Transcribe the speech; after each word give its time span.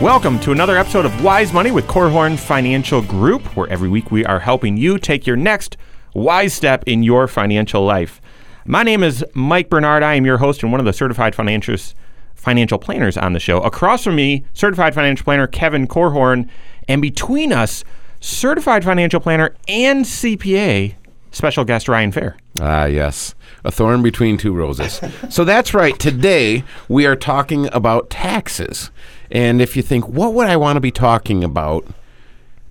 Welcome 0.00 0.40
to 0.40 0.50
another 0.50 0.76
episode 0.76 1.06
of 1.06 1.22
Wise 1.22 1.52
Money 1.52 1.70
with 1.70 1.86
Korhorn 1.86 2.36
Financial 2.36 3.00
Group, 3.00 3.56
where 3.56 3.68
every 3.70 3.88
week 3.88 4.10
we 4.10 4.24
are 4.24 4.40
helping 4.40 4.76
you 4.76 4.98
take 4.98 5.24
your 5.26 5.36
next 5.36 5.76
wise 6.14 6.52
step 6.52 6.82
in 6.86 7.04
your 7.04 7.28
financial 7.28 7.84
life. 7.84 8.20
My 8.66 8.82
name 8.82 9.04
is 9.04 9.24
Mike 9.34 9.70
Bernard. 9.70 10.02
I 10.02 10.14
am 10.14 10.26
your 10.26 10.38
host 10.38 10.62
and 10.64 10.72
one 10.72 10.80
of 10.80 10.84
the 10.84 10.92
certified 10.92 11.34
financials, 11.34 11.94
financial 12.34 12.78
planners 12.78 13.16
on 13.16 13.34
the 13.34 13.40
show. 13.40 13.60
Across 13.60 14.04
from 14.04 14.16
me, 14.16 14.44
certified 14.52 14.94
financial 14.94 15.24
planner 15.24 15.46
Kevin 15.46 15.86
Korhorn, 15.86 16.48
and 16.88 17.00
between 17.00 17.52
us, 17.52 17.84
certified 18.20 18.84
financial 18.84 19.20
planner 19.20 19.54
and 19.68 20.04
CPA, 20.04 20.94
special 21.30 21.64
guest 21.64 21.88
Ryan 21.88 22.10
Fair. 22.12 22.36
Ah, 22.60 22.86
yes. 22.86 23.34
A 23.64 23.70
thorn 23.70 24.02
between 24.02 24.38
two 24.38 24.52
roses. 24.52 25.00
so 25.30 25.44
that's 25.44 25.72
right. 25.72 25.98
Today 25.98 26.64
we 26.88 27.06
are 27.06 27.16
talking 27.16 27.68
about 27.72 28.10
taxes. 28.10 28.90
And 29.30 29.60
if 29.60 29.76
you 29.76 29.82
think, 29.82 30.08
what 30.08 30.34
would 30.34 30.48
I 30.48 30.56
want 30.56 30.76
to 30.76 30.80
be 30.80 30.90
talking 30.90 31.44
about 31.44 31.86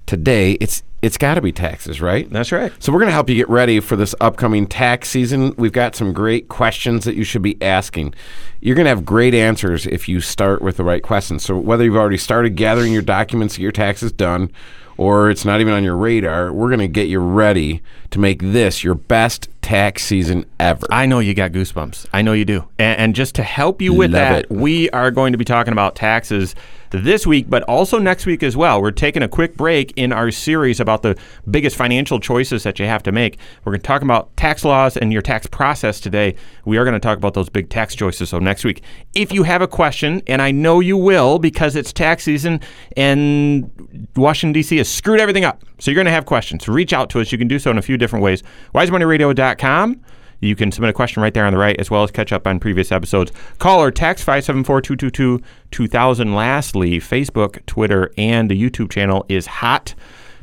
today? 0.06 0.54
It's 0.54 0.84
it's 1.04 1.18
got 1.18 1.36
to 1.36 1.42
be 1.42 1.52
taxes, 1.52 2.00
right? 2.00 2.30
That's 2.30 2.54
right. 2.54 2.72
So 2.82 2.94
we're 2.94 3.00
going 3.00 3.10
to 3.10 3.14
help 3.14 3.30
you 3.30 3.36
get 3.36 3.50
ready 3.50 3.82
for 3.82 3.98
this 3.98 4.16
upcoming 4.22 4.66
tax 4.66 5.10
season. 5.10 5.54
We've 5.58 5.74
got 5.74 5.98
some 5.98 6.14
great 6.14 6.48
questions 6.48 7.04
that 7.04 7.16
you 7.16 7.26
should 7.26 7.42
be 7.42 7.62
asking. 7.62 8.16
You're 8.62 8.78
going 8.78 8.86
to 8.86 8.90
have 8.90 9.04
great 9.04 9.34
answers 9.34 9.86
if 9.86 10.08
you 10.08 10.22
start 10.22 10.62
with 10.62 10.78
the 10.78 10.86
right 10.86 11.04
questions. 11.04 11.44
So 11.44 11.58
whether 11.58 11.84
you've 11.84 11.98
already 11.98 12.18
started 12.18 12.52
gathering 12.56 12.94
your 12.94 13.02
documents 13.02 13.60
your 13.60 13.74
taxes 13.74 14.14
done 14.14 14.50
or 14.96 15.30
it's 15.30 15.44
not 15.44 15.60
even 15.60 15.74
on 15.74 15.84
your 15.84 15.98
radar, 15.98 16.54
we're 16.54 16.70
going 16.70 16.80
to 16.80 16.88
get 16.88 17.10
you 17.10 17.20
ready 17.20 17.82
to 18.12 18.20
make 18.20 18.42
this 18.42 18.82
your 18.82 18.96
best 18.96 19.50
tax 19.64 20.04
season 20.04 20.46
ever. 20.60 20.86
I 20.92 21.06
know 21.08 21.20
you 21.20 21.34
got 21.34 21.52
goosebumps. 21.52 22.08
I 22.14 22.22
know 22.22 22.34
you 22.34 22.46
do. 22.46 22.68
And, 22.78 23.00
and 23.00 23.16
just 23.16 23.34
to 23.36 23.44
help 23.44 23.82
you 23.82 23.94
with 23.94 24.12
Love 24.12 24.20
that, 24.20 24.44
it. 24.46 24.52
we 24.52 24.90
are 24.92 25.10
going 25.10 25.32
to 25.32 25.38
be 25.38 25.46
talking 25.46 25.72
about 25.72 25.96
taxes 25.96 26.54
this 26.94 27.26
week, 27.26 27.50
but 27.50 27.64
also 27.64 27.98
next 27.98 28.26
week 28.26 28.44
as 28.44 28.56
well. 28.56 28.82
We're 28.82 28.92
taking 28.92 29.24
a 29.24 29.28
quick 29.28 29.58
break 29.58 29.92
in 29.96 30.14
our 30.14 30.30
series 30.30 30.80
about 30.80 31.02
the 31.02 31.18
biggest 31.50 31.76
financial 31.76 32.20
choices 32.20 32.64
that 32.64 32.78
you 32.78 32.86
have 32.86 33.02
to 33.04 33.12
make. 33.12 33.40
We're 33.66 33.72
going 33.72 33.82
to 33.82 33.88
talk 33.88 34.04
about 34.04 34.36
tax 34.38 34.64
laws 34.64 34.96
and 34.96 35.12
your 35.12 35.24
tax 35.24 35.48
process 35.48 36.00
today. 36.00 36.36
We 36.66 36.78
are 36.78 36.84
going 36.84 36.94
to 36.94 37.00
talk 37.00 37.18
about 37.18 37.34
those 37.34 37.50
big 37.50 37.70
tax 37.70 37.96
choices. 37.96 38.30
So 38.30 38.38
next 38.38 38.64
week, 38.64 38.84
if 39.16 39.32
you 39.32 39.44
have 39.44 39.64
a 39.64 39.68
question, 39.68 40.22
and 40.28 40.42
I 40.42 40.52
know 40.52 40.80
you 40.80 40.96
will 40.96 41.40
because 41.40 41.76
it's 41.76 41.92
tax 41.92 42.24
season 42.24 42.62
and 42.96 44.08
Washington 44.16 44.54
D.C. 44.54 44.78
has 44.78 44.88
screwed 44.88 45.20
everything 45.20 45.46
up, 45.46 45.64
so 45.80 45.90
you're 45.90 45.96
going 45.96 46.06
to 46.06 46.12
have 46.12 46.26
questions. 46.26 46.68
Reach 46.68 46.94
out 46.94 47.10
to 47.10 47.22
us. 47.22 47.32
You 47.32 47.40
can 47.40 47.48
do 47.48 47.58
so 47.58 47.72
in 47.72 47.80
a 47.80 47.82
few 47.82 47.98
different 47.98 48.24
ways. 48.24 48.44
WiseMoneyRadio.com. 48.76 50.02
You 50.44 50.58
can 50.58 50.74
submit 50.74 50.90
a 50.90 50.94
question 50.94 51.24
right 51.24 51.34
there 51.34 51.46
on 51.46 51.54
the 51.54 51.60
right, 51.60 51.80
as 51.80 51.90
well 51.90 52.04
as 52.04 52.12
catch 52.12 52.34
up 52.34 52.46
on 52.46 52.60
previous 52.60 52.92
episodes. 52.92 53.32
Call 53.60 53.82
or 53.82 53.92
text 53.92 54.26
574 54.26 54.82
222 54.82 55.42
2000. 55.72 56.36
Lastly, 56.36 57.00
Facebook, 57.00 57.66
Twitter, 57.66 58.12
and 58.18 58.52
the 58.52 58.62
YouTube 58.62 58.92
channel 58.92 59.26
is 59.30 59.46
hot. 59.48 59.96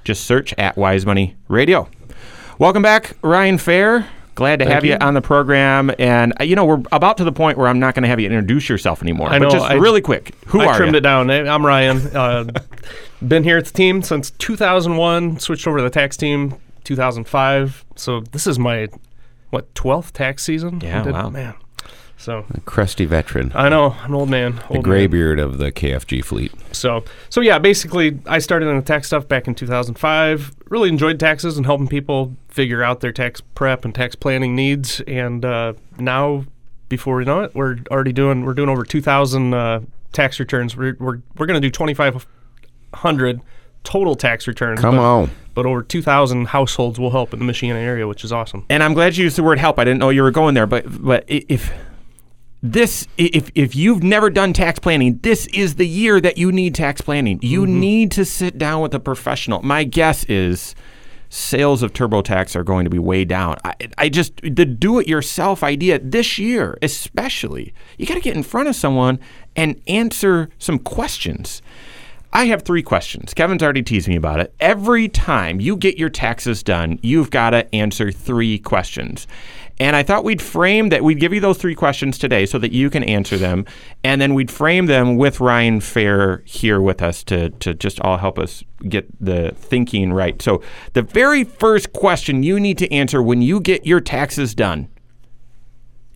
Just 0.04 0.24
search 0.24 0.54
at 0.56 0.78
Wise 0.78 1.04
Money 1.04 1.36
Radio. 1.48 1.86
Welcome 2.58 2.82
back, 2.82 3.14
Ryan 3.22 3.58
Fair. 3.58 4.08
Glad 4.36 4.60
to 4.60 4.64
have 4.64 4.86
you. 4.86 4.92
you. 4.92 4.98
on 5.02 5.12
the 5.12 5.20
program. 5.20 5.90
And, 5.98 6.32
uh, 6.40 6.44
you 6.44 6.56
know, 6.56 6.64
we're 6.64 6.82
about 6.92 7.18
to 7.18 7.24
the 7.24 7.32
point 7.32 7.58
where 7.58 7.68
I'm 7.68 7.78
not 7.78 7.94
going 7.94 8.04
to 8.04 8.08
have 8.08 8.18
you 8.18 8.26
introduce 8.26 8.70
yourself 8.70 9.02
anymore. 9.02 9.28
I 9.28 9.38
But 9.38 9.46
know, 9.46 9.50
just 9.50 9.66
I- 9.66 9.74
really 9.74 10.00
quick, 10.00 10.34
who 10.46 10.60
I 10.60 10.66
are 10.68 10.76
trimmed 10.76 10.92
you? 10.94 10.98
it 10.98 11.02
down. 11.02 11.28
I'm 11.30 11.66
Ryan. 11.66 11.98
Uh, 12.16 12.44
been 13.28 13.44
here 13.44 13.58
at 13.58 13.66
the 13.66 13.72
team 13.72 14.00
since 14.00 14.30
2001. 14.30 15.40
Switched 15.40 15.66
over 15.66 15.76
to 15.76 15.82
the 15.84 15.90
tax 15.90 16.16
team 16.16 16.54
2005. 16.84 17.84
So 17.96 18.20
this 18.32 18.46
is 18.46 18.58
my 18.58 18.88
what 19.50 19.72
12th 19.74 20.12
tax 20.12 20.42
season. 20.42 20.80
Yeah, 20.80 21.02
did- 21.02 21.12
wow. 21.12 21.30
man. 21.30 21.54
So 22.16 22.44
Crusty 22.66 23.06
veteran, 23.06 23.50
I 23.54 23.70
know 23.70 23.96
an 24.04 24.12
old 24.12 24.28
man. 24.28 24.56
the 24.56 24.62
Old 24.64 24.72
man. 24.74 24.82
graybeard 24.82 25.38
of 25.38 25.56
the 25.56 25.72
KFG 25.72 26.22
fleet. 26.22 26.52
So 26.70 27.02
so 27.30 27.40
yeah, 27.40 27.58
basically 27.58 28.18
I 28.26 28.40
started 28.40 28.66
in 28.68 28.76
the 28.76 28.82
tax 28.82 29.06
stuff 29.06 29.26
back 29.26 29.48
in 29.48 29.54
2005. 29.54 30.52
Really 30.68 30.90
enjoyed 30.90 31.18
taxes 31.18 31.56
and 31.56 31.64
helping 31.64 31.88
people 31.88 32.36
figure 32.48 32.82
out 32.82 33.00
their 33.00 33.12
tax 33.12 33.40
prep 33.40 33.86
and 33.86 33.94
tax 33.94 34.14
planning 34.16 34.54
needs. 34.54 35.00
And 35.08 35.42
uh, 35.46 35.72
now, 35.98 36.44
before 36.90 37.16
we 37.16 37.24
know 37.24 37.40
it, 37.42 37.54
we're 37.54 37.78
already 37.90 38.12
doing 38.12 38.44
we're 38.44 38.52
doing 38.52 38.68
over 38.68 38.84
2,000 38.84 39.54
uh, 39.54 39.80
tax 40.12 40.38
returns. 40.38 40.76
We're 40.76 40.96
we're, 41.00 41.20
we're 41.38 41.46
going 41.46 41.58
to 41.60 41.66
do 41.66 41.70
2,500 41.70 43.40
total 43.84 44.14
tax 44.14 44.46
returns. 44.46 44.80
Come 44.80 44.96
but, 44.96 45.02
on. 45.02 45.30
But 45.54 45.66
over 45.66 45.82
2,000 45.82 46.46
households 46.46 46.98
will 46.98 47.10
help 47.10 47.32
in 47.32 47.40
the 47.40 47.44
Michiana 47.44 47.82
area, 47.82 48.06
which 48.06 48.24
is 48.24 48.32
awesome. 48.32 48.64
and 48.70 48.82
I'm 48.82 48.94
glad 48.94 49.16
you 49.16 49.24
used 49.24 49.36
the 49.36 49.42
word 49.42 49.58
help. 49.58 49.78
I 49.78 49.84
didn't 49.84 49.98
know 49.98 50.10
you 50.10 50.22
were 50.22 50.30
going 50.30 50.54
there, 50.54 50.66
but 50.66 50.84
but 51.02 51.24
if 51.26 51.72
this 52.62 53.08
if 53.16 53.50
if 53.54 53.74
you've 53.74 54.02
never 54.02 54.30
done 54.30 54.52
tax 54.52 54.78
planning, 54.78 55.18
this 55.22 55.46
is 55.48 55.76
the 55.76 55.86
year 55.86 56.20
that 56.20 56.38
you 56.38 56.52
need 56.52 56.74
tax 56.74 57.00
planning. 57.00 57.38
You 57.42 57.62
mm-hmm. 57.62 57.80
need 57.80 58.10
to 58.12 58.24
sit 58.24 58.58
down 58.58 58.82
with 58.82 58.94
a 58.94 59.00
professional. 59.00 59.62
My 59.62 59.84
guess 59.84 60.24
is 60.24 60.74
sales 61.30 61.82
of 61.82 61.92
TurboTax 61.92 62.56
are 62.56 62.64
going 62.64 62.84
to 62.84 62.90
be 62.90 62.98
way 62.98 63.24
down. 63.24 63.56
I, 63.64 63.74
I 63.96 64.08
just 64.08 64.36
the 64.42 64.66
do-it-yourself 64.66 65.62
idea 65.62 65.98
this 66.00 66.38
year, 66.38 66.76
especially, 66.82 67.72
you 67.96 68.06
got 68.06 68.14
to 68.14 68.20
get 68.20 68.36
in 68.36 68.42
front 68.42 68.68
of 68.68 68.76
someone 68.76 69.18
and 69.56 69.80
answer 69.86 70.50
some 70.58 70.78
questions. 70.78 71.62
I 72.32 72.44
have 72.46 72.62
three 72.62 72.82
questions. 72.82 73.34
Kevin's 73.34 73.62
already 73.62 73.82
teased 73.82 74.08
me 74.08 74.16
about 74.16 74.40
it. 74.40 74.54
Every 74.60 75.08
time 75.08 75.60
you 75.60 75.76
get 75.76 75.98
your 75.98 76.10
taxes 76.10 76.62
done, 76.62 76.98
you've 77.02 77.30
got 77.30 77.50
to 77.50 77.74
answer 77.74 78.12
three 78.12 78.58
questions. 78.58 79.26
And 79.80 79.96
I 79.96 80.02
thought 80.02 80.24
we'd 80.24 80.42
frame 80.42 80.90
that, 80.90 81.02
we'd 81.02 81.18
give 81.18 81.32
you 81.32 81.40
those 81.40 81.58
three 81.58 81.74
questions 81.74 82.18
today 82.18 82.46
so 82.46 82.58
that 82.58 82.70
you 82.70 82.90
can 82.90 83.02
answer 83.02 83.36
them. 83.36 83.64
And 84.04 84.20
then 84.20 84.34
we'd 84.34 84.50
frame 84.50 84.86
them 84.86 85.16
with 85.16 85.40
Ryan 85.40 85.80
Fair 85.80 86.42
here 86.44 86.80
with 86.80 87.02
us 87.02 87.24
to, 87.24 87.50
to 87.50 87.74
just 87.74 87.98
all 88.00 88.18
help 88.18 88.38
us 88.38 88.62
get 88.88 89.08
the 89.20 89.52
thinking 89.56 90.12
right. 90.12 90.40
So, 90.40 90.62
the 90.92 91.02
very 91.02 91.44
first 91.44 91.92
question 91.92 92.42
you 92.42 92.60
need 92.60 92.78
to 92.78 92.92
answer 92.92 93.22
when 93.22 93.42
you 93.42 93.58
get 93.58 93.86
your 93.86 94.00
taxes 94.00 94.54
done 94.54 94.88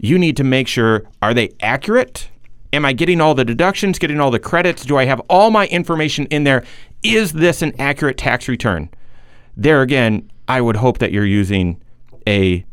you 0.04 0.18
need 0.18 0.36
to 0.36 0.44
make 0.44 0.68
sure 0.68 1.04
are 1.22 1.34
they 1.34 1.50
accurate? 1.60 2.28
Am 2.74 2.84
I 2.84 2.92
getting 2.92 3.20
all 3.20 3.36
the 3.36 3.44
deductions, 3.44 4.00
getting 4.00 4.18
all 4.18 4.32
the 4.32 4.40
credits? 4.40 4.84
Do 4.84 4.96
I 4.96 5.04
have 5.04 5.20
all 5.30 5.52
my 5.52 5.68
information 5.68 6.26
in 6.26 6.42
there? 6.42 6.64
Is 7.04 7.32
this 7.32 7.62
an 7.62 7.72
accurate 7.78 8.18
tax 8.18 8.48
return? 8.48 8.88
There 9.56 9.80
again, 9.80 10.28
I 10.48 10.60
would 10.60 10.74
hope 10.74 10.98
that 10.98 11.12
you're 11.12 11.24
using 11.24 11.80
a 12.26 12.64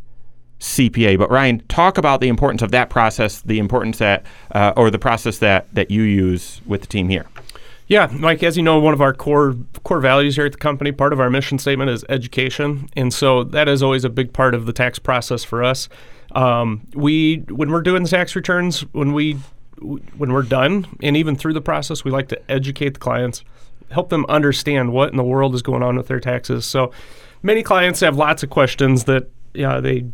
CPA. 0.59 1.19
But 1.19 1.29
Ryan, 1.29 1.59
talk 1.67 1.99
about 1.99 2.19
the 2.19 2.29
importance 2.29 2.63
of 2.63 2.71
that 2.71 2.89
process, 2.89 3.41
the 3.41 3.59
importance 3.59 3.99
that, 3.99 4.25
uh, 4.55 4.73
or 4.75 4.89
the 4.89 4.97
process 4.97 5.37
that 5.37 5.71
that 5.75 5.91
you 5.91 6.01
use 6.01 6.61
with 6.65 6.81
the 6.81 6.87
team 6.87 7.07
here. 7.07 7.27
Yeah, 7.85 8.09
Mike, 8.11 8.41
as 8.41 8.57
you 8.57 8.63
know, 8.63 8.79
one 8.79 8.95
of 8.95 9.01
our 9.01 9.13
core 9.13 9.55
core 9.83 9.99
values 9.99 10.35
here 10.35 10.47
at 10.47 10.53
the 10.53 10.57
company, 10.57 10.91
part 10.91 11.13
of 11.13 11.19
our 11.19 11.29
mission 11.29 11.59
statement 11.59 11.91
is 11.91 12.03
education, 12.09 12.89
and 12.95 13.13
so 13.13 13.43
that 13.43 13.67
is 13.67 13.83
always 13.83 14.03
a 14.03 14.09
big 14.09 14.33
part 14.33 14.55
of 14.55 14.65
the 14.65 14.73
tax 14.73 14.97
process 14.97 15.43
for 15.43 15.63
us. 15.63 15.89
Um, 16.31 16.87
we, 16.95 17.43
when 17.49 17.69
we're 17.69 17.81
doing 17.81 18.01
the 18.01 18.09
tax 18.09 18.35
returns, 18.35 18.81
when 18.93 19.13
we 19.13 19.37
when 19.81 20.31
we're 20.31 20.43
done, 20.43 20.87
and 21.01 21.17
even 21.17 21.35
through 21.35 21.53
the 21.53 21.61
process, 21.61 22.03
we 22.03 22.11
like 22.11 22.27
to 22.29 22.51
educate 22.51 22.93
the 22.95 22.99
clients, 22.99 23.43
help 23.89 24.09
them 24.09 24.25
understand 24.29 24.93
what 24.93 25.09
in 25.11 25.17
the 25.17 25.23
world 25.23 25.53
is 25.55 25.61
going 25.61 25.83
on 25.83 25.97
with 25.97 26.07
their 26.07 26.19
taxes. 26.19 26.65
So 26.65 26.91
many 27.43 27.63
clients 27.63 27.99
have 28.01 28.15
lots 28.15 28.43
of 28.43 28.49
questions 28.49 29.05
that 29.05 29.29
yeah 29.53 29.79
they 29.79 30.05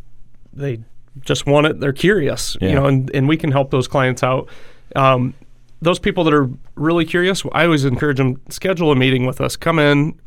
they 0.54 0.80
just 1.22 1.46
want 1.46 1.68
it. 1.68 1.80
They're 1.80 1.94
curious, 1.94 2.56
Yeah. 2.62 2.70
you 2.70 2.76
know, 2.76 2.86
and, 2.86 3.12
and 3.14 3.28
we 3.28 3.38
can 3.38 3.52
help 3.52 3.72
those 3.72 3.88
clients 3.88 4.22
out. 4.24 4.48
Um, 4.96 5.34
those 5.82 6.00
people 6.00 6.24
that 6.26 6.34
are 6.34 6.50
really 6.76 7.06
curious, 7.06 7.44
I 7.54 7.66
always 7.66 7.86
encourage 7.86 8.18
them 8.18 8.40
schedule 8.50 8.92
a 8.92 8.96
meeting 8.96 9.26
with 9.26 9.42
us. 9.42 9.56
Come 9.56 9.80
in, 9.80 10.20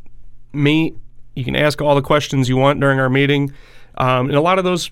meet. 0.52 0.96
You 1.34 1.44
can 1.44 1.56
ask 1.56 1.80
all 1.80 1.94
the 1.94 2.02
questions 2.02 2.48
you 2.48 2.56
want 2.56 2.80
during 2.80 2.98
our 3.00 3.08
meeting. 3.08 3.52
Um, 3.98 4.26
and 4.28 4.34
a 4.36 4.40
lot 4.40 4.58
of 4.58 4.64
those 4.64 4.90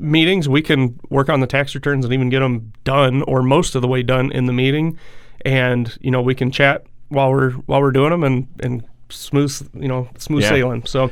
meetings, 0.00 0.48
we 0.48 0.62
can 0.62 0.98
work 1.10 1.28
on 1.28 1.40
the 1.40 1.46
tax 1.46 1.74
returns 1.74 2.04
and 2.04 2.12
even 2.14 2.30
get 2.30 2.40
them 2.40 2.72
done 2.84 3.22
or 3.22 3.42
most 3.42 3.74
of 3.74 3.82
the 3.82 3.88
way 3.88 4.02
done 4.02 4.32
in 4.32 4.46
the 4.46 4.52
meeting. 4.52 4.98
And 5.44 5.96
you 6.00 6.10
know, 6.10 6.22
we 6.22 6.34
can 6.34 6.50
chat 6.50 6.84
while 7.08 7.30
we're 7.30 7.52
while 7.52 7.80
we're 7.80 7.92
doing 7.92 8.10
them 8.10 8.24
and 8.24 8.46
and 8.60 8.84
smooth 9.10 9.68
you 9.74 9.88
know 9.88 10.08
smooth 10.18 10.42
Yeah. 10.42 10.48
sailing. 10.50 10.84
So 10.86 11.10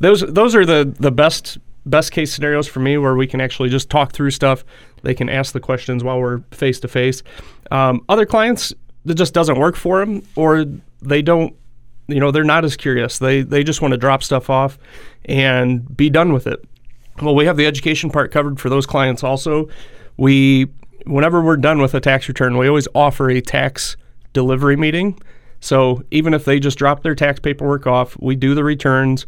those 0.00 0.20
those 0.22 0.54
are 0.54 0.64
the 0.66 0.92
the 0.98 1.10
best 1.10 1.58
best 1.86 2.12
case 2.12 2.32
scenarios 2.32 2.66
for 2.66 2.80
me 2.80 2.96
where 2.98 3.14
we 3.14 3.26
can 3.26 3.40
actually 3.40 3.68
just 3.68 3.90
talk 3.90 4.12
through 4.12 4.30
stuff. 4.30 4.64
They 5.02 5.14
can 5.14 5.28
ask 5.28 5.52
the 5.52 5.60
questions 5.60 6.02
while 6.02 6.18
we're 6.18 6.40
face 6.50 6.80
to 6.80 6.88
face. 6.88 7.22
Um, 7.70 8.02
Other 8.08 8.24
clients 8.24 8.72
that 9.04 9.16
just 9.16 9.34
doesn't 9.34 9.58
work 9.58 9.76
for 9.76 10.00
them 10.00 10.22
or 10.34 10.64
they 11.02 11.20
don't 11.20 11.54
you 12.08 12.20
know 12.20 12.30
they're 12.30 12.44
not 12.44 12.64
as 12.64 12.76
curious. 12.76 13.18
They 13.18 13.42
they 13.42 13.62
just 13.64 13.82
want 13.82 13.92
to 13.92 13.98
drop 13.98 14.22
stuff 14.22 14.48
off 14.48 14.78
and 15.26 15.94
be 15.96 16.08
done 16.10 16.32
with 16.32 16.46
it. 16.46 16.64
Well, 17.22 17.34
we 17.34 17.46
have 17.46 17.56
the 17.56 17.66
education 17.66 18.10
part 18.10 18.32
covered 18.32 18.60
for 18.60 18.68
those 18.68 18.86
clients 18.86 19.22
also. 19.22 19.68
We 20.16 20.66
whenever 21.06 21.42
we're 21.42 21.56
done 21.56 21.80
with 21.80 21.94
a 21.94 22.00
tax 22.00 22.28
return, 22.28 22.56
we 22.56 22.68
always 22.68 22.88
offer 22.94 23.30
a 23.30 23.40
tax 23.40 23.96
delivery 24.32 24.76
meeting. 24.76 25.18
So 25.60 26.02
even 26.10 26.34
if 26.34 26.44
they 26.44 26.60
just 26.60 26.78
drop 26.78 27.02
their 27.02 27.14
tax 27.14 27.40
paperwork 27.40 27.86
off, 27.86 28.16
we 28.20 28.36
do 28.36 28.54
the 28.54 28.64
returns. 28.64 29.26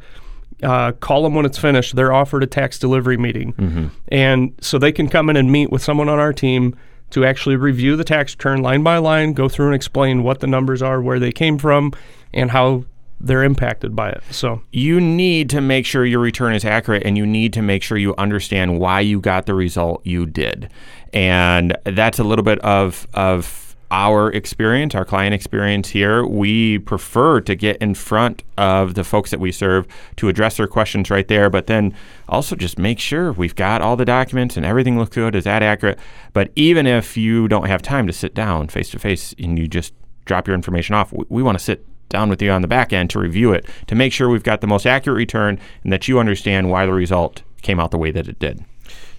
Uh, 0.63 0.93
call 0.93 1.23
them 1.23 1.35
when 1.35 1.45
it's 1.45 1.59
finished. 1.59 1.97
They're 1.97 2.13
offered 2.13 2.43
a 2.43 2.47
tax 2.47 2.79
delivery 2.79 3.19
meeting, 3.19 3.93
and 4.09 4.55
so 4.61 4.79
they 4.79 4.93
can 4.93 5.09
come 5.09 5.29
in 5.29 5.37
and 5.37 5.53
meet 5.53 5.71
with 5.71 5.83
someone 5.83 6.09
on 6.09 6.19
our 6.19 6.33
team 6.33 6.75
to 7.11 7.25
actually 7.27 7.57
review 7.57 7.95
the 7.95 8.05
tax 8.05 8.35
return 8.35 8.63
line 8.63 8.83
by 8.83 8.97
line, 8.99 9.33
go 9.33 9.49
through 9.49 9.67
and 9.67 9.75
explain 9.75 10.23
what 10.23 10.41
the 10.41 10.47
numbers 10.47 10.81
are, 10.83 11.01
where 11.01 11.19
they 11.19 11.31
came 11.31 11.59
from, 11.59 11.93
and 12.33 12.51
how 12.51 12.85
they're 13.21 13.43
impacted 13.43 13.97
by 13.97 14.11
it. 14.11 14.23
So 14.31 14.63
you 14.73 15.01
need 15.01 15.51
to 15.51 15.61
make 15.61 15.87
sure 15.87 16.05
your 16.05 16.21
return 16.21 16.55
is 16.55 16.65
accurate 16.65 17.05
and 17.05 17.17
you 17.17 17.27
need 17.27 17.53
to 17.55 17.63
make 17.63 17.83
sure 17.83 17.97
you 17.97 18.15
understand 18.17 18.79
why 18.79 19.01
you 19.01 19.21
got 19.21 19.47
the 19.47 19.55
result 19.55 20.05
you 20.05 20.27
did. 20.27 20.71
And 21.13 21.77
that's 21.85 22.19
a 22.19 22.25
little 22.25 22.45
bit 22.45 22.59
of 22.61 23.07
of 23.15 23.67
our 23.91 24.33
experience, 24.33 24.95
our 24.95 25.05
client 25.05 25.33
experience 25.33 25.89
here. 25.89 26.27
We 26.27 26.79
prefer 26.81 27.41
to 27.43 27.55
get 27.55 27.77
in 27.79 27.95
front 27.95 28.43
of 28.59 28.95
the 28.95 29.05
folks 29.05 29.31
that 29.31 29.41
we 29.41 29.53
serve 29.53 29.87
to 30.17 30.29
address 30.29 30.57
their 30.57 30.67
questions 30.67 31.09
right 31.11 31.27
there, 31.29 31.49
but 31.49 31.67
then 31.67 31.95
also 32.29 32.57
just 32.57 32.79
make 32.79 32.99
sure 32.99 33.33
we've 33.33 33.55
got 33.55 33.83
all 33.83 33.97
the 33.97 34.05
documents 34.05 34.57
and 34.57 34.67
everything 34.67 34.99
looks 34.99 35.15
good. 35.15 35.35
Is 35.35 35.45
that 35.45 35.63
accurate? 35.63 35.99
But 36.33 36.51
even 36.57 36.87
if 36.87 37.17
you 37.17 37.49
don't 37.49 37.69
have 37.69 37.81
time 37.81 38.07
to 38.09 38.13
sit 38.13 38.35
down 38.35 38.69
face 38.69 38.91
to 38.91 38.99
face 38.99 39.35
and 39.39 39.59
you 39.59 39.69
just 39.69 39.95
drop 40.25 40.49
your 40.49 40.55
information 40.55 40.95
off, 40.95 41.13
we, 41.13 41.25
we 41.29 41.43
want 41.43 41.57
to 41.57 41.65
sit 41.65 41.87
down 42.09 42.29
with 42.29 42.41
you 42.41 42.51
on 42.51 42.63
the 42.63 42.69
back 42.69 42.93
end 42.93 43.11
to 43.11 43.19
review 43.19 43.53
it 43.53 43.67
to 43.87 43.95
make 43.95 44.13
sure 44.13 44.29
we've 44.29 44.43
got 44.43 44.61
the 44.61 44.67
most 44.67 44.87
accurate 44.87 45.17
return 45.17 45.59
and 45.83 45.93
that 45.93 46.09
you 46.09 46.19
understand 46.19 46.71
why 46.71 46.87
the 46.87 46.93
result 46.93 47.43
came 47.63 47.81
out 47.81 47.91
the 47.91 47.99
way 47.99 48.11
that 48.11 48.29
it 48.29 48.39
did. 48.39 48.65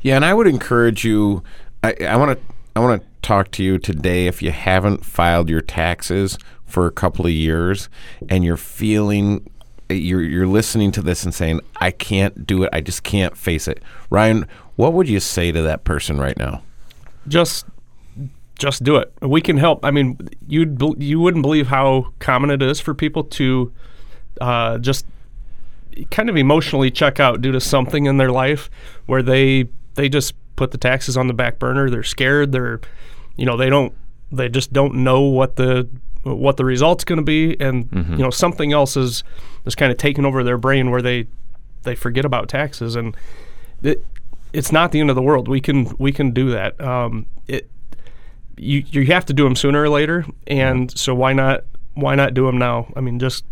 Yeah, 0.02 0.16
and 0.16 0.26
I 0.26 0.34
would 0.34 0.48
encourage 0.48 1.04
you. 1.04 1.44
I 1.84 2.16
want 2.16 2.38
to. 2.38 2.54
I 2.76 2.80
want 2.80 3.02
to 3.02 3.08
talk 3.22 3.52
to 3.52 3.64
you 3.64 3.80
today. 3.80 4.28
If 4.28 4.42
you 4.42 4.52
haven't 4.52 5.04
filed 5.04 5.50
your 5.50 5.62
taxes 5.62 6.38
for 6.66 6.86
a 6.86 6.92
couple 6.92 7.26
of 7.26 7.32
years, 7.32 7.90
and 8.30 8.44
you're 8.44 8.58
feeling, 8.58 9.50
you're 9.90 10.22
you're 10.22 10.48
listening 10.48 10.92
to 10.92 11.02
this 11.02 11.24
and 11.24 11.34
saying, 11.34 11.62
"I 11.82 11.92
can't 11.92 12.46
do 12.46 12.64
it. 12.64 12.70
I 12.72 12.82
just 12.82 13.04
can't 13.04 13.36
face 13.36 13.68
it." 13.68 13.82
Ryan, 14.10 14.48
what 14.76 14.94
would 14.94 15.10
you 15.10 15.20
say 15.20 15.52
to 15.52 15.62
that 15.64 15.84
person 15.84 16.20
right 16.20 16.38
now? 16.38 16.62
just 17.28 17.66
just 18.58 18.84
do 18.84 18.96
it. 18.98 19.12
We 19.22 19.42
can 19.42 19.58
help. 19.58 19.84
I 19.86 19.92
mean, 19.92 20.18
you'd 20.48 20.82
you 20.98 21.20
wouldn't 21.20 21.44
believe 21.44 21.68
how 21.68 22.14
common 22.20 22.50
it 22.50 22.62
is 22.62 22.80
for 22.80 22.94
people 22.94 23.24
to 23.24 23.72
uh, 24.42 24.78
just 24.80 25.06
kind 26.12 26.30
of 26.30 26.38
emotionally 26.38 26.92
check 26.92 27.20
out 27.20 27.42
due 27.42 27.52
to 27.52 27.60
something 27.60 28.06
in 28.06 28.18
their 28.18 28.32
life 28.32 28.70
where 29.06 29.22
they 29.22 29.66
they 29.96 30.10
just 30.10 30.34
put 30.56 30.72
the 30.72 30.78
taxes 30.78 31.18
on 31.18 31.28
the 31.28 31.34
back 31.34 31.60
burner. 31.60 31.90
They're 31.90 32.04
scared. 32.04 32.52
They're 32.52 32.82
you 33.36 33.46
know 33.46 33.58
they 33.58 33.70
don't 33.70 33.94
they 34.32 34.50
just 34.50 34.74
don't 34.74 34.96
know 34.96 35.22
what 35.22 35.56
the 35.56 35.88
what 36.24 36.58
the 36.58 36.66
result's 36.66 37.04
going 37.06 37.18
to 37.18 37.24
be, 37.24 37.60
and 37.60 37.88
you 38.18 38.24
know 38.24 38.30
something 38.30 38.74
else 38.74 38.98
is 38.98 39.24
is 39.66 39.76
kind 39.76 39.92
of 39.92 39.98
taking 39.98 40.26
over 40.26 40.44
their 40.44 40.58
brain 40.58 40.92
where 40.92 41.02
they 41.02 41.28
they 41.84 41.96
forget 41.96 42.26
about 42.26 42.50
taxes 42.50 42.96
and 42.96 43.16
it, 43.82 44.04
it's 44.52 44.72
not 44.72 44.92
the 44.92 45.00
end 45.00 45.10
of 45.10 45.16
the 45.16 45.22
world. 45.22 45.48
We 45.48 45.62
can 45.62 45.94
we 46.00 46.12
can 46.12 46.32
do 46.32 46.50
that. 46.52 46.80
Um, 46.82 47.28
you 48.58 48.84
you 48.92 49.06
have 49.08 49.26
to 49.26 49.34
do 49.34 49.44
them 49.44 49.56
sooner 49.56 49.82
or 49.84 49.90
later, 49.90 50.26
and 50.48 50.96
so 50.98 51.14
why 51.16 51.34
not 51.34 51.64
why 51.94 52.16
not 52.16 52.34
do 52.34 52.46
them 52.46 52.58
now? 52.58 52.92
I 52.96 53.02
mean, 53.02 53.20
just 53.20 53.44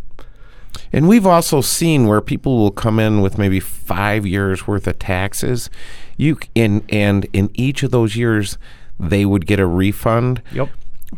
And 0.93 1.07
we've 1.07 1.25
also 1.25 1.61
seen 1.61 2.05
where 2.07 2.21
people 2.21 2.57
will 2.57 2.71
come 2.71 2.99
in 2.99 3.21
with 3.21 3.37
maybe 3.37 3.59
five 3.59 4.25
years 4.25 4.67
worth 4.67 4.87
of 4.87 4.99
taxes. 4.99 5.69
You 6.17 6.37
c- 6.41 6.49
and 6.55 6.83
and 6.89 7.27
in 7.33 7.49
each 7.53 7.83
of 7.83 7.91
those 7.91 8.15
years, 8.15 8.57
they 8.99 9.25
would 9.25 9.45
get 9.45 9.59
a 9.59 9.65
refund. 9.67 10.41
yep. 10.51 10.69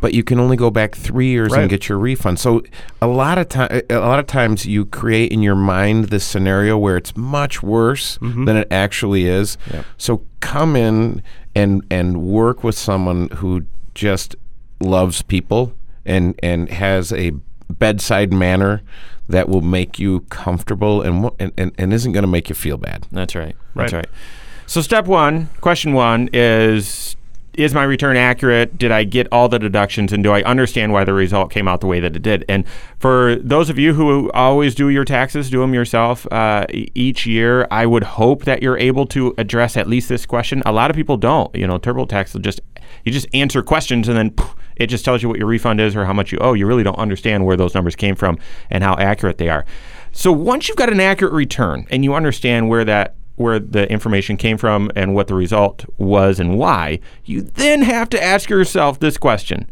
but 0.02 0.14
you 0.14 0.24
can 0.24 0.40
only 0.40 0.58
go 0.58 0.70
back 0.70 0.94
three 0.96 1.28
years 1.30 1.52
Right. 1.54 1.62
and 1.62 1.70
get 1.70 1.88
your 1.90 1.98
refund. 1.98 2.40
So 2.40 2.62
a 3.02 3.08
lot 3.08 3.38
of 3.38 3.48
time, 3.50 3.82
a 3.90 4.00
lot 4.00 4.20
of 4.20 4.28
times, 4.28 4.66
you 4.66 4.86
create 4.86 5.32
in 5.32 5.42
your 5.42 5.56
mind 5.56 6.06
this 6.10 6.24
scenario 6.26 6.78
where 6.78 6.98
it's 6.98 7.16
much 7.16 7.64
worse 7.64 8.18
Mm-hmm. 8.20 8.46
than 8.46 8.58
it 8.58 8.68
actually 8.72 9.26
is. 9.28 9.58
So 9.98 10.22
come 10.40 10.76
in 10.76 11.22
and 11.56 11.84
and 11.90 12.22
work 12.22 12.64
with 12.64 12.78
someone 12.78 13.30
who 13.40 13.64
just 13.98 14.36
loves 14.80 15.22
people 15.24 15.74
and 16.06 16.40
and 16.44 16.70
has 16.70 17.12
a 17.12 17.32
bedside 17.70 18.32
manner 18.32 18.82
that 19.28 19.50
will 19.50 19.62
make 19.62 20.00
you 20.00 20.22
comfortable 20.30 21.02
and 21.02 21.30
and, 21.40 21.52
and, 21.58 21.72
and 21.78 21.94
isn't 21.94 22.14
going 22.14 22.24
to 22.24 22.28
make 22.32 22.48
you 22.48 22.56
feel 22.56 22.78
bad. 22.78 23.06
That's 23.12 23.36
right. 23.36 23.56
That's 23.76 23.92
Right. 23.92 24.06
right. 24.06 24.08
So 24.68 24.82
step 24.82 25.06
one, 25.08 25.50
question 25.62 25.94
one 25.94 26.30
is 26.32 27.16
is 27.58 27.74
my 27.74 27.84
return 27.84 28.16
accurate? 28.16 28.78
Did 28.78 28.92
I 28.92 29.04
get 29.04 29.28
all 29.32 29.50
the 29.50 29.60
deductions 29.60 30.14
and 30.14 30.24
do 30.24 30.32
I 30.32 30.44
understand 30.44 30.94
why 30.94 31.04
the 31.04 31.14
result 31.14 31.52
came 31.52 31.68
out 31.68 31.82
the 31.82 31.88
way 31.88 32.00
that 32.00 32.16
it 32.16 32.22
did? 32.22 32.46
And 32.48 32.66
for 33.00 33.36
those 33.38 33.70
of 33.70 33.80
you 33.80 33.94
who 33.96 34.32
always 34.32 34.76
do 34.76 34.90
your 34.90 35.04
taxes, 35.06 35.50
do 35.50 35.60
them 35.60 35.74
yourself 35.74 36.26
uh, 36.32 36.68
each 36.72 37.26
year, 37.26 37.68
I 37.72 37.86
would 37.86 38.04
hope 38.04 38.46
that 38.46 38.62
you're 38.62 38.78
able 38.78 39.06
to 39.08 39.34
address 39.38 39.76
at 39.76 39.88
least 39.88 40.08
this 40.08 40.26
question. 40.26 40.62
A 40.66 40.72
lot 40.72 40.92
of 40.92 40.96
people 40.96 41.18
don't. 41.18 41.54
You 41.56 41.68
know, 41.68 41.80
TurboTax 41.80 42.34
will 42.34 42.42
just 42.42 42.62
you 43.04 43.12
just 43.12 43.28
answer 43.34 43.62
questions 43.64 44.08
and 44.08 44.18
then 44.18 44.32
poof, 44.32 44.56
it 44.76 44.88
just 44.88 45.04
tells 45.04 45.24
you 45.24 45.30
what 45.30 45.40
your 45.40 45.48
refund 45.48 45.82
is 45.82 45.96
or 45.96 46.06
how 46.06 46.14
much 46.14 46.32
you 46.32 46.38
owe. 46.40 46.54
You 46.54 46.68
really 46.68 46.84
don't 46.84 46.98
understand 46.98 47.46
where 47.46 47.58
those 47.58 47.74
numbers 47.74 47.96
came 47.96 48.16
from 48.16 48.38
and 48.70 48.84
how 48.84 48.96
accurate 48.98 49.38
they 49.38 49.50
are. 49.50 49.66
So 50.12 50.32
once 50.32 50.68
you've 50.68 50.78
got 50.78 50.92
an 50.92 51.00
accurate 51.00 51.34
return 51.34 51.88
and 51.90 52.04
you 52.04 52.14
understand 52.14 52.70
where 52.70 52.86
that 52.86 53.16
where 53.38 53.60
the 53.60 53.90
information 53.90 54.36
came 54.36 54.58
from 54.58 54.92
and 54.96 55.16
what 55.16 55.28
the 55.28 55.36
result 55.36 55.86
was 55.98 56.40
and 56.40 56.58
why, 56.58 57.00
you 57.24 57.42
then 57.42 57.84
have 57.84 58.10
to 58.10 58.22
ask 58.22 58.50
yourself 58.50 59.00
this 59.00 59.18
question. 59.18 59.70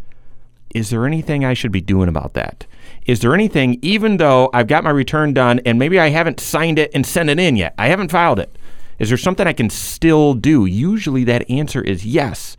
Is 0.73 0.91
there 0.91 1.05
anything 1.05 1.43
I 1.43 1.53
should 1.53 1.71
be 1.71 1.81
doing 1.81 2.07
about 2.07 2.33
that? 2.35 2.65
Is 3.05 3.19
there 3.19 3.33
anything, 3.33 3.79
even 3.81 4.17
though 4.17 4.49
I've 4.53 4.67
got 4.67 4.83
my 4.83 4.89
return 4.91 5.33
done 5.33 5.59
and 5.65 5.77
maybe 5.79 5.99
I 5.99 6.09
haven't 6.09 6.39
signed 6.39 6.79
it 6.79 6.91
and 6.93 7.05
sent 7.05 7.29
it 7.29 7.39
in 7.39 7.55
yet, 7.55 7.73
I 7.77 7.87
haven't 7.87 8.11
filed 8.11 8.39
it, 8.39 8.55
is 8.99 9.09
there 9.09 9.17
something 9.17 9.47
I 9.47 9.53
can 9.53 9.69
still 9.69 10.33
do? 10.33 10.65
Usually 10.65 11.23
that 11.25 11.49
answer 11.49 11.81
is 11.81 12.05
yes. 12.05 12.55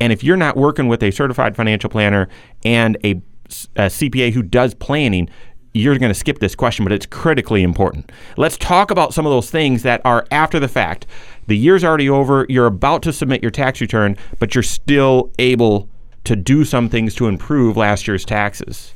And 0.00 0.12
if 0.12 0.24
you're 0.24 0.36
not 0.36 0.56
working 0.56 0.88
with 0.88 1.02
a 1.02 1.10
certified 1.10 1.56
financial 1.56 1.90
planner 1.90 2.28
and 2.64 2.96
a, 3.04 3.22
a 3.76 3.86
CPA 3.86 4.32
who 4.32 4.42
does 4.42 4.74
planning, 4.74 5.28
you're 5.76 5.98
going 5.98 6.10
to 6.10 6.18
skip 6.18 6.38
this 6.38 6.54
question, 6.54 6.84
but 6.84 6.92
it's 6.92 7.06
critically 7.06 7.62
important. 7.62 8.10
Let's 8.36 8.56
talk 8.56 8.90
about 8.90 9.12
some 9.14 9.26
of 9.26 9.30
those 9.30 9.50
things 9.50 9.82
that 9.82 10.00
are 10.04 10.26
after 10.30 10.58
the 10.58 10.68
fact. 10.68 11.06
The 11.46 11.56
year's 11.56 11.84
already 11.84 12.08
over, 12.08 12.46
you're 12.48 12.66
about 12.66 13.02
to 13.02 13.12
submit 13.12 13.42
your 13.42 13.50
tax 13.50 13.80
return, 13.80 14.16
but 14.38 14.54
you're 14.54 14.62
still 14.62 15.30
able 15.38 15.88
to 16.24 16.34
do 16.34 16.64
some 16.64 16.88
things 16.88 17.14
to 17.16 17.28
improve 17.28 17.76
last 17.76 18.08
year's 18.08 18.24
taxes. 18.24 18.94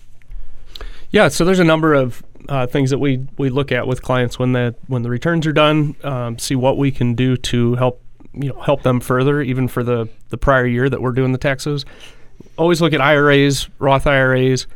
Yeah, 1.11 1.29
so 1.29 1.45
there's 1.45 1.59
a 1.61 1.65
number 1.65 1.95
of 1.95 2.25
uh, 2.49 2.67
things 2.67 2.91
that 2.91 2.99
we, 2.99 3.27
we 3.39 3.51
look 3.51 3.71
at 3.71 3.87
with 3.87 4.03
clients 4.03 4.39
when 4.39 4.53
the 4.53 4.75
when 4.87 5.03
the 5.03 5.11
returns 5.11 5.47
are 5.47 5.53
done. 5.53 5.95
Um, 6.03 6.39
see 6.39 6.57
what 6.57 6.79
we 6.79 6.91
can 6.91 7.15
do 7.15 7.37
to 7.37 7.75
help 7.75 8.03
you 8.33 8.49
know 8.49 8.61
help 8.61 8.83
them 8.83 9.01
further, 9.01 9.43
even 9.43 9.69
for 9.69 9.83
the 9.83 10.09
the 10.31 10.39
prior 10.39 10.67
year 10.67 10.89
that 10.89 11.03
we're 11.03 11.13
doing 11.13 11.33
the 11.33 11.39
taxes. 11.39 11.85
Always 12.57 12.81
look 12.81 12.93
at 12.93 13.01
IRAs, 13.01 13.69
Roth 13.79 14.07
IRAs, 14.07 14.67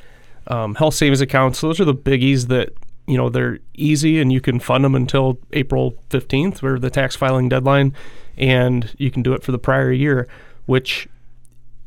um, 0.46 0.74
health 0.74 0.94
savings 0.94 1.20
accounts. 1.20 1.60
Those 1.60 1.80
are 1.80 1.84
the 1.84 1.94
biggies 1.94 2.48
that 2.48 2.72
you 3.06 3.16
know 3.16 3.28
they're 3.28 3.58
easy 3.74 4.20
and 4.20 4.32
you 4.32 4.40
can 4.40 4.60
fund 4.60 4.84
them 4.84 4.94
until 4.94 5.38
April 5.52 5.94
15th, 6.10 6.62
or 6.62 6.78
the 6.78 6.90
tax 6.90 7.16
filing 7.16 7.48
deadline, 7.48 7.94
and 8.36 8.94
you 8.98 9.10
can 9.10 9.22
do 9.22 9.32
it 9.32 9.42
for 9.42 9.52
the 9.52 9.58
prior 9.58 9.92
year, 9.92 10.28
which 10.66 11.08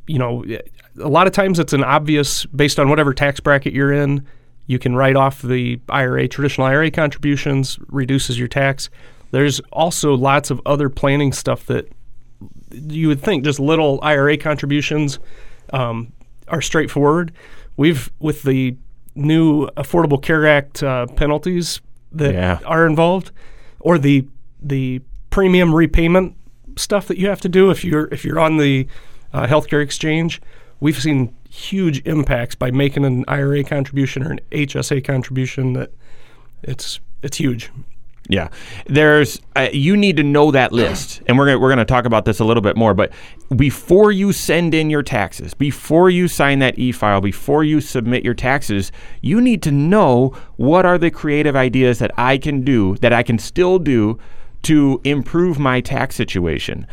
you 0.07 0.17
know, 0.17 0.43
a 0.99 1.09
lot 1.09 1.27
of 1.27 1.33
times 1.33 1.59
it's 1.59 1.73
an 1.73 1.83
obvious 1.83 2.45
based 2.47 2.79
on 2.79 2.89
whatever 2.89 3.13
tax 3.13 3.39
bracket 3.39 3.73
you're 3.73 3.93
in. 3.93 4.25
You 4.65 4.79
can 4.79 4.95
write 4.95 5.15
off 5.15 5.41
the 5.41 5.79
IRA, 5.89 6.27
traditional 6.27 6.67
IRA 6.67 6.91
contributions, 6.91 7.77
reduces 7.87 8.39
your 8.39 8.47
tax. 8.47 8.89
There's 9.31 9.59
also 9.71 10.15
lots 10.15 10.49
of 10.49 10.61
other 10.65 10.89
planning 10.89 11.31
stuff 11.31 11.65
that 11.67 11.91
you 12.71 13.07
would 13.07 13.21
think 13.21 13.43
just 13.43 13.59
little 13.59 13.99
IRA 14.01 14.37
contributions 14.37 15.19
um, 15.71 16.11
are 16.47 16.61
straightforward. 16.61 17.33
We've 17.77 18.12
with 18.19 18.43
the 18.43 18.75
new 19.15 19.67
Affordable 19.77 20.22
Care 20.22 20.46
Act 20.46 20.84
uh, 20.84 21.05
penalties 21.07 21.79
that 22.12 22.34
Yeah. 22.34 22.60
are 22.65 22.86
involved, 22.86 23.31
or 23.79 23.98
the 23.98 24.25
the 24.62 25.01
premium 25.29 25.74
repayment 25.74 26.36
stuff 26.75 27.07
that 27.07 27.17
you 27.17 27.27
have 27.29 27.41
to 27.41 27.50
do 27.50 27.69
if 27.69 27.86
you're 27.86 28.07
if 28.12 28.25
you're 28.25 28.39
on 28.39 28.57
the 28.57 28.88
uh, 29.34 29.46
healthcare 29.48 29.81
exchange. 29.84 30.41
We've 30.79 31.00
seen 31.01 31.34
huge 31.50 32.01
impacts 32.05 32.53
by 32.55 32.69
making 32.72 33.03
an 33.05 33.24
IRA 33.27 33.63
contribution 33.63 34.24
or 34.24 34.31
an 34.31 34.39
HSA 34.51 35.03
contribution. 35.03 35.74
That 35.74 35.91
it's 36.63 37.00
it's 37.24 37.38
huge. 37.38 37.69
Yeah, 38.29 38.50
there's 38.88 39.39
uh, 39.55 39.69
you 39.72 39.96
need 39.96 40.17
to 40.17 40.24
know 40.24 40.51
that 40.51 40.74
list, 40.74 41.22
and 41.27 41.38
we're 41.38 41.46
gonna, 41.46 41.60
we're 41.60 41.69
going 41.69 41.77
to 41.77 41.86
talk 41.86 42.03
about 42.05 42.25
this 42.25 42.39
a 42.39 42.43
little 42.43 42.62
bit 42.62 42.75
more. 42.75 42.93
But 42.93 43.13
before 43.55 44.12
you 44.12 44.34
send 44.34 44.74
in 44.74 44.89
your 44.89 45.01
taxes, 45.01 45.53
before 45.53 46.10
you 46.10 46.27
sign 46.27 46.60
that 46.60 46.77
e-file, 46.77 47.22
before 47.22 47.63
you 47.63 47.79
submit 47.79 48.25
your 48.25 48.34
taxes, 48.34 48.91
you 49.22 49.39
need 49.39 49.63
to 49.63 49.72
know 49.72 50.36
what 50.57 50.86
are 50.86 50.98
the 50.98 51.10
creative 51.10 51.55
ideas 51.55 52.00
that 52.00 52.12
I 52.17 52.38
can 52.38 52.63
do 52.65 52.98
that 52.98 53.13
I 53.13 53.24
can 53.24 53.39
still 53.39 53.79
do 53.79 54.19
to 54.63 55.00
improve 55.05 55.57
my 55.57 55.79
tax 55.79 56.15
situation. 56.15 56.86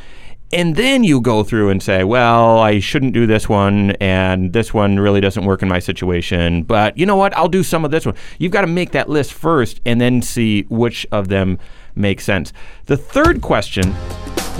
And 0.52 0.76
then 0.76 1.02
you 1.02 1.20
go 1.20 1.42
through 1.42 1.70
and 1.70 1.82
say, 1.82 2.04
well, 2.04 2.58
I 2.58 2.78
shouldn't 2.78 3.12
do 3.12 3.26
this 3.26 3.48
one, 3.48 3.92
and 3.92 4.52
this 4.52 4.72
one 4.72 5.00
really 5.00 5.20
doesn't 5.20 5.44
work 5.44 5.62
in 5.62 5.68
my 5.68 5.80
situation. 5.80 6.62
But 6.62 6.96
you 6.96 7.06
know 7.06 7.16
what? 7.16 7.36
I'll 7.36 7.48
do 7.48 7.64
some 7.64 7.84
of 7.84 7.90
this 7.90 8.06
one. 8.06 8.14
You've 8.38 8.52
got 8.52 8.60
to 8.60 8.68
make 8.68 8.92
that 8.92 9.08
list 9.08 9.32
first 9.32 9.80
and 9.84 10.00
then 10.00 10.22
see 10.22 10.62
which 10.68 11.06
of 11.10 11.28
them 11.28 11.58
make 11.96 12.20
sense. 12.20 12.52
The 12.86 12.96
third 12.96 13.40
question 13.40 13.94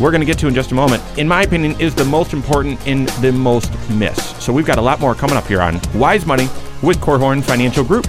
we're 0.00 0.10
going 0.10 0.20
to 0.20 0.26
get 0.26 0.38
to 0.38 0.48
in 0.48 0.54
just 0.54 0.72
a 0.72 0.74
moment, 0.74 1.02
in 1.18 1.28
my 1.28 1.42
opinion, 1.42 1.80
is 1.80 1.94
the 1.94 2.04
most 2.04 2.32
important 2.32 2.84
and 2.86 3.08
the 3.20 3.30
most 3.30 3.72
missed. 3.90 4.42
So 4.42 4.52
we've 4.52 4.66
got 4.66 4.78
a 4.78 4.82
lot 4.82 4.98
more 4.98 5.14
coming 5.14 5.36
up 5.36 5.46
here 5.46 5.62
on 5.62 5.80
Wise 5.94 6.26
Money 6.26 6.48
with 6.82 6.98
Korhorn 6.98 7.44
Financial 7.44 7.84
Group. 7.84 8.08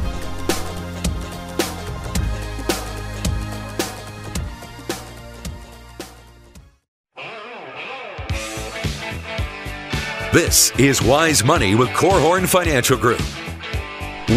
This 10.35 10.77
is 10.77 11.01
Wise 11.01 11.45
Money 11.45 11.75
with 11.75 11.87
Korhorn 11.91 12.45
Financial 12.45 12.97
Group. 12.97 13.21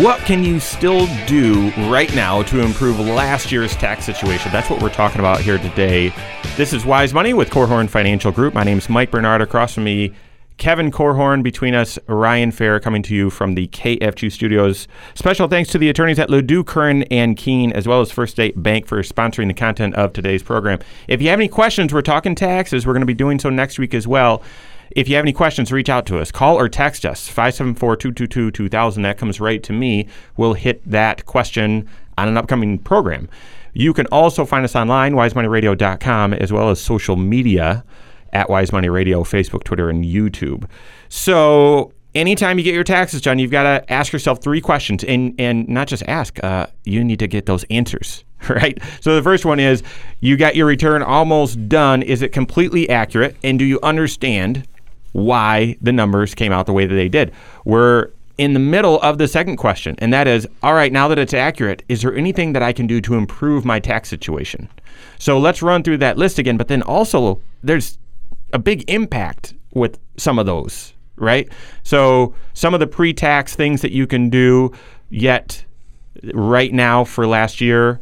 What 0.00 0.21
can 0.21 0.45
you 0.45 0.61
still 0.61 1.09
do 1.26 1.73
right 1.90 2.14
now 2.14 2.45
to 2.45 2.61
improve 2.61 3.00
last 3.00 3.50
year's 3.50 3.75
tax 3.75 4.05
situation? 4.05 4.52
That's 4.52 4.71
what 4.71 4.81
we're 4.81 4.90
talking 4.90 5.19
about 5.19 5.40
here 5.40 5.59
today. 5.59 6.14
This 6.57 6.73
is 6.73 6.87
Wise 6.87 7.12
Money 7.12 7.35
with 7.35 7.50
Korhorn 7.50 7.88
Financial 7.88 8.31
Group. 8.31 8.55
My 8.55 8.62
name 8.62 8.78
is 8.78 8.88
Mike 8.88 9.11
Bernard. 9.11 9.43
Across 9.43 9.75
from 9.75 9.83
me, 9.83 10.14
Kevin 10.57 10.93
Korhorn. 10.93 11.43
Between 11.43 11.75
us, 11.75 11.99
Ryan 12.07 12.52
Fair 12.52 12.78
coming 12.78 13.02
to 13.02 13.12
you 13.12 13.28
from 13.28 13.57
the 13.57 13.67
KFG 13.67 14.31
studios. 14.31 14.87
Special 15.17 15.49
thanks 15.49 15.69
to 15.71 15.78
the 15.78 15.88
attorneys 15.88 16.21
at 16.21 16.28
Ladue, 16.28 16.64
Curran, 16.64 17.02
and 17.11 17.37
Kuehn, 17.37 17.73
as 17.73 17.88
well 17.88 18.00
as 18.00 18.12
First 18.12 18.35
State 18.35 18.62
Bank 18.62 18.87
for 18.87 19.02
sponsoring 19.02 19.49
the 19.49 19.55
content 19.55 19.97
of 19.97 20.12
today's 20.12 20.45
program. 20.45 20.78
If 21.09 21.21
you 21.21 21.28
have 21.31 21.40
any 21.40 21.49
questions, 21.49 21.93
we're 21.93 22.02
talking 22.02 22.37
taxes. 22.37 22.87
We're 22.87 22.93
going 22.93 23.00
to 23.00 23.07
be 23.07 23.14
doing 23.14 23.40
so 23.40 23.50
next 23.50 23.81
week 23.81 23.95
as 23.95 24.07
well. 24.07 24.45
If 24.90 25.09
you 25.09 25.16
have 25.16 25.25
any 25.25 25.33
questions, 25.33 25.73
reach 25.73 25.88
out 25.88 26.07
to 26.07 26.18
us. 26.18 26.30
Call 26.30 26.59
or 26.59 26.68
text 26.68 27.04
us 27.04 27.28
574 27.28 27.97
222 27.97 28.50
2000. 28.50 29.02
That 29.02 29.18
comes 29.18 29.40
right 29.40 29.62
to 29.62 29.73
me. 29.73 30.09
We'll 30.37 30.54
hit 30.54 30.83
that 30.88 31.26
question 31.26 31.88
on 32.16 32.28
an 32.28 32.37
upcoming 32.37 32.78
program. 32.78 33.28
You 33.75 33.92
can 33.92 34.07
also 34.07 34.45
find 34.45 34.64
us 34.64 34.75
online, 34.75 35.14
wisemoneyradio.com, 35.14 36.35
as 36.35 36.52
well 36.52 36.71
as 36.71 36.80
social 36.80 37.16
media 37.16 37.85
at 38.33 38.50
Wise 38.50 38.73
Money 38.73 38.88
Radio, 38.88 39.23
Facebook, 39.23 39.64
Twitter, 39.64 39.88
and 39.88 40.04
YouTube. 40.04 40.68
So, 41.09 41.92
anytime 42.14 42.59
you 42.59 42.64
get 42.64 42.75
your 42.75 42.85
taxes 42.85 43.21
done, 43.21 43.38
you've 43.38 43.50
got 43.50 43.62
to 43.62 43.92
ask 43.92 44.12
yourself 44.12 44.42
three 44.42 44.61
questions 44.61 45.04
and, 45.04 45.35
and 45.38 45.68
not 45.68 45.88
just 45.88 46.02
ask, 46.09 46.42
uh, 46.42 46.66
you 46.85 47.04
need 47.04 47.18
to 47.21 47.26
get 47.26 47.47
those 47.47 47.64
answers. 47.64 48.25
Right. 48.49 48.80
So 49.00 49.16
the 49.16 49.23
first 49.23 49.45
one 49.45 49.59
is 49.59 49.83
you 50.21 50.37
got 50.37 50.54
your 50.54 50.66
return 50.66 51.02
almost 51.02 51.68
done. 51.68 52.02
Is 52.02 52.23
it 52.23 52.30
completely 52.30 52.88
accurate? 52.88 53.37
And 53.42 53.59
do 53.59 53.64
you 53.64 53.80
understand 53.83 54.66
why 55.12 55.76
the 55.80 55.92
numbers 55.92 56.34
came 56.34 56.52
out 56.52 56.66
the 56.66 56.72
way 56.72 56.86
that 56.86 56.94
they 56.94 57.08
did. 57.08 57.32
We're 57.64 58.10
in 58.38 58.52
the 58.52 58.60
middle 58.60 59.00
of 59.00 59.18
the 59.18 59.26
second 59.26 59.56
question, 59.56 59.96
and 59.98 60.12
that 60.12 60.28
is 60.28 60.46
all 60.62 60.74
right, 60.74 60.92
now 60.92 61.08
that 61.08 61.18
it's 61.18 61.34
accurate, 61.34 61.82
is 61.88 62.02
there 62.02 62.14
anything 62.14 62.52
that 62.52 62.62
I 62.62 62.72
can 62.72 62.86
do 62.86 63.00
to 63.02 63.14
improve 63.14 63.64
my 63.64 63.80
tax 63.80 64.08
situation? 64.08 64.68
So 65.18 65.38
let's 65.38 65.60
run 65.60 65.82
through 65.82 65.98
that 65.98 66.16
list 66.16 66.38
again, 66.38 66.56
but 66.56 66.68
then 66.68 66.82
also 66.82 67.40
there's 67.62 67.98
a 68.52 68.58
big 68.58 68.88
impact 68.88 69.54
with 69.74 69.98
some 70.16 70.38
of 70.38 70.46
those, 70.46 70.94
right? 71.16 71.48
So 71.82 72.34
some 72.54 72.74
of 72.74 72.80
the 72.80 72.86
pre 72.86 73.12
tax 73.12 73.56
things 73.56 73.82
that 73.82 73.92
you 73.92 74.06
can 74.06 74.30
do, 74.30 74.72
yet 75.10 75.64
right 76.32 76.72
now 76.72 77.04
for 77.04 77.26
last 77.26 77.60
year, 77.60 78.00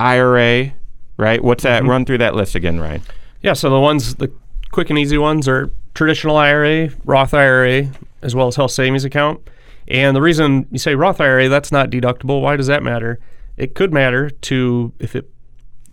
IRA, 0.00 0.72
right? 1.16 1.42
What's 1.44 1.62
that? 1.64 1.82
Mm-hmm. 1.82 1.90
Run 1.90 2.04
through 2.04 2.18
that 2.18 2.34
list 2.34 2.54
again, 2.54 2.80
Ryan. 2.80 3.02
Yeah, 3.42 3.52
so 3.52 3.68
the 3.68 3.80
ones, 3.80 4.14
the 4.14 4.32
quick 4.72 4.90
and 4.90 4.98
easy 4.98 5.18
ones 5.18 5.46
are 5.46 5.70
traditional 5.94 6.36
IRA, 6.36 6.90
Roth 7.04 7.32
IRA, 7.32 7.88
as 8.22 8.34
well 8.34 8.48
as 8.48 8.56
health 8.56 8.72
savings 8.72 9.04
account. 9.04 9.48
And 9.86 10.16
the 10.16 10.22
reason 10.22 10.66
you 10.70 10.78
say 10.78 10.94
Roth 10.94 11.20
IRA, 11.20 11.48
that's 11.48 11.70
not 11.70 11.90
deductible. 11.90 12.40
Why 12.40 12.56
does 12.56 12.66
that 12.66 12.82
matter? 12.82 13.20
It 13.56 13.74
could 13.74 13.92
matter 13.92 14.30
to 14.30 14.92
if 14.98 15.14
it 15.14 15.30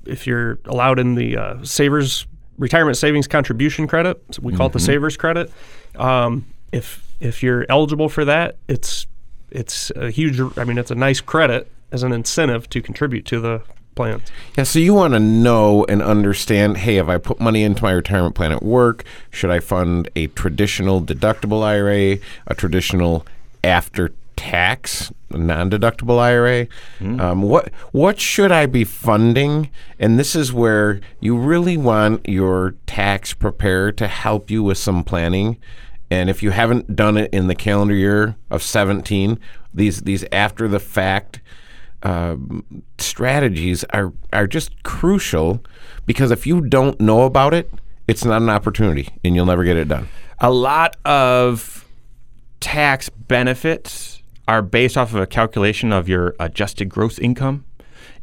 if 0.05 0.25
you're 0.25 0.59
allowed 0.65 0.97
in 0.97 1.15
the 1.15 1.37
uh, 1.37 1.63
savers 1.63 2.25
retirement 2.57 2.97
savings 2.97 3.27
contribution 3.27 3.87
credit. 3.87 4.21
So 4.31 4.41
we 4.41 4.53
call 4.53 4.67
mm-hmm. 4.67 4.71
it 4.71 4.73
the 4.73 4.79
mm-hmm. 4.79 4.85
savers 4.85 5.17
credit. 5.17 5.51
Um, 5.95 6.45
if 6.71 7.05
if 7.19 7.43
you're 7.43 7.65
eligible 7.69 8.09
for 8.09 8.25
that, 8.25 8.57
it's 8.67 9.05
it's 9.51 9.91
a 9.95 10.09
huge. 10.09 10.39
I 10.57 10.63
mean, 10.63 10.77
it's 10.77 10.91
a 10.91 10.95
nice 10.95 11.21
credit 11.21 11.69
as 11.91 12.03
an 12.03 12.13
incentive 12.13 12.69
to 12.69 12.81
contribute 12.81 13.25
to 13.25 13.39
the 13.39 13.61
plans. 13.95 14.23
Yeah, 14.57 14.63
so 14.63 14.79
you 14.79 14.93
want 14.93 15.13
to 15.13 15.19
know 15.19 15.85
and 15.85 16.01
understand 16.01 16.77
hey, 16.77 16.95
have 16.95 17.09
I 17.09 17.17
put 17.17 17.39
money 17.39 17.63
into 17.63 17.83
my 17.83 17.91
retirement 17.91 18.35
plan 18.35 18.51
at 18.51 18.63
work, 18.63 19.03
should 19.29 19.49
I 19.49 19.59
fund 19.59 20.09
a 20.15 20.27
traditional 20.27 21.01
deductible 21.01 21.63
IRA, 21.63 22.19
a 22.47 22.55
traditional 22.55 23.25
after 23.63 24.13
tax 24.35 25.11
non-deductible 25.29 26.19
IRA. 26.19 26.67
Mm. 26.99 27.21
Um, 27.21 27.41
what 27.43 27.71
what 27.91 28.19
should 28.19 28.51
I 28.51 28.65
be 28.65 28.83
funding? 28.83 29.69
And 29.99 30.17
this 30.17 30.35
is 30.35 30.51
where 30.51 30.99
you 31.19 31.37
really 31.37 31.77
want 31.77 32.27
your 32.27 32.75
tax 32.85 33.33
preparer 33.33 33.91
to 33.93 34.07
help 34.07 34.49
you 34.49 34.63
with 34.63 34.77
some 34.77 35.03
planning. 35.03 35.57
And 36.09 36.29
if 36.29 36.43
you 36.43 36.51
haven't 36.51 36.95
done 36.95 37.17
it 37.17 37.33
in 37.33 37.47
the 37.47 37.55
calendar 37.55 37.93
year 37.93 38.35
of 38.49 38.63
17, 38.63 39.39
these 39.73 40.01
these 40.01 40.25
after 40.31 40.67
the 40.67 40.79
fact 40.79 41.39
uh, 42.03 42.35
strategies 42.97 43.83
are 43.93 44.13
are 44.33 44.47
just 44.47 44.83
crucial 44.83 45.63
because 46.05 46.31
if 46.31 46.47
you 46.47 46.61
don't 46.61 46.99
know 46.99 47.23
about 47.23 47.53
it, 47.53 47.71
it's 48.07 48.25
not 48.25 48.41
an 48.41 48.49
opportunity, 48.49 49.09
and 49.23 49.35
you'll 49.35 49.45
never 49.45 49.63
get 49.63 49.77
it 49.77 49.87
done. 49.87 50.07
A 50.39 50.51
lot 50.51 50.97
of 51.05 51.87
tax 52.59 53.09
benefits 53.09 54.21
are 54.47 54.61
based 54.61 54.97
off 54.97 55.13
of 55.13 55.19
a 55.19 55.27
calculation 55.27 55.93
of 55.93 56.09
your 56.09 56.35
adjusted 56.39 56.89
gross 56.89 57.19
income, 57.19 57.65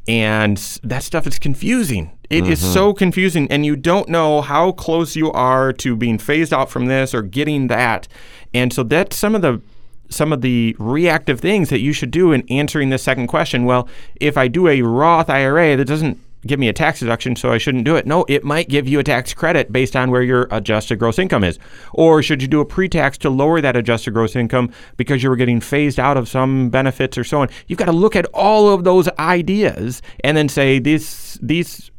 and 0.06 0.56
that 0.82 1.02
stuff 1.02 1.26
is 1.26 1.38
confusing. 1.38 2.10
It 2.28 2.42
mm-hmm. 2.42 2.52
is 2.52 2.72
so 2.72 2.92
confusing, 2.92 3.50
and 3.50 3.64
you 3.64 3.76
don't 3.76 4.08
know 4.08 4.42
how 4.42 4.72
close 4.72 5.16
you 5.16 5.32
are 5.32 5.72
to 5.74 5.96
being 5.96 6.18
phased 6.18 6.52
out 6.52 6.70
from 6.70 6.86
this 6.86 7.14
or 7.14 7.22
getting 7.22 7.68
that. 7.68 8.08
And 8.52 8.72
so 8.72 8.82
that's 8.82 9.16
some 9.16 9.34
of 9.34 9.42
the 9.42 9.62
some 10.08 10.32
of 10.32 10.40
the 10.40 10.74
reactive 10.78 11.40
things 11.40 11.68
that 11.70 11.80
you 11.80 11.92
should 11.92 12.10
do 12.10 12.32
in 12.32 12.44
answering 12.48 12.90
this 12.90 13.02
second 13.02 13.26
question. 13.26 13.64
Well, 13.64 13.88
if 14.20 14.36
I 14.36 14.48
do 14.48 14.68
a 14.68 14.82
Roth 14.82 15.30
IRA 15.30 15.76
that 15.76 15.84
doesn't 15.84 16.18
give 16.46 16.60
me 16.60 16.68
a 16.68 16.72
tax 16.72 17.00
deduction, 17.00 17.36
so 17.36 17.52
I 17.52 17.58
shouldn't 17.58 17.84
do 17.84 17.96
it. 17.96 18.06
No, 18.06 18.24
it 18.28 18.44
might 18.44 18.68
give 18.68 18.88
you 18.88 18.98
a 18.98 19.04
tax 19.04 19.34
credit 19.34 19.72
based 19.72 19.96
on 19.96 20.10
where 20.10 20.22
your 20.22 20.48
adjusted 20.50 20.98
gross 20.98 21.18
income 21.18 21.44
is. 21.44 21.58
Or 21.92 22.22
should 22.22 22.42
you 22.42 22.48
do 22.48 22.60
a 22.60 22.64
pre 22.64 22.88
tax 22.88 23.18
to 23.18 23.30
lower 23.30 23.60
that 23.60 23.76
adjusted 23.76 24.12
gross 24.12 24.36
income 24.36 24.72
because 24.96 25.22
you 25.22 25.30
were 25.30 25.36
getting 25.36 25.60
phased 25.60 25.98
out 25.98 26.16
of 26.16 26.28
some 26.28 26.70
benefits 26.70 27.18
or 27.18 27.24
so 27.24 27.42
on? 27.42 27.48
You've 27.66 27.78
got 27.78 27.86
to 27.86 27.92
look 27.92 28.16
at 28.16 28.26
all 28.26 28.68
of 28.72 28.84
those 28.84 29.08
ideas 29.18 30.02
and 30.24 30.36
then 30.36 30.48
say, 30.48 30.78
these, 30.78 31.38
these 31.42 31.90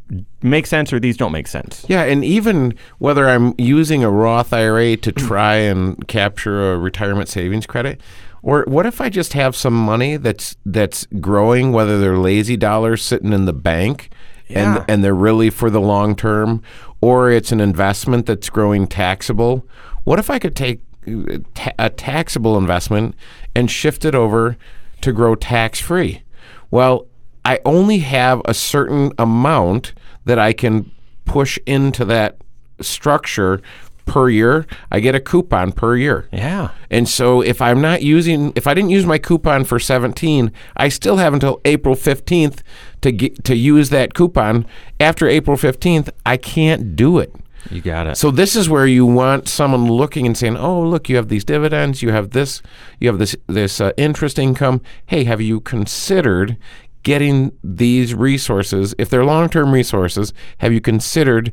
make 0.42 0.66
sense 0.66 0.92
or 0.92 1.00
these 1.00 1.18
don't 1.18 1.32
make 1.32 1.48
sense. 1.48 1.86
Yeah, 1.88 2.04
and 2.04 2.24
even 2.24 2.74
whether 2.98 3.28
I'm 3.30 3.54
using 3.58 4.04
a 4.04 4.10
Roth 4.10 4.54
IRA 4.54 4.98
to 4.98 5.12
try 5.12 5.56
and 5.56 6.08
capture 6.08 6.74
a 6.74 6.78
retirement 6.78 7.30
savings 7.30 7.66
credit, 7.66 8.01
or 8.42 8.63
what 8.68 8.86
if 8.86 9.01
I 9.01 9.10
just 9.10 9.34
have 9.34 9.56
some 9.56 9.74
money 9.74 10.18
that's 10.18 10.56
that's 10.66 11.06
growing, 11.20 11.72
whether 11.72 12.00
they're 12.00 12.18
lazy 12.18 12.58
dollars 12.58 13.04
sitting 13.04 13.34
in 13.34 13.46
the 13.46 13.54
bank 13.54 14.10
yeah. 14.48 14.78
and 14.78 14.86
and 14.89 15.04
they're 15.04 15.16
really 15.16 15.50
for 15.50 15.70
the 15.70 15.82
long 15.82 16.16
term, 16.16 16.62
or 17.01 17.32
it's 17.32 17.51
an 17.51 17.60
investment 17.60 18.25
that's 18.25 18.50
growing 18.50 18.88
taxable. 18.88 19.66
What 20.04 20.20
if 20.20 20.30
I 20.30 20.39
could 20.39 20.56
take 20.56 20.82
uh, 21.08 21.39
a 21.78 21.89
taxable 21.89 22.58
investment 22.58 23.16
and 23.56 23.70
shift 23.70 24.06
it 24.06 24.16
over 24.16 24.58
to 25.01 25.13
grow 25.13 25.36
tax 25.36 25.80
free? 25.80 26.24
Well, 26.72 27.08
I 27.46 27.60
only 27.66 28.00
have 28.00 28.42
a 28.46 28.54
certain 28.54 29.12
amount 29.18 29.94
that 30.26 30.40
I 30.40 30.54
can 30.54 30.92
push 31.26 31.58
into 31.66 32.06
that 32.06 32.38
structure 32.82 33.62
per 34.10 34.30
year. 34.30 34.66
I 34.92 35.00
get 35.00 35.16
a 35.16 35.20
coupon 35.20 35.72
per 35.72 35.96
year. 35.96 36.28
Yeah. 36.32 36.70
And 36.90 37.08
so 37.08 37.42
if 37.42 37.62
I'm 37.62 37.80
not 37.80 38.02
using 38.02 38.52
if 38.56 38.68
I 38.68 38.74
didn't 38.74 38.90
use 38.90 39.06
my 39.06 39.18
coupon 39.18 39.64
for 39.64 39.80
17, 39.80 40.52
I 40.76 40.90
still 40.90 41.18
have 41.18 41.34
until 41.34 41.62
April 41.64 41.96
15th 41.96 42.62
to 43.02 43.12
get 43.12 43.44
to 43.46 43.56
use 43.56 43.90
that 43.90 44.14
coupon. 44.14 44.66
After 45.00 45.28
April 45.28 45.56
15th, 45.56 46.10
I 46.26 46.38
can't 46.38 46.96
do 46.96 47.20
it. 47.20 47.34
You 47.70 47.82
got 47.82 48.08
it. 48.08 48.18
So 48.18 48.32
this 48.32 48.56
is 48.56 48.70
where 48.70 48.88
you 48.88 49.06
want 49.06 49.48
someone 49.48 49.92
looking 49.92 50.26
and 50.26 50.36
saying, 50.36 50.58
"Oh, 50.58 50.82
look, 50.82 51.10
you 51.10 51.18
have 51.18 51.28
these 51.28 51.44
dividends, 51.44 52.02
you 52.02 52.12
have 52.12 52.32
this, 52.32 52.62
you 53.00 53.10
have 53.10 53.20
this 53.20 53.36
this 53.48 53.82
uh, 53.82 53.92
interest 53.98 54.40
income. 54.40 54.82
Hey, 55.06 55.26
have 55.26 55.42
you 55.42 55.60
considered 55.60 56.58
getting 57.03 57.51
these 57.63 58.13
resources, 58.13 58.94
if 58.98 59.10
they're 59.10 59.25
long 59.25 59.50
term 59.50 59.72
resources, 59.74 60.34
have 60.60 60.74
you 60.74 60.82
considered 60.82 61.51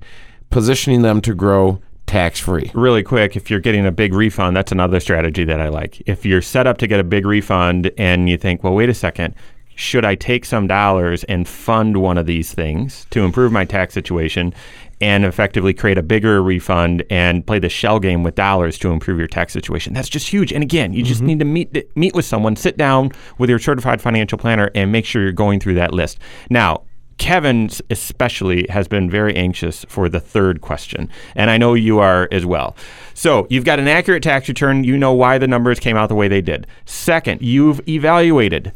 positioning 0.50 1.02
them 1.02 1.20
to 1.22 1.34
grow 1.34 1.80
tax 2.06 2.38
free? 2.38 2.70
really 2.74 3.02
quick, 3.02 3.36
if 3.36 3.50
you're 3.50 3.60
getting 3.60 3.84
a 3.84 3.90
big 3.90 4.14
refund, 4.14 4.56
that's 4.56 4.72
another 4.72 5.00
strategy 5.00 5.44
that 5.44 5.60
I 5.60 5.68
like. 5.68 6.02
If 6.06 6.24
you're 6.24 6.42
set 6.42 6.66
up 6.66 6.78
to 6.78 6.86
get 6.86 7.00
a 7.00 7.04
big 7.04 7.26
refund 7.26 7.90
and 7.98 8.28
you 8.28 8.36
think, 8.36 8.62
well, 8.62 8.74
wait 8.74 8.88
a 8.88 8.94
second, 8.94 9.34
should 9.76 10.04
I 10.04 10.14
take 10.14 10.45
some 10.45 10.66
dollars 10.66 11.23
and 11.25 11.47
fund 11.47 11.99
one 11.99 12.18
of 12.18 12.26
these 12.26 12.52
things 12.52 13.06
to 13.11 13.23
improve 13.23 13.52
my 13.52 13.64
tax 13.64 13.95
situation 13.95 14.52
and 15.00 15.25
effectively 15.26 15.75
create 15.75 15.99
a 15.99 16.02
bigger 16.02 16.42
refund 16.42 17.04
and 17.11 17.47
play 17.47 17.59
the 17.59 17.68
shell 17.68 18.00
game 18.00 18.23
with 18.23 18.35
dollars 18.35 18.78
to 18.78 18.90
improve 18.90 19.18
your 19.18 19.28
tax 19.28 19.52
situation? 19.52 19.92
That's 19.92 20.09
just 20.09 20.28
huge. 20.28 20.50
And 20.50 20.62
again, 20.62 20.95
you 20.95 21.02
just 21.02 21.21
mm-hmm. 21.21 21.26
need 21.26 21.38
to 21.40 21.45
meet 21.45 21.97
meet 21.97 22.14
with 22.14 22.25
someone, 22.25 22.56
sit 22.56 22.76
down 22.76 23.12
with 23.38 23.50
your 23.50 23.59
certified 23.59 24.00
financial 24.00 24.38
planner 24.38 24.71
and 24.75 24.90
make 24.90 25.04
sure 25.04 25.23
you're 25.23 25.33
going 25.33 25.61
through 25.61 25.75
that 25.75 25.92
list. 25.92 26.18
Now, 26.49 26.83
Kevin 27.18 27.71
especially 27.90 28.66
has 28.68 28.88
been 28.88 29.09
very 29.11 29.35
anxious 29.37 29.85
for 29.88 30.09
the 30.09 30.21
third 30.21 30.61
question, 30.61 31.09
and 31.35 31.50
I 31.50 31.59
know 31.59 31.75
you 31.75 31.99
are 31.99 32.28
as 32.30 32.45
well. 32.45 32.76
So 33.14 33.47
you've 33.49 33.64
got 33.64 33.78
an 33.78 33.88
accurate 33.88 34.23
tax 34.23 34.49
return. 34.49 34.85
You 34.85 34.99
know 34.99 35.12
why 35.12 35.38
the 35.38 35.49
numbers 35.49 35.80
came 35.80 35.97
out 35.97 36.09
the 36.09 36.14
way 36.14 36.28
they 36.28 36.42
did. 36.42 36.66
Second, 36.85 37.40
you've 37.42 37.87
evaluated 37.88 38.73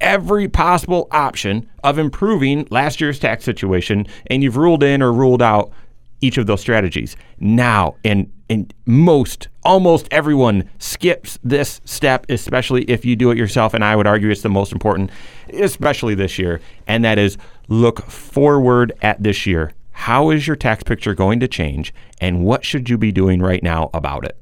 every 0.00 0.48
possible 0.48 1.08
option 1.10 1.68
of 1.82 1.98
improving 1.98 2.66
last 2.70 3.00
year's 3.00 3.18
tax 3.18 3.44
situation, 3.44 4.06
and 4.28 4.42
you've 4.42 4.56
ruled 4.56 4.82
in 4.82 5.02
or 5.02 5.12
ruled 5.12 5.42
out 5.42 5.72
each 6.20 6.38
of 6.38 6.46
those 6.46 6.60
strategies. 6.60 7.16
Now, 7.38 7.96
and 8.04 8.30
and 8.50 8.72
most 8.84 9.48
almost 9.62 10.06
everyone 10.10 10.68
skips 10.78 11.38
this 11.42 11.80
step, 11.84 12.26
especially 12.28 12.82
if 12.84 13.04
you 13.04 13.16
do 13.16 13.30
it 13.30 13.38
yourself. 13.38 13.72
And 13.72 13.82
I 13.82 13.96
would 13.96 14.06
argue 14.06 14.30
it's 14.30 14.42
the 14.42 14.50
most 14.50 14.72
important, 14.72 15.10
especially 15.52 16.14
this 16.14 16.38
year. 16.38 16.60
And 16.86 17.04
that 17.04 17.18
is 17.18 17.38
look 17.68 18.04
forward 18.06 18.92
at 19.00 19.22
this 19.22 19.46
year. 19.46 19.72
How 19.92 20.30
is 20.30 20.46
your 20.46 20.56
tax 20.56 20.82
picture 20.82 21.14
going 21.14 21.40
to 21.40 21.48
change, 21.48 21.94
and 22.20 22.44
what 22.44 22.64
should 22.64 22.90
you 22.90 22.98
be 22.98 23.12
doing 23.12 23.40
right 23.40 23.62
now 23.62 23.90
about 23.94 24.24
it? 24.24 24.36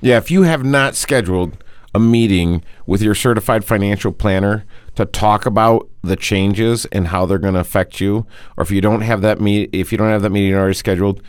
Yeah, 0.00 0.18
if 0.18 0.30
you 0.30 0.42
have 0.42 0.64
not 0.64 0.94
scheduled 0.96 1.61
a 1.94 2.00
meeting 2.00 2.62
with 2.86 3.02
your 3.02 3.14
certified 3.14 3.64
financial 3.64 4.12
planner 4.12 4.64
to 4.94 5.04
talk 5.04 5.46
about 5.46 5.88
the 6.02 6.16
changes 6.16 6.84
and 6.86 7.08
how 7.08 7.26
they're 7.26 7.38
going 7.38 7.54
to 7.54 7.60
affect 7.60 8.00
you, 8.00 8.26
or 8.56 8.62
if 8.62 8.70
you 8.70 8.80
don't 8.80 9.02
have 9.02 9.20
that 9.22 9.40
meet, 9.40 9.70
if 9.72 9.92
you 9.92 9.98
don't 9.98 10.10
have 10.10 10.22
that 10.22 10.30
meeting 10.30 10.54
already 10.54 10.74
scheduled, 10.74 11.22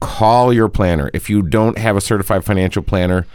call 0.00 0.52
your 0.52 0.68
planner. 0.68 1.10
If 1.14 1.28
you 1.28 1.42
don't 1.42 1.78
have 1.78 1.96
a 1.96 2.00
certified 2.00 2.44
financial 2.44 2.82
planner, 2.82 3.26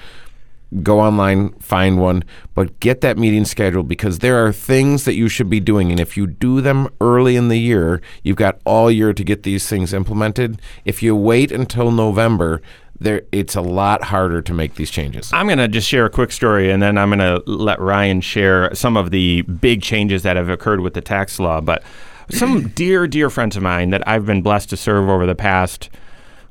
go 0.82 1.00
online, 1.00 1.50
find 1.60 2.00
one, 2.00 2.24
but 2.56 2.80
get 2.80 3.02
that 3.02 3.18
meeting 3.18 3.46
scheduled 3.46 3.88
because 3.88 4.20
there 4.20 4.44
are 4.44 4.52
things 4.52 5.06
that 5.06 5.14
you 5.14 5.30
should 5.30 5.50
be 5.50 5.60
doing. 5.60 5.92
And 5.92 6.00
if 6.00 6.18
you 6.18 6.26
do 6.26 6.62
them 6.62 6.90
early 7.00 7.36
in 7.36 7.50
the 7.50 7.60
year, 7.60 8.02
you've 8.24 8.38
got 8.38 8.60
all 8.66 8.90
year 8.90 9.14
to 9.14 9.24
get 9.24 9.44
these 9.44 9.68
things 9.68 9.94
implemented. 9.94 10.62
If 10.86 11.04
you 11.04 11.16
wait 11.16 11.52
until 11.52 11.92
November, 11.92 12.62
there 13.04 13.22
it's 13.32 13.56
a 13.56 13.62
lot 13.62 14.04
harder 14.04 14.42
to 14.42 14.54
make 14.54 14.76
these 14.76 14.90
changes. 14.90 15.32
I'm 15.34 15.46
going 15.48 15.60
to 15.60 15.68
just 15.68 15.88
share 15.88 16.06
a 16.06 16.10
quick 16.10 16.32
story 16.32 16.72
and 16.72 16.82
then 16.82 16.98
I'm 16.98 17.10
going 17.10 17.20
to 17.20 17.44
let 17.50 17.80
Ryan 17.80 18.22
share 18.22 18.74
some 18.74 18.98
of 18.98 19.12
the 19.12 19.42
big 19.44 19.82
changes 19.82 20.24
that 20.24 20.36
have 20.36 20.50
occurred 20.50 20.80
with 20.80 20.94
the 20.94 21.02
tax 21.02 21.40
law. 21.40 21.62
But 21.62 21.84
some 22.30 22.68
dear, 22.76 23.08
dear 23.08 23.30
friends 23.30 23.56
of 23.56 23.64
mine 23.64 23.92
that 23.92 24.08
I've 24.08 24.26
been 24.26 24.42
blessed 24.42 24.70
to 24.72 24.78
serve 24.78 25.10
over 25.10 25.26
the 25.26 25.36
past, 25.36 25.90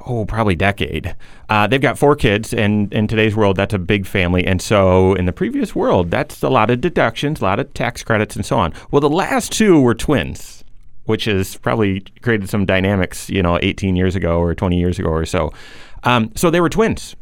oh, 0.07 0.25
probably 0.27 0.55
decade, 0.55 1.17
uh, 1.49 1.67
they've 1.67 1.81
got 1.81 1.99
four 1.99 2.15
kids. 2.15 2.53
And 2.53 2.93
in 2.93 3.09
today's 3.09 3.35
world, 3.35 3.57
that's 3.57 3.75
a 3.75 3.79
big 3.79 4.07
family. 4.07 4.47
And 4.47 4.61
so 4.61 5.15
in 5.15 5.27
the 5.27 5.33
previous 5.33 5.75
world, 5.75 6.11
that's 6.11 6.43
a 6.43 6.51
lot 6.51 6.71
of 6.71 6.81
deductions, 6.81 7.41
a 7.41 7.45
lot 7.45 7.61
of 7.61 7.73
tax 7.75 8.03
credits, 8.03 8.37
and 8.37 8.45
so 8.45 8.59
on. 8.59 8.75
Well, 8.91 9.01
the 9.01 9.11
last 9.11 9.53
two 9.53 9.81
were 9.81 9.95
twins 9.95 10.63
which 11.05 11.25
has 11.25 11.57
probably 11.57 12.01
created 12.23 12.49
some 12.49 12.65
dynamics, 12.65 13.29
you 13.29 13.43
know, 13.43 13.59
18 13.61 13.97
years 13.97 14.15
ago 14.15 14.39
or 14.39 14.55
20 14.55 14.79
years 14.79 14.99
ago 14.99 15.09
or 15.09 15.27
so. 15.27 15.53
Um, 16.05 16.33
so 16.35 16.51
they 16.51 16.61
were 16.61 16.69
twins. 16.69 17.17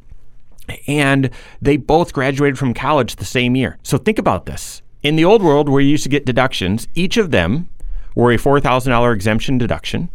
And 0.87 1.30
they 1.60 1.76
both 1.76 2.12
graduated 2.12 2.59
from 2.59 2.74
college 2.74 3.16
the 3.16 3.24
same 3.24 3.57
year. 3.57 3.78
So 3.83 3.98
think 3.98 4.18
about 4.18 4.46
this. 4.46 4.83
In 5.02 5.16
the 5.16 5.24
old 5.24 5.42
world 5.42 5.68
where 5.68 5.81
you 5.81 5.88
used 5.88 6.05
to 6.05 6.09
get 6.09 6.26
deductions, 6.26 6.87
each 6.94 7.16
of 7.16 7.31
them 7.31 7.68
were 8.14 8.33
a 8.33 8.37
$4,000 8.37 9.14
exemption 9.14 9.59
deduction. 9.59 10.11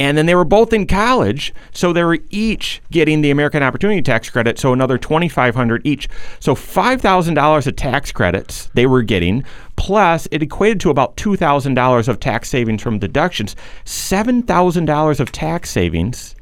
And 0.00 0.16
then 0.16 0.26
they 0.26 0.34
were 0.34 0.44
both 0.44 0.72
in 0.72 0.86
college, 0.86 1.52
so 1.72 1.92
they 1.92 2.04
were 2.04 2.18
each 2.30 2.80
getting 2.90 3.20
the 3.20 3.30
American 3.30 3.62
Opportunity 3.62 4.00
Tax 4.00 4.30
Credit, 4.30 4.58
so 4.58 4.72
another 4.72 4.96
2500 4.98 5.82
each. 5.84 6.08
So 6.38 6.54
$5,000 6.54 7.66
of 7.66 7.76
tax 7.76 8.12
credits 8.12 8.70
they 8.74 8.86
were 8.86 9.02
getting, 9.02 9.44
plus 9.76 10.28
it 10.30 10.42
equated 10.42 10.80
to 10.80 10.90
about 10.90 11.16
$2,000 11.16 12.08
of 12.08 12.20
tax 12.20 12.48
savings 12.48 12.82
from 12.82 12.98
deductions. 12.98 13.56
$7,000 13.84 15.20
of 15.20 15.32
tax 15.32 15.70
savings 15.70 16.35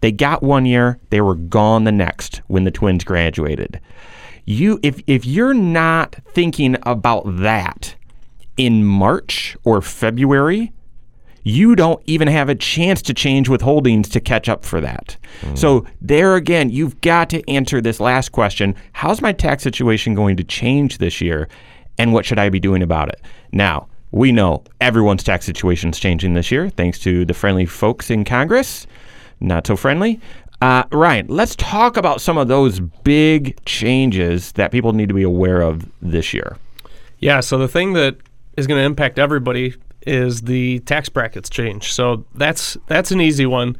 they 0.00 0.12
got 0.12 0.42
one 0.42 0.66
year, 0.66 0.98
they 1.10 1.20
were 1.20 1.34
gone 1.34 1.84
the 1.84 1.92
next 1.92 2.40
when 2.46 2.64
the 2.64 2.70
twins 2.70 3.04
graduated. 3.04 3.80
You 4.44 4.80
if 4.82 5.02
if 5.06 5.26
you're 5.26 5.54
not 5.54 6.16
thinking 6.32 6.76
about 6.84 7.24
that 7.40 7.94
in 8.56 8.84
March 8.84 9.56
or 9.64 9.82
February, 9.82 10.72
you 11.42 11.76
don't 11.76 12.02
even 12.06 12.28
have 12.28 12.48
a 12.48 12.54
chance 12.54 13.00
to 13.02 13.14
change 13.14 13.48
withholdings 13.48 14.10
to 14.12 14.20
catch 14.20 14.48
up 14.48 14.64
for 14.64 14.80
that. 14.80 15.16
Mm. 15.40 15.56
So 15.56 15.86
there 16.00 16.34
again, 16.34 16.70
you've 16.70 17.00
got 17.00 17.30
to 17.30 17.48
answer 17.48 17.80
this 17.80 18.00
last 18.00 18.32
question, 18.32 18.74
how's 18.92 19.22
my 19.22 19.32
tax 19.32 19.62
situation 19.62 20.14
going 20.14 20.36
to 20.36 20.44
change 20.44 20.98
this 20.98 21.20
year 21.20 21.48
and 21.96 22.12
what 22.12 22.24
should 22.24 22.38
I 22.38 22.48
be 22.48 22.60
doing 22.60 22.82
about 22.82 23.08
it? 23.08 23.20
Now, 23.52 23.88
we 24.10 24.32
know 24.32 24.64
everyone's 24.80 25.24
tax 25.24 25.44
situation 25.44 25.90
is 25.90 25.98
changing 25.98 26.34
this 26.34 26.50
year 26.50 26.70
thanks 26.70 26.98
to 27.00 27.24
the 27.24 27.34
friendly 27.34 27.66
folks 27.66 28.10
in 28.10 28.24
Congress 28.24 28.86
not 29.40 29.66
so 29.66 29.76
friendly. 29.76 30.20
Uh, 30.60 30.84
Ryan, 30.90 31.26
let's 31.28 31.54
talk 31.54 31.96
about 31.96 32.20
some 32.20 32.36
of 32.36 32.48
those 32.48 32.80
big 32.80 33.62
changes 33.64 34.52
that 34.52 34.72
people 34.72 34.92
need 34.92 35.08
to 35.08 35.14
be 35.14 35.22
aware 35.22 35.60
of 35.60 35.86
this 36.02 36.34
year. 36.34 36.56
Yeah, 37.20 37.40
so 37.40 37.58
the 37.58 37.68
thing 37.68 37.92
that 37.92 38.16
is 38.56 38.66
going 38.66 38.80
to 38.80 38.84
impact 38.84 39.18
everybody 39.18 39.74
is 40.06 40.42
the 40.42 40.80
tax 40.80 41.08
brackets 41.08 41.48
change. 41.48 41.92
So 41.92 42.24
that's 42.34 42.76
that's 42.86 43.10
an 43.12 43.20
easy 43.20 43.46
one. 43.46 43.76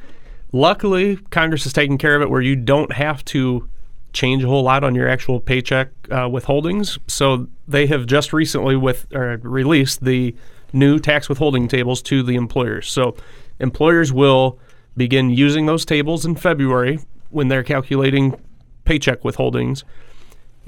Luckily, 0.52 1.16
Congress 1.30 1.66
is 1.66 1.72
taking 1.72 1.98
care 1.98 2.14
of 2.14 2.22
it 2.22 2.30
where 2.30 2.40
you 2.40 2.56
don't 2.56 2.92
have 2.92 3.24
to 3.26 3.68
change 4.12 4.42
a 4.42 4.46
whole 4.48 4.62
lot 4.62 4.82
on 4.84 4.94
your 4.94 5.08
actual 5.08 5.40
paycheck 5.40 5.88
uh, 6.10 6.28
withholdings. 6.28 6.98
So 7.06 7.48
they 7.66 7.86
have 7.86 8.06
just 8.06 8.32
recently 8.32 8.76
with 8.76 9.06
released 9.12 10.04
the 10.04 10.34
new 10.72 10.98
tax 10.98 11.28
withholding 11.28 11.68
tables 11.68 12.02
to 12.02 12.22
the 12.22 12.34
employers. 12.34 12.88
So 12.90 13.16
employers 13.58 14.12
will 14.12 14.58
begin 14.98 15.30
using 15.30 15.66
those 15.66 15.84
tables 15.84 16.26
in 16.26 16.34
February 16.34 16.98
when 17.30 17.48
they're 17.48 17.62
calculating 17.62 18.38
paycheck 18.84 19.22
withholdings. 19.22 19.84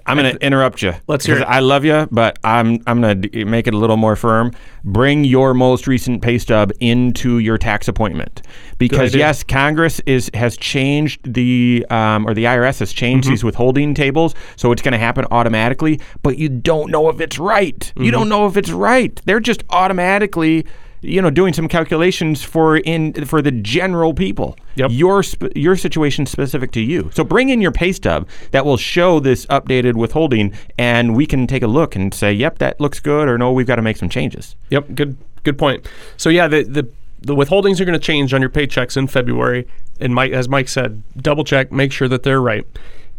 I'm 0.07 0.17
going 0.17 0.35
to 0.35 0.45
interrupt 0.45 0.81
you. 0.81 0.95
Let's 1.07 1.27
hear 1.27 1.37
it. 1.37 1.43
I 1.43 1.61
love 1.61 1.85
you, 1.85 2.09
but 2.11 2.39
I'm 2.43 2.79
I'm 2.87 3.03
going 3.03 3.21
to 3.23 3.45
make 3.45 3.67
it 3.67 3.75
a 3.75 3.77
little 3.77 3.99
more 3.99 4.17
firm. 4.17 4.51
Bring 4.83 5.25
your 5.25 5.53
most 5.53 5.87
recent 5.87 6.23
pay 6.23 6.39
stub 6.39 6.73
into 6.81 7.39
your 7.39 7.59
tax 7.59 7.87
appointment 7.87 8.41
because 8.79 9.15
yes, 9.15 9.45
Congress 9.45 10.01
is 10.07 10.31
has 10.33 10.57
changed 10.57 11.33
the 11.33 11.87
um, 11.91 12.27
or 12.27 12.33
the 12.33 12.45
IRS 12.45 12.81
has 12.81 12.93
changed 12.93 13.27
Mm-hmm. 13.27 13.33
these 13.33 13.45
withholding 13.45 13.95
tables, 13.95 14.35
so 14.57 14.73
it's 14.73 14.81
going 14.83 14.93
to 14.93 14.99
happen 14.99 15.27
automatically. 15.31 16.01
But 16.23 16.39
you 16.39 16.49
don't 16.49 16.91
know 16.91 17.09
if 17.11 17.21
it's 17.21 17.39
right. 17.39 17.79
Mm-hmm. 17.79 18.03
You 18.03 18.11
don't 18.11 18.31
know 18.31 18.47
if 18.47 18.57
it's 18.57 18.71
right. 18.71 19.21
They're 19.27 19.39
just 19.39 19.65
automatically. 19.69 20.65
You 21.03 21.23
know, 21.23 21.31
doing 21.31 21.55
some 21.55 21.67
calculations 21.67 22.43
for 22.43 22.77
in 22.77 23.25
for 23.25 23.41
the 23.41 23.51
general 23.51 24.13
people. 24.13 24.57
Yep. 24.75 24.91
Your 24.93 25.23
sp- 25.25 25.57
your 25.57 25.77
situation 25.77 26.27
specific 26.27 26.73
to 26.73 26.81
you. 26.81 27.11
So 27.15 27.25
bring 27.25 27.49
in 27.49 27.61
your 27.61 27.73
pay 27.73 27.93
stub 27.93 28.29
that 28.51 28.67
will 28.67 28.77
show 28.77 29.19
this 29.19 29.47
updated 29.47 29.95
withholding, 29.95 30.53
and 30.79 31.17
we 31.17 31.27
can 31.27 31.47
take 31.47 31.63
a 31.63 31.67
look 31.67 31.97
and 31.97 32.13
say, 32.13 32.33
"Yep, 32.33 32.59
that 32.59 32.81
looks 32.81 33.01
good," 33.01 33.29
or 33.29 33.39
"No, 33.39 33.51
we've 33.53 33.67
got 33.67 33.77
to 33.77 33.83
make 33.83 33.97
some 33.97 34.11
changes." 34.11 34.57
Yep, 34.69 34.95
good 34.95 35.17
good 35.43 35.59
point. 35.59 35.87
So 36.17 36.29
yeah, 36.29 36.49
the 36.49 36.65
the, 36.65 36.89
the 37.23 37.35
withholdings 37.35 37.81
are 37.81 37.85
going 37.85 37.99
to 37.99 38.05
change 38.05 38.35
on 38.35 38.41
your 38.41 38.51
paychecks 38.51 38.97
in 38.97 39.07
February, 39.07 39.67
and 40.01 40.15
Mike, 40.15 40.33
as 40.33 40.49
Mike 40.49 40.69
said, 40.69 41.03
double 41.17 41.45
check, 41.45 41.73
make 41.73 41.93
sure 41.93 42.09
that 42.09 42.23
they're 42.23 42.43
right. 42.43 42.67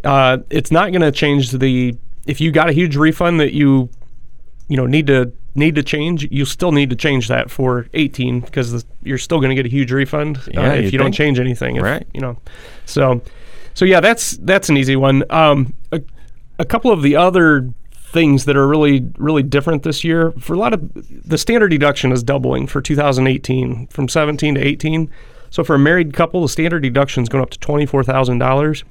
Uh, 0.03 0.39
it's 0.49 0.71
not 0.71 0.91
going 0.91 1.01
to 1.01 1.11
change 1.11 1.51
the 1.51 1.95
if 2.27 2.39
you 2.39 2.51
got 2.51 2.69
a 2.69 2.73
huge 2.73 2.95
refund 2.95 3.39
that 3.39 3.53
you 3.53 3.89
you 4.71 4.77
know 4.77 4.85
need 4.85 5.07
to 5.07 5.33
need 5.53 5.75
to 5.75 5.83
change, 5.83 6.25
you 6.31 6.45
still 6.45 6.71
need 6.71 6.89
to 6.89 6.95
change 6.95 7.27
that 7.27 7.51
for 7.51 7.87
18 7.93 8.39
because 8.39 8.71
the, 8.71 8.85
you're 9.03 9.17
still 9.17 9.39
going 9.39 9.49
to 9.49 9.55
get 9.55 9.65
a 9.65 9.69
huge 9.69 9.91
refund 9.91 10.37
uh, 10.37 10.61
if 10.61 10.85
you'd 10.85 10.93
you 10.93 10.97
don't 10.97 11.11
change 11.11 11.41
anything. 11.41 11.75
If, 11.75 11.83
Right. 11.83 12.07
You 12.13 12.21
know, 12.21 12.37
so 12.85 13.21
so 13.73 13.83
yeah, 13.83 13.99
that's 13.99 14.37
that's 14.37 14.69
an 14.69 14.77
easy 14.77 14.95
one. 14.95 15.25
Um, 15.29 15.73
a, 15.91 16.01
a 16.57 16.63
couple 16.63 16.89
of 16.89 17.01
the 17.01 17.17
other 17.17 17.69
things 17.91 18.45
that 18.45 18.55
are 18.55 18.65
really 18.65 19.11
really 19.17 19.43
different 19.43 19.83
this 19.83 20.05
year 20.05 20.31
for 20.39 20.53
a 20.53 20.57
lot 20.57 20.73
of 20.73 20.89
the 21.27 21.37
standard 21.37 21.67
deduction 21.67 22.13
is 22.13 22.23
doubling 22.23 22.65
for 22.65 22.81
2018 22.81 23.87
from 23.87 24.07
17 24.07 24.55
to 24.55 24.61
18. 24.61 25.09
So 25.49 25.65
for 25.65 25.75
a 25.75 25.79
married 25.79 26.13
couple, 26.13 26.43
the 26.43 26.49
standard 26.49 26.79
deduction 26.79 27.23
is 27.23 27.29
going 27.29 27.43
up 27.43 27.49
to 27.49 27.59
twenty 27.59 27.85
four 27.85 28.05
thousand 28.05 28.37
dollars. 28.37 28.85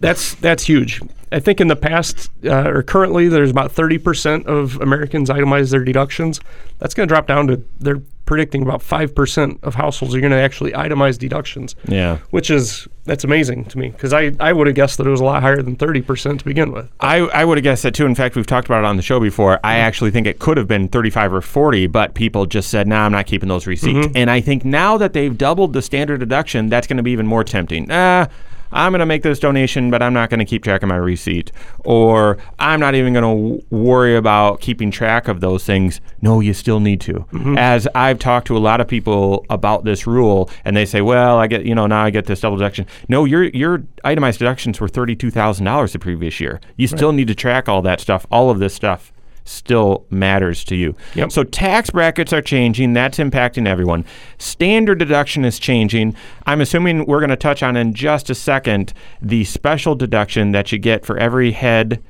That's 0.00 0.34
that's 0.36 0.64
huge. 0.64 1.00
I 1.32 1.40
think 1.40 1.60
in 1.60 1.68
the 1.68 1.76
past 1.76 2.30
uh, 2.44 2.70
or 2.70 2.82
currently, 2.82 3.28
there's 3.28 3.50
about 3.50 3.72
30% 3.72 4.46
of 4.46 4.80
Americans 4.80 5.28
itemize 5.28 5.70
their 5.70 5.82
deductions. 5.82 6.40
That's 6.78 6.94
going 6.94 7.08
to 7.08 7.12
drop 7.12 7.26
down 7.26 7.48
to 7.48 7.62
they're 7.80 8.00
predicting 8.26 8.60
about 8.62 8.80
5% 8.80 9.62
of 9.62 9.76
households 9.76 10.14
are 10.14 10.20
going 10.20 10.32
to 10.32 10.38
actually 10.38 10.72
itemize 10.72 11.16
deductions. 11.16 11.74
Yeah. 11.86 12.18
Which 12.30 12.50
is 12.50 12.86
that's 13.04 13.22
amazing 13.22 13.66
to 13.66 13.78
me 13.78 13.90
because 13.90 14.12
I, 14.12 14.32
I 14.40 14.52
would 14.52 14.66
have 14.66 14.74
guessed 14.74 14.98
that 14.98 15.06
it 15.06 15.10
was 15.10 15.20
a 15.20 15.24
lot 15.24 15.42
higher 15.42 15.62
than 15.62 15.76
30% 15.76 16.40
to 16.40 16.44
begin 16.44 16.72
with. 16.72 16.90
I, 16.98 17.18
I 17.18 17.44
would 17.44 17.56
have 17.56 17.62
guessed 17.62 17.84
that 17.84 17.94
too. 17.94 18.04
In 18.04 18.16
fact, 18.16 18.34
we've 18.34 18.46
talked 18.46 18.66
about 18.66 18.80
it 18.80 18.84
on 18.84 18.96
the 18.96 19.02
show 19.02 19.20
before. 19.20 19.60
I 19.62 19.76
actually 19.76 20.10
think 20.10 20.26
it 20.26 20.40
could 20.40 20.56
have 20.56 20.66
been 20.66 20.88
35 20.88 21.34
or 21.34 21.40
40, 21.40 21.86
but 21.86 22.14
people 22.14 22.46
just 22.46 22.68
said, 22.68 22.88
nah, 22.88 23.06
I'm 23.06 23.12
not 23.12 23.26
keeping 23.26 23.48
those 23.48 23.66
receipts. 23.66 24.08
And 24.16 24.28
I 24.28 24.40
think 24.40 24.64
now 24.64 24.98
that 24.98 25.12
they've 25.12 25.36
doubled 25.36 25.72
the 25.72 25.82
standard 25.82 26.18
deduction, 26.18 26.68
that's 26.68 26.88
going 26.88 26.96
to 26.96 27.02
be 27.04 27.12
even 27.12 27.26
more 27.26 27.44
tempting. 27.44 27.88
Ah, 27.90 28.28
I'm 28.76 28.92
going 28.92 29.00
to 29.00 29.06
make 29.06 29.22
this 29.22 29.38
donation, 29.38 29.90
but 29.90 30.02
I'm 30.02 30.12
not 30.12 30.28
going 30.30 30.38
to 30.38 30.44
keep 30.44 30.62
track 30.62 30.82
of 30.82 30.88
my 30.88 30.96
receipt. 30.96 31.50
Or 31.84 32.36
I'm 32.58 32.78
not 32.78 32.94
even 32.94 33.14
going 33.14 33.22
to 33.22 33.42
w- 33.42 33.62
worry 33.70 34.16
about 34.16 34.60
keeping 34.60 34.90
track 34.90 35.28
of 35.28 35.40
those 35.40 35.64
things. 35.64 36.00
No, 36.20 36.40
you 36.40 36.52
still 36.52 36.78
need 36.78 37.00
to. 37.02 37.14
Mm-hmm. 37.14 37.56
As 37.56 37.88
I've 37.94 38.18
talked 38.18 38.46
to 38.48 38.56
a 38.56 38.58
lot 38.58 38.80
of 38.80 38.86
people 38.86 39.46
about 39.50 39.84
this 39.84 40.06
rule, 40.06 40.50
and 40.64 40.76
they 40.76 40.84
say, 40.84 41.00
well, 41.00 41.38
I 41.38 41.46
get, 41.46 41.64
you 41.64 41.74
know, 41.74 41.86
now 41.86 42.04
I 42.04 42.10
get 42.10 42.26
this 42.26 42.40
double 42.40 42.58
deduction. 42.58 42.86
No, 43.08 43.24
your, 43.24 43.44
your 43.44 43.82
itemized 44.04 44.38
deductions 44.38 44.78
were 44.78 44.88
$32,000 44.88 45.92
the 45.92 45.98
previous 45.98 46.38
year. 46.38 46.60
You 46.76 46.86
still 46.86 47.12
need 47.12 47.28
to 47.28 47.34
track 47.34 47.68
all 47.68 47.82
that 47.82 48.00
stuff, 48.00 48.26
all 48.30 48.50
of 48.50 48.58
this 48.58 48.74
stuff 48.74 49.12
still 49.46 50.04
matters 50.10 50.64
to 50.64 50.76
you. 50.76 50.94
Yep. 51.14 51.32
So 51.32 51.44
tax 51.44 51.90
brackets 51.90 52.32
are 52.32 52.42
changing. 52.42 52.92
That's 52.92 53.18
impacting 53.18 53.66
everyone. 53.66 54.04
Standard 54.38 54.98
deduction 54.98 55.44
is 55.44 55.58
changing. 55.58 56.14
I'm 56.46 56.60
assuming 56.60 57.06
we're 57.06 57.20
going 57.20 57.30
to 57.30 57.36
touch 57.36 57.62
on 57.62 57.76
in 57.76 57.94
just 57.94 58.28
a 58.28 58.34
second 58.34 58.92
the 59.22 59.44
special 59.44 59.94
deduction 59.94 60.52
that 60.52 60.72
you 60.72 60.78
get 60.78 61.06
for 61.06 61.16
every 61.16 61.52
head 61.52 62.02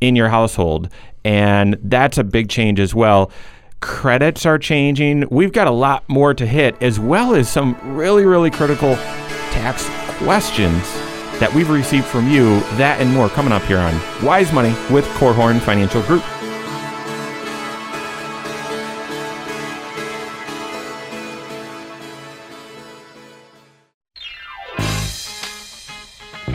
in 0.00 0.16
your 0.16 0.28
household. 0.28 0.88
And 1.24 1.78
that's 1.82 2.18
a 2.18 2.24
big 2.24 2.48
change 2.48 2.80
as 2.80 2.94
well. 2.94 3.30
Credits 3.80 4.44
are 4.44 4.58
changing. 4.58 5.26
We've 5.30 5.52
got 5.52 5.66
a 5.66 5.72
lot 5.72 6.06
more 6.08 6.34
to 6.34 6.46
hit, 6.46 6.80
as 6.82 7.00
well 7.00 7.34
as 7.34 7.50
some 7.50 7.76
really, 7.82 8.26
really 8.26 8.50
critical 8.50 8.94
tax 9.52 9.88
questions 10.18 10.82
that 11.40 11.50
we've 11.54 11.70
received 11.70 12.04
from 12.04 12.28
you. 12.28 12.60
That 12.76 13.00
and 13.00 13.10
more 13.10 13.30
coming 13.30 13.52
up 13.52 13.62
here 13.62 13.78
on 13.78 13.94
Wise 14.22 14.52
Money 14.52 14.74
with 14.92 15.06
Korhorn 15.14 15.60
Financial 15.60 16.02
Group. 16.02 16.22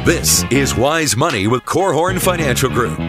This 0.05 0.43
is 0.51 0.75
Wise 0.75 1.17
Money 1.17 1.47
with 1.47 1.63
Korhorn 1.63 2.21
Financial 2.21 2.69
Group. 2.69 2.99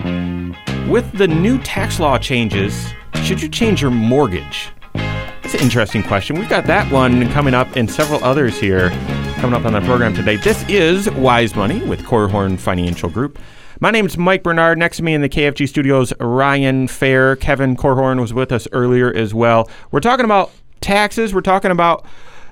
With 0.89 1.13
the 1.13 1.29
new 1.29 1.59
tax 1.59 2.01
law 2.01 2.17
changes, 2.17 2.89
should 3.23 3.43
you 3.43 3.51
change 3.51 3.83
your 3.83 3.91
mortgage? 3.91 4.71
That's 4.95 5.53
an 5.53 5.61
interesting 5.61 6.03
question. 6.03 6.39
We've 6.39 6.49
got 6.49 6.65
that 6.69 6.91
one 6.91 7.31
coming 7.33 7.53
up 7.53 7.77
and 7.77 7.91
several 7.91 8.25
others 8.25 8.59
here 8.59 8.89
coming 9.41 9.53
up 9.53 9.67
on 9.67 9.75
the 9.75 9.83
program 9.83 10.15
today. 10.15 10.37
This 10.37 10.67
is 10.71 11.11
Wise 11.11 11.55
Money 11.55 11.85
with 11.85 12.01
Korhorn 12.01 12.59
Financial 12.59 13.11
Group. 13.11 13.39
My 13.79 13.91
name 13.91 14.07
is 14.07 14.17
Mike 14.17 14.43
Bernard. 14.43 14.79
Next 14.79 14.97
to 14.97 15.03
me 15.03 15.13
in 15.13 15.21
the 15.21 15.29
KFG 15.29 15.69
studios, 15.69 16.15
Ryan 16.19 16.89
Fair. 16.89 17.37
Kevin 17.37 17.77
Korhorn 17.77 18.23
was 18.23 18.33
with 18.33 18.51
us 18.51 18.67
earlier 18.73 19.13
as 19.13 19.35
well. 19.35 19.69
We're 19.91 20.01
talking 20.01 20.25
about 20.25 20.51
taxes. 20.81 21.35
We're 21.35 21.43
talking 21.43 21.73
about 21.73 22.07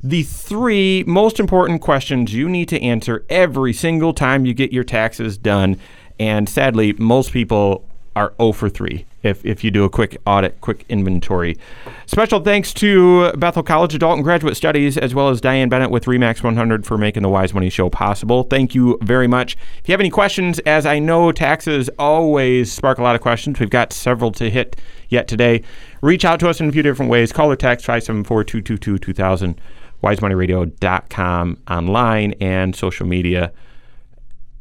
the 0.04 0.22
three 0.22 1.02
most 1.06 1.40
important 1.40 1.80
questions 1.80 2.34
you 2.34 2.46
need 2.46 2.68
to 2.68 2.80
answer 2.82 3.24
every 3.30 3.72
single 3.72 4.12
time 4.12 4.44
you 4.44 4.52
get 4.52 4.70
your 4.70 4.84
taxes 4.84 5.38
done. 5.38 5.80
And 6.20 6.46
sadly, 6.46 6.92
most 6.92 7.32
people 7.32 7.88
are 8.14 8.34
0 8.38 8.52
for 8.52 8.68
3 8.68 9.06
if, 9.22 9.44
if 9.46 9.64
you 9.64 9.70
do 9.70 9.82
a 9.84 9.88
quick 9.88 10.18
audit, 10.26 10.60
quick 10.60 10.84
inventory. 10.90 11.56
Special 12.04 12.38
thanks 12.40 12.74
to 12.74 13.32
Bethel 13.32 13.62
College 13.62 13.94
Adult 13.94 14.16
and 14.16 14.24
Graduate 14.24 14.58
Studies, 14.58 14.98
as 14.98 15.14
well 15.14 15.30
as 15.30 15.40
Diane 15.40 15.70
Bennett 15.70 15.90
with 15.90 16.04
Remax 16.04 16.44
100 16.44 16.84
for 16.84 16.98
making 16.98 17.22
the 17.22 17.30
Wise 17.30 17.54
Money 17.54 17.70
Show 17.70 17.88
possible. 17.88 18.42
Thank 18.44 18.74
you 18.74 18.98
very 19.00 19.26
much. 19.26 19.56
If 19.78 19.88
you 19.88 19.92
have 19.94 20.00
any 20.00 20.10
questions, 20.10 20.58
as 20.60 20.84
I 20.84 20.98
know 20.98 21.32
taxes 21.32 21.88
always 21.98 22.70
spark 22.70 22.98
a 22.98 23.02
lot 23.02 23.16
of 23.16 23.22
questions, 23.22 23.58
we've 23.58 23.70
got 23.70 23.92
several 23.92 24.30
to 24.32 24.50
hit 24.50 24.76
yet 25.08 25.26
today. 25.26 25.62
Reach 26.02 26.26
out 26.26 26.38
to 26.40 26.48
us 26.50 26.60
in 26.60 26.68
a 26.68 26.72
few 26.72 26.82
different 26.82 27.10
ways. 27.10 27.32
Call 27.32 27.50
or 27.50 27.56
text 27.56 27.86
574 27.86 28.44
222 28.44 28.98
2000 28.98 29.58
wisemoneyradio.com 30.04 31.58
online 31.68 32.34
and 32.40 32.76
social 32.76 33.06
media 33.06 33.52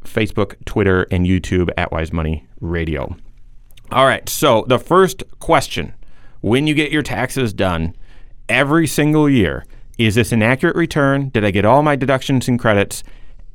Facebook, 0.06 0.56
Twitter, 0.66 1.04
and 1.12 1.26
YouTube 1.26 1.70
at 1.78 1.92
Wise 1.92 2.12
Money 2.12 2.48
Radio. 2.60 3.16
All 3.92 4.06
right, 4.06 4.28
so 4.28 4.66
the 4.68 4.80
first 4.80 5.24
question 5.40 5.94
when 6.42 6.68
you 6.68 6.74
get 6.74 6.92
your 6.92 7.04
taxes 7.04 7.54
done 7.54 7.96
every 8.50 8.88
single 8.88 9.30
year, 9.30 9.66
is 9.98 10.16
this 10.16 10.32
an 10.32 10.42
accurate 10.42 10.76
return? 10.76 11.30
Did 11.30 11.46
I 11.46 11.52
get 11.52 11.66
all 11.66 11.84
my 11.84 11.96
deductions 11.96 12.48
and 12.48 12.60
credits? 12.60 13.04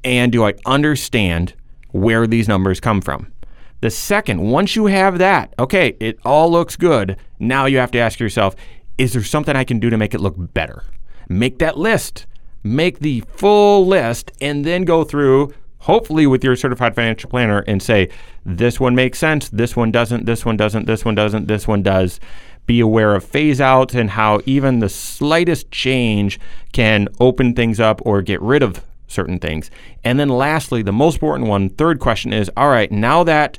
And 0.05 0.33
do 0.33 0.47
I 0.47 0.55
understand 0.65 1.55
where 1.91 2.27
these 2.27 2.49
numbers 2.49 2.81
come 2.81 3.01
from? 3.01 3.33
The 3.81 3.91
second, 3.91 4.41
once 4.41 4.75
you 4.75 4.87
have 4.87 5.19
that, 5.19 5.55
okay, 5.59 5.97
it 6.01 6.19
all 6.25 6.51
looks 6.51 6.77
good. 6.77 7.17
Now 7.39 7.67
you 7.67 7.79
have 7.79 7.91
to 7.93 7.99
ask 7.99 8.19
yourself, 8.19 8.57
is 8.97 9.13
there 9.13 9.23
something 9.23 9.55
I 9.55 9.65
can 9.65 9.79
do 9.79 9.91
to 9.91 9.97
make 9.97 10.15
it 10.15 10.21
look 10.21 10.35
better? 10.55 10.83
Make 11.29 11.59
that 11.59 11.79
list, 11.79 12.27
make 12.63 13.01
the 13.01 13.21
full 13.29 13.87
list, 13.87 14.33
and 14.41 14.65
then 14.65 14.85
go 14.85 15.05
through, 15.05 15.53
hopefully 15.81 16.27
with 16.27 16.43
your 16.43 16.57
certified 16.57 16.95
financial 16.95 17.31
planner, 17.31 17.61
and 17.67 17.83
say, 17.83 18.09
this 18.45 18.81
one 18.81 18.95
makes 18.95 19.19
sense, 19.19 19.49
this 19.51 19.77
one 19.77 19.91
doesn't, 19.91 20.27
this 20.27 20.45
one 20.45 20.57
doesn't, 20.57 20.87
this 20.87 21.05
one 21.05 21.15
doesn't, 21.15 21.47
this 21.47 21.69
one 21.69 21.83
does. 21.83 22.19
Be 22.67 22.81
aware 22.81 23.15
of 23.15 23.25
phase 23.25 23.61
outs 23.61 23.95
and 23.95 24.11
how 24.11 24.41
even 24.45 24.79
the 24.79 24.91
slightest 24.91 25.71
change 25.71 26.39
can 26.73 27.09
open 27.19 27.55
things 27.55 27.81
up 27.81 28.01
or 28.05 28.21
get 28.21 28.43
rid 28.43 28.63
of 28.63 28.83
certain 29.07 29.39
things. 29.39 29.71
And 30.05 30.21
then 30.21 30.29
lastly, 30.29 30.83
the 30.83 30.93
most 30.93 31.15
important 31.15 31.49
one, 31.49 31.71
third 31.71 31.99
question 31.99 32.33
is 32.33 32.51
all 32.57 32.69
right, 32.69 32.93
now 32.93 33.25
that 33.25 33.59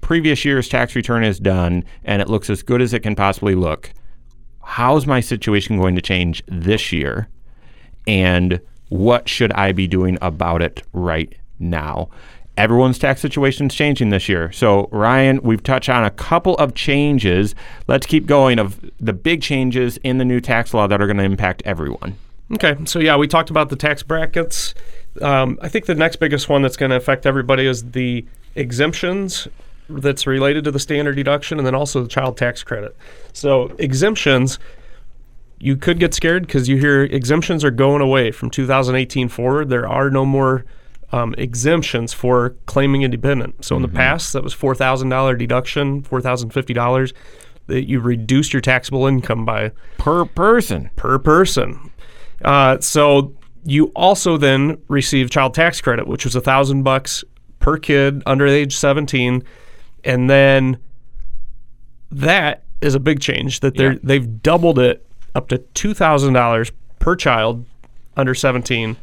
previous 0.00 0.44
year's 0.44 0.68
tax 0.68 0.94
return 0.96 1.24
is 1.24 1.38
done 1.38 1.84
and 2.04 2.22
it 2.22 2.28
looks 2.28 2.48
as 2.48 2.62
good 2.62 2.80
as 2.80 2.94
it 2.94 3.02
can 3.02 3.14
possibly 3.14 3.54
look, 3.54 3.92
how's 4.66 5.06
my 5.06 5.20
situation 5.20 5.78
going 5.78 5.94
to 5.94 6.02
change 6.02 6.42
this 6.46 6.92
year? 6.92 7.28
And 8.06 8.60
what 8.88 9.28
should 9.28 9.52
I 9.52 9.70
be 9.70 9.86
doing 9.86 10.18
about 10.20 10.60
it 10.60 10.82
right 10.92 11.32
now? 11.60 12.10
Everyone's 12.56 12.98
tax 12.98 13.20
situation 13.20 13.68
is 13.68 13.74
changing 13.74 14.10
this 14.10 14.28
year. 14.28 14.50
So, 14.50 14.88
Ryan, 14.90 15.40
we've 15.42 15.62
touched 15.62 15.88
on 15.88 16.04
a 16.04 16.10
couple 16.10 16.56
of 16.56 16.74
changes. 16.74 17.54
Let's 17.86 18.06
keep 18.06 18.26
going 18.26 18.58
of 18.58 18.80
the 18.98 19.12
big 19.12 19.40
changes 19.40 19.98
in 19.98 20.18
the 20.18 20.24
new 20.24 20.40
tax 20.40 20.74
law 20.74 20.88
that 20.88 21.00
are 21.00 21.06
going 21.06 21.18
to 21.18 21.24
impact 21.24 21.62
everyone. 21.64 22.18
Okay, 22.52 22.76
so 22.86 22.98
yeah, 22.98 23.16
we 23.16 23.28
talked 23.28 23.50
about 23.50 23.68
the 23.68 23.76
tax 23.76 24.02
brackets. 24.02 24.74
Um, 25.22 25.58
I 25.62 25.68
think 25.68 25.86
the 25.86 25.94
next 25.94 26.16
biggest 26.16 26.48
one 26.48 26.62
that's 26.62 26.76
going 26.76 26.90
to 26.90 26.96
affect 26.96 27.24
everybody 27.24 27.66
is 27.66 27.92
the 27.92 28.26
exemptions 28.56 29.46
that's 29.88 30.26
related 30.26 30.64
to 30.64 30.70
the 30.70 30.78
standard 30.78 31.16
deduction 31.16 31.58
and 31.58 31.66
then 31.66 31.74
also 31.74 32.02
the 32.02 32.08
child 32.08 32.36
tax 32.36 32.62
credit. 32.62 32.96
So, 33.32 33.74
exemptions, 33.78 34.58
you 35.58 35.76
could 35.76 35.98
get 35.98 36.14
scared 36.14 36.46
because 36.46 36.68
you 36.68 36.76
hear 36.76 37.04
exemptions 37.04 37.64
are 37.64 37.70
going 37.70 38.02
away 38.02 38.30
from 38.30 38.50
2018 38.50 39.28
forward. 39.28 39.68
There 39.68 39.88
are 39.88 40.10
no 40.10 40.24
more 40.24 40.64
um, 41.12 41.34
exemptions 41.38 42.12
for 42.12 42.50
claiming 42.66 43.02
independent. 43.02 43.64
So, 43.64 43.76
in 43.76 43.82
the 43.82 43.88
past, 43.88 44.32
that 44.32 44.42
was 44.42 44.54
$4,000 44.54 45.38
deduction, 45.38 46.02
$4,050 46.02 47.12
that 47.68 47.88
you 47.88 48.00
reduced 48.00 48.52
your 48.52 48.60
taxable 48.60 49.06
income 49.06 49.44
by 49.44 49.72
Per 49.98 50.24
person. 50.24 50.90
per 50.96 51.18
person. 51.18 51.90
Uh, 52.44 52.78
so 52.80 53.34
you 53.64 53.86
also 53.96 54.36
then 54.36 54.78
receive 54.88 55.30
child 55.30 55.54
tax 55.54 55.80
credit, 55.80 56.06
which 56.06 56.24
was 56.24 56.36
a 56.36 56.40
thousand 56.40 56.84
bucks 56.84 57.24
per 57.58 57.76
kid 57.78 58.22
under 58.26 58.46
age 58.46 58.76
17, 58.76 59.42
and 60.06 60.30
then 60.30 60.78
that 62.10 62.62
is 62.80 62.94
a 62.94 63.00
big 63.00 63.20
change 63.20 63.60
that 63.60 63.74
they're 63.76 63.92
Yeah. 63.92 63.98
they've 64.02 64.42
doubled 64.42 64.78
it 64.78 65.04
up 65.34 65.48
to 65.48 65.58
two 65.58 65.94
thousand 65.94 66.32
dollars 66.34 66.72
per 66.98 67.14
child 67.16 67.64
under 68.16 68.34
17, 68.34 68.96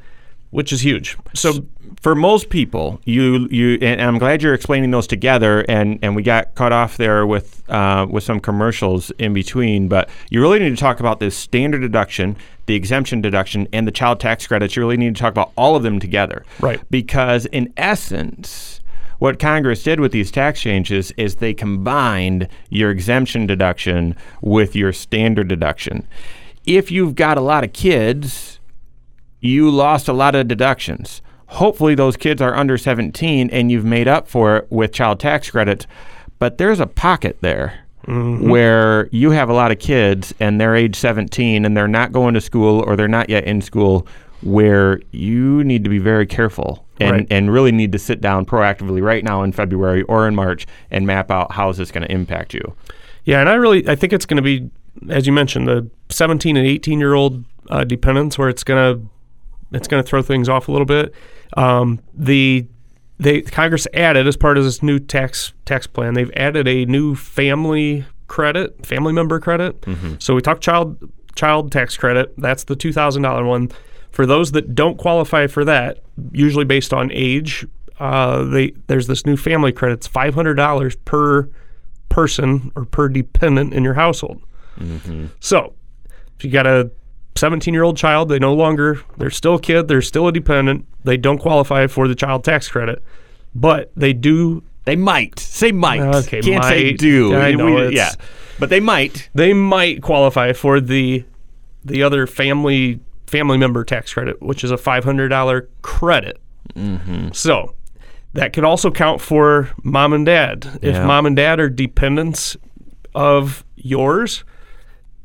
which 0.49 0.73
is 0.73 0.81
huge. 0.83 1.15
So 1.35 1.65
for 2.01 2.15
most 2.15 2.49
people, 2.49 2.99
you 3.05 3.47
you 3.51 3.77
and 3.81 4.01
I'm 4.01 4.17
glad 4.17 4.41
you're 4.41 4.53
explaining 4.55 4.91
those 4.91 5.05
together, 5.07 5.61
and 5.69 5.99
and 6.01 6.15
we 6.15 6.23
got 6.23 6.55
cut 6.55 6.71
off 6.73 6.97
there 6.97 7.25
with 7.27 7.61
uh, 7.69 8.07
with 8.09 8.23
some 8.23 8.39
commercials 8.39 9.11
in 9.19 9.33
between. 9.33 9.87
But 9.87 10.09
you 10.29 10.41
really 10.41 10.59
need 10.59 10.71
to 10.71 10.75
talk 10.75 10.99
about 10.99 11.19
this 11.19 11.37
standard 11.37 11.79
deduction, 11.81 12.35
the 12.65 12.73
exemption 12.75 13.21
deduction, 13.21 13.67
and 13.71 13.87
the 13.87 13.91
child 13.91 14.19
tax 14.19 14.47
credits. 14.47 14.75
You 14.75 14.81
really 14.81 14.97
need 14.97 15.15
to 15.15 15.21
talk 15.21 15.31
about 15.31 15.51
all 15.55 15.75
of 15.75 15.83
them 15.83 15.99
together, 15.99 16.43
Right. 16.59 16.81
Because 16.89 17.45
in 17.47 17.71
essence. 17.77 18.79
What 19.23 19.39
Congress 19.39 19.81
did 19.81 20.01
with 20.01 20.12
these 20.12 20.31
tax 20.31 20.59
changes 20.59 21.12
is 21.12 21.36
they 21.36 21.53
combined 21.53 22.49
your 22.69 22.91
exemption 22.91 23.47
deduction 23.47 24.17
with 24.41 24.75
your 24.75 24.91
standard 24.91 25.47
deduction. 25.47 26.05
If 26.65 26.91
you've 26.91 27.15
got 27.15 27.38
a 27.38 27.41
lot 27.41 27.63
of 27.63 27.71
kids, 27.71 28.59
you 29.39 29.71
lost 29.71 30.09
a 30.09 30.13
lot 30.13 30.36
of 30.36 30.49
deductions. 30.49 31.21
hopefully 31.45 31.95
those 31.95 32.17
kids 32.17 32.41
are 32.41 32.53
under 32.53 32.77
17 32.77 33.49
and 33.49 33.71
you've 33.71 33.86
made 33.86 34.09
up 34.09 34.27
for 34.27 34.57
it 34.57 34.67
with 34.69 34.91
child 34.91 35.21
tax 35.21 35.49
credits. 35.49 35.88
But 36.38 36.57
there's 36.57 36.81
a 36.81 36.86
pocket 36.86 37.38
there 37.39 37.86
mm-hmm. 38.05 38.49
where 38.49 39.07
you 39.13 39.31
have 39.31 39.47
a 39.47 39.53
lot 39.53 39.71
of 39.71 39.79
kids 39.79 40.33
and 40.41 40.59
they're 40.59 40.75
age 40.75 40.97
17 40.97 41.63
and 41.63 41.77
they're 41.77 41.88
not 41.88 42.12
going 42.12 42.33
to 42.33 42.41
school 42.41 42.83
or 42.86 42.97
they're 42.97 43.07
not 43.07 43.29
yet 43.29 43.45
in 43.45 43.62
school 43.62 44.05
where 44.43 44.99
you 45.12 45.63
need 45.63 45.84
to 45.84 45.89
be 45.89 45.99
very 45.99 46.25
careful 46.25 46.86
and, 46.99 47.12
Right. 47.12 47.27
and 47.29 47.51
really 47.51 47.71
need 47.71 47.91
to 47.93 47.99
sit 47.99 48.21
down 48.21 48.45
proactively 48.45 49.01
right 49.01 49.23
now 49.23 49.41
in 49.43 49.51
February 49.51 50.03
or 50.03 50.27
in 50.27 50.36
March 50.36 50.67
and 50.91 51.08
map 51.08 51.32
out 51.32 51.53
how 51.53 51.69
is 51.69 51.77
this 51.77 51.91
going 51.91 52.06
to 52.06 52.12
impact 52.12 52.53
you. 52.53 52.75
Yeah, 53.25 53.39
and 53.39 53.47
I 53.49 53.53
really 53.56 53.88
I 53.88 53.95
think 53.95 54.12
it's 54.13 54.25
going 54.25 54.38
to 54.38 54.43
be, 54.43 54.69
as 55.10 55.25
you 55.25 55.34
mentioned, 55.34 55.67
the 55.67 55.89
17 56.10 56.58
and 56.58 56.67
18 56.67 56.99
year 56.99 57.13
old 57.13 57.43
uh, 57.69 57.84
dependents 57.86 58.38
where 58.38 58.49
it's 58.49 58.63
going 58.63 58.97
to 58.99 59.08
it's 59.77 59.88
going 59.88 60.03
to 60.03 60.08
throw 60.08 60.21
things 60.21 60.49
off 60.49 60.67
a 60.67 60.71
little 60.71 60.86
bit. 60.86 61.13
Um, 61.56 61.99
the 62.13 62.67
they 63.19 63.41
Congress 63.41 63.88
added 63.93 64.27
as 64.27 64.36
part 64.36 64.58
of 64.58 64.65
this 64.65 64.84
new 64.84 64.99
tax 64.99 65.53
tax 65.65 65.88
plan, 65.88 66.13
they've 66.15 66.32
added 66.36 66.67
a 66.67 66.86
new 66.86 67.15
family 67.15 68.06
credit, 68.27 68.86
family 68.86 69.13
member 69.13 69.39
credit. 69.39 69.86
So 70.19 70.36
we 70.36 70.41
talked 70.41 70.62
child 70.63 70.97
child 71.36 71.72
tax 71.72 71.98
credit. 71.98 72.34
That's 72.38 72.63
the 72.65 72.76
two 72.76 72.93
thousand 72.93 73.22
dollar 73.24 73.46
one. 73.46 73.69
For 74.12 74.26
those 74.26 74.52
that 74.52 74.76
don't 74.76 74.98
qualify 74.98 75.48
for 75.48 75.65
that, 75.65 76.00
usually 76.32 76.65
based 76.65 76.93
on 76.93 77.12
age, 77.12 77.65
uh, 78.00 78.43
they 78.43 78.74
there's 78.88 79.08
this 79.08 79.26
new 79.26 79.36
family 79.38 79.72
credit. 79.72 79.96
It's 79.96 80.08
five 80.08 80.36
hundred 80.36 80.56
dollars 80.56 80.96
per 80.98 81.50
person 82.10 82.72
or 82.76 82.86
per 82.86 83.10
dependent 83.10 83.74
in 83.74 83.84
your 83.84 83.96
household. 83.96 84.41
So, 85.39 85.74
if 86.38 86.43
you 86.43 86.50
got 86.52 86.65
a 86.67 86.91
17 87.36 87.74
year 87.74 87.84
old 87.84 87.96
child, 87.98 88.30
they 88.30 88.39
no 88.39 88.54
longer, 88.54 89.00
they're 89.17 89.30
still 89.30 89.56
a 89.56 89.60
kid, 89.62 89.88
they're 89.88 90.02
still 90.02 90.28
a 90.28 90.32
dependent, 90.32 90.86
they 91.04 91.15
don't 91.17 91.38
qualify 91.38 91.88
for 91.88 92.08
the 92.08 92.15
child 92.15 92.43
tax 92.43 92.67
credit, 92.69 93.04
but 93.56 93.91
they 93.96 94.13
do, 94.13 94.63
They 94.86 94.96
might 94.96 95.39
say 95.39 95.72
might. 95.72 96.02
Okay, 96.02 96.41
can't 96.41 96.63
say 96.65 96.93
do. 96.93 97.36
I 97.36 97.52
know, 97.54 97.65
We- 97.65 97.82
it's- 97.88 97.93
yeah, 97.93 98.12
but 98.63 98.69
they 98.69 98.80
might. 98.80 99.30
they 99.36 99.52
might 99.54 100.02
qualify 100.02 100.54
for 100.54 100.80
the 100.80 101.26
the 101.84 102.02
other 102.02 102.26
family 102.26 103.02
family 103.28 103.58
member 103.58 103.84
tax 103.84 104.13
credit, 104.13 104.41
which 104.41 104.63
is 104.63 104.71
a 104.71 104.78
$500 104.78 105.67
credit. 105.82 106.39
Mm-hmm. 106.76 107.30
So 107.34 107.76
that 108.34 108.54
could 108.54 108.63
also 108.63 108.89
count 108.89 109.19
for 109.19 109.69
mom 109.84 110.13
and 110.13 110.26
dad. 110.26 110.80
If 110.82 110.95
Yeah. 110.95 111.06
mom 111.06 111.26
and 111.26 111.36
dad 111.36 111.60
are 111.60 111.69
dependents 111.69 112.56
of 113.13 113.65
yours, 113.76 114.45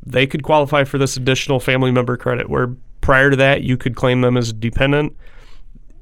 they 0.05 0.27
could 0.27 0.43
qualify 0.43 0.83
for 0.83 0.97
this 0.97 1.15
additional 1.15 1.61
family 1.61 1.91
member 1.91 2.17
credit. 2.17 2.49
Where 2.49 2.75
prior 2.99 3.29
to 3.29 3.37
that, 3.37 3.61
you 3.63 3.77
could 3.77 3.95
claim 3.95 4.19
them 4.19 4.35
as 4.35 4.49
a 4.49 4.53
dependent. 4.53 5.15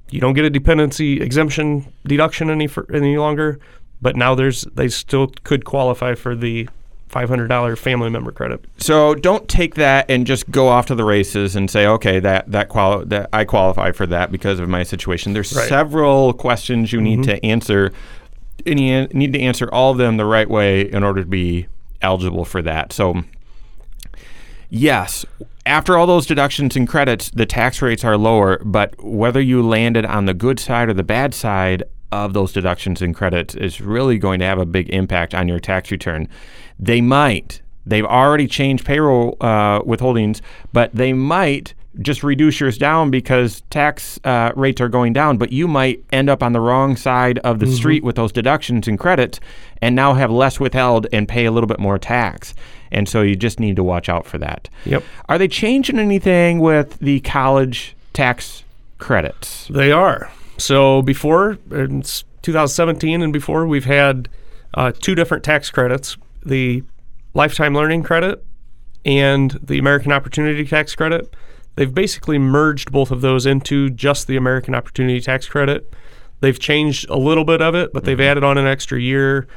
You 0.10 0.22
don't 0.22 0.34
get 0.34 0.46
a 0.46 0.50
dependency 0.50 1.22
exemption 1.22 1.86
deduction 2.04 2.50
any 2.50 2.66
for, 2.66 2.88
any 2.92 3.18
longer, 3.18 3.60
but 4.02 4.16
now 4.16 4.34
there's 4.34 4.64
they 4.74 4.88
still 4.88 5.28
could 5.44 5.66
qualify 5.66 6.16
for 6.16 6.36
the 6.36 6.68
$500 7.10 7.78
family 7.78 8.10
member 8.10 8.32
credit. 8.32 8.64
So 8.78 9.16
don't 9.16 9.48
take 9.48 9.76
that 9.76 10.10
and 10.10 10.28
just 10.28 10.50
go 10.52 10.68
off 10.68 10.86
to 10.88 10.96
the 10.96 11.06
races 11.06 11.56
and 11.56 11.70
say, 11.70 11.86
okay, 11.88 12.20
that 12.20 12.52
that 12.52 12.70
quali- 12.70 13.06
that 13.06 13.30
I 13.32 13.46
qualify 13.46 13.92
for 13.92 14.06
that 14.08 14.32
because 14.32 14.60
of 14.60 14.68
my 14.68 14.84
situation. 14.84 15.34
There's 15.34 15.56
Right. 15.56 15.70
several 15.70 16.34
questions 16.34 16.92
you 16.92 17.00
need 17.02 17.20
mm-hmm. 17.20 17.32
to 17.32 17.46
answer, 17.46 17.92
and 18.66 18.80
you 18.80 19.08
need 19.14 19.34
to 19.34 19.40
answer 19.40 19.70
all 19.72 19.92
of 19.92 19.98
them 19.98 20.18
the 20.18 20.26
right 20.26 20.50
way 20.50 20.82
in 20.82 21.04
order 21.04 21.22
to 21.22 21.28
be 21.28 21.68
eligible 22.02 22.46
for 22.46 22.62
that. 22.62 22.92
So, 22.92 23.24
yes, 24.70 25.26
after 25.66 25.98
all 25.98 26.08
those 26.08 26.26
deductions 26.26 26.76
and 26.76 26.88
credits, 26.88 27.30
the 27.30 27.46
tax 27.46 27.82
rates 27.82 28.04
are 28.04 28.18
lower. 28.18 28.62
But 28.64 29.02
whether 29.04 29.42
you 29.42 29.66
landed 29.66 30.06
on 30.06 30.26
the 30.26 30.34
good 30.34 30.60
side 30.60 30.90
or 30.90 30.94
the 30.94 31.04
bad 31.04 31.34
side 31.34 31.84
of 32.12 32.34
those 32.34 32.54
deductions 32.54 33.02
and 33.02 33.16
credits 33.16 33.56
is 33.56 33.82
really 33.82 34.18
going 34.18 34.40
to 34.40 34.46
have 34.46 34.60
a 34.60 34.66
big 34.66 34.90
impact 34.90 35.34
on 35.34 35.48
your 35.48 35.60
tax 35.60 35.92
return. 35.92 36.28
They 36.80 37.02
might. 37.02 37.62
They've 37.86 38.06
already 38.06 38.48
changed 38.48 38.86
payroll 38.86 39.38
uh, 39.42 39.82
withholdings, 39.82 40.42
but 40.74 40.94
they 40.94 41.14
might 41.14 41.74
just 42.00 42.24
reduce 42.24 42.60
yours 42.60 42.78
down 42.78 43.10
because 43.10 43.62
tax 43.70 44.20
uh, 44.24 44.52
rates 44.56 44.80
are 44.82 44.90
going 44.90 45.14
down. 45.14 45.38
But 45.38 45.52
you 45.52 45.68
might 45.68 46.04
end 46.12 46.30
up 46.30 46.44
on 46.44 46.54
the 46.54 46.60
wrong 46.60 46.96
side 46.96 47.40
of 47.40 47.60
the 47.60 47.68
street 47.68 48.04
with 48.04 48.16
those 48.16 48.32
deductions 48.32 48.88
and 48.88 49.00
credits 49.00 49.40
and 49.82 49.96
now 49.96 50.14
have 50.14 50.30
less 50.30 50.60
withheld 50.60 51.08
and 51.12 51.28
pay 51.28 51.46
a 51.46 51.52
little 51.52 51.68
bit 51.68 51.80
more 51.80 51.98
tax. 51.98 52.54
And 52.92 53.10
so 53.10 53.22
you 53.22 53.36
just 53.36 53.60
need 53.60 53.76
to 53.78 53.84
watch 53.84 54.10
out 54.10 54.26
for 54.26 54.38
that. 54.38 54.70
Yep. 54.86 55.04
Are 55.28 55.38
they 55.38 55.48
changing 55.48 56.00
anything 56.00 56.60
with 56.60 57.00
the 57.00 57.20
college 57.22 57.96
tax 58.14 58.64
credits? 58.98 59.68
They 59.70 59.92
are. 59.92 60.32
So 60.58 61.02
before, 61.02 61.58
in 61.72 62.00
s- 62.02 62.24
2017 62.42 63.22
and 63.22 63.32
before, 63.34 63.68
we've 63.68 63.86
had 63.86 64.30
uh, 64.74 64.92
two 64.92 65.16
different 65.16 65.44
tax 65.44 65.70
credits 65.70 66.18
the 66.46 66.82
lifetime 67.34 67.74
learning 67.76 68.04
credit 68.04 68.44
and 69.04 69.60
the 69.62 69.78
American 69.78 70.12
Opportunity 70.14 70.66
Tax 70.66 70.96
Credit. 70.96 71.34
They've 71.76 71.94
basically 71.94 72.38
merged 72.38 72.92
both 72.92 73.12
of 73.12 73.20
those 73.22 73.46
into 73.46 73.90
just 73.90 74.28
the 74.28 74.38
American 74.38 74.74
Opportunity 74.74 75.20
Tax 75.20 75.48
Credit. 75.48 75.94
They've 76.40 76.58
changed 76.58 77.10
a 77.10 77.18
little 77.18 77.44
bit 77.44 77.62
of 77.62 77.76
it, 77.76 77.92
but 77.94 78.06
they've 78.06 78.20
added 78.20 78.44
on 78.44 78.58
an 78.58 78.66
extra 78.66 79.00
year 79.00 79.48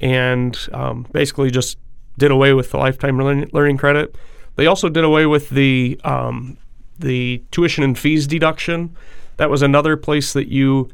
and 0.00 0.58
um, 0.72 1.06
basically 1.12 1.50
just 1.50 1.76
did 2.16 2.30
away 2.30 2.54
with 2.54 2.70
the 2.70 2.78
lifetime 2.78 3.18
learning, 3.18 3.50
learning 3.52 3.76
credit. 3.76 4.16
They 4.56 4.66
also 4.66 4.88
did 4.88 5.04
away 5.04 5.26
with 5.26 5.50
the 5.50 6.00
um, 6.04 6.56
the 6.98 7.42
tuition 7.50 7.84
and 7.84 7.96
fees 7.96 8.26
deduction. 8.26 8.96
That 9.38 9.50
was 9.50 9.62
another 9.62 9.96
place 9.96 10.32
that 10.34 10.48
you. 10.48 10.88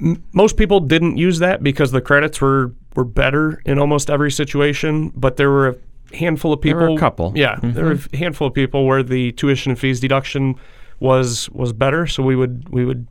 m- 0.00 0.22
Most 0.32 0.56
people 0.56 0.80
didn't 0.80 1.16
use 1.16 1.38
that 1.40 1.62
because 1.62 1.90
the 1.92 2.00
credits 2.00 2.40
were 2.40 2.72
were 2.96 3.04
better 3.04 3.60
in 3.64 3.78
almost 3.78 4.10
every 4.10 4.30
situation, 4.30 5.10
but 5.14 5.36
there 5.36 5.50
were 5.50 5.68
a 5.68 6.16
handful 6.16 6.52
of 6.52 6.60
people. 6.60 6.96
a 6.96 6.98
couple. 6.98 7.32
Yeah, 7.36 7.58
there 7.62 7.84
were 7.84 7.98
a 8.12 8.16
handful 8.16 8.48
of 8.48 8.54
people 8.54 8.86
where 8.86 9.02
the 9.02 9.32
tuition 9.32 9.70
and 9.72 9.78
fees 9.78 10.00
deduction 10.00 10.54
was 11.00 11.48
was 11.50 11.72
better, 11.72 12.06
so 12.06 12.22
we 12.22 12.34
would 12.36 12.68
we 12.70 12.84
would 12.84 13.06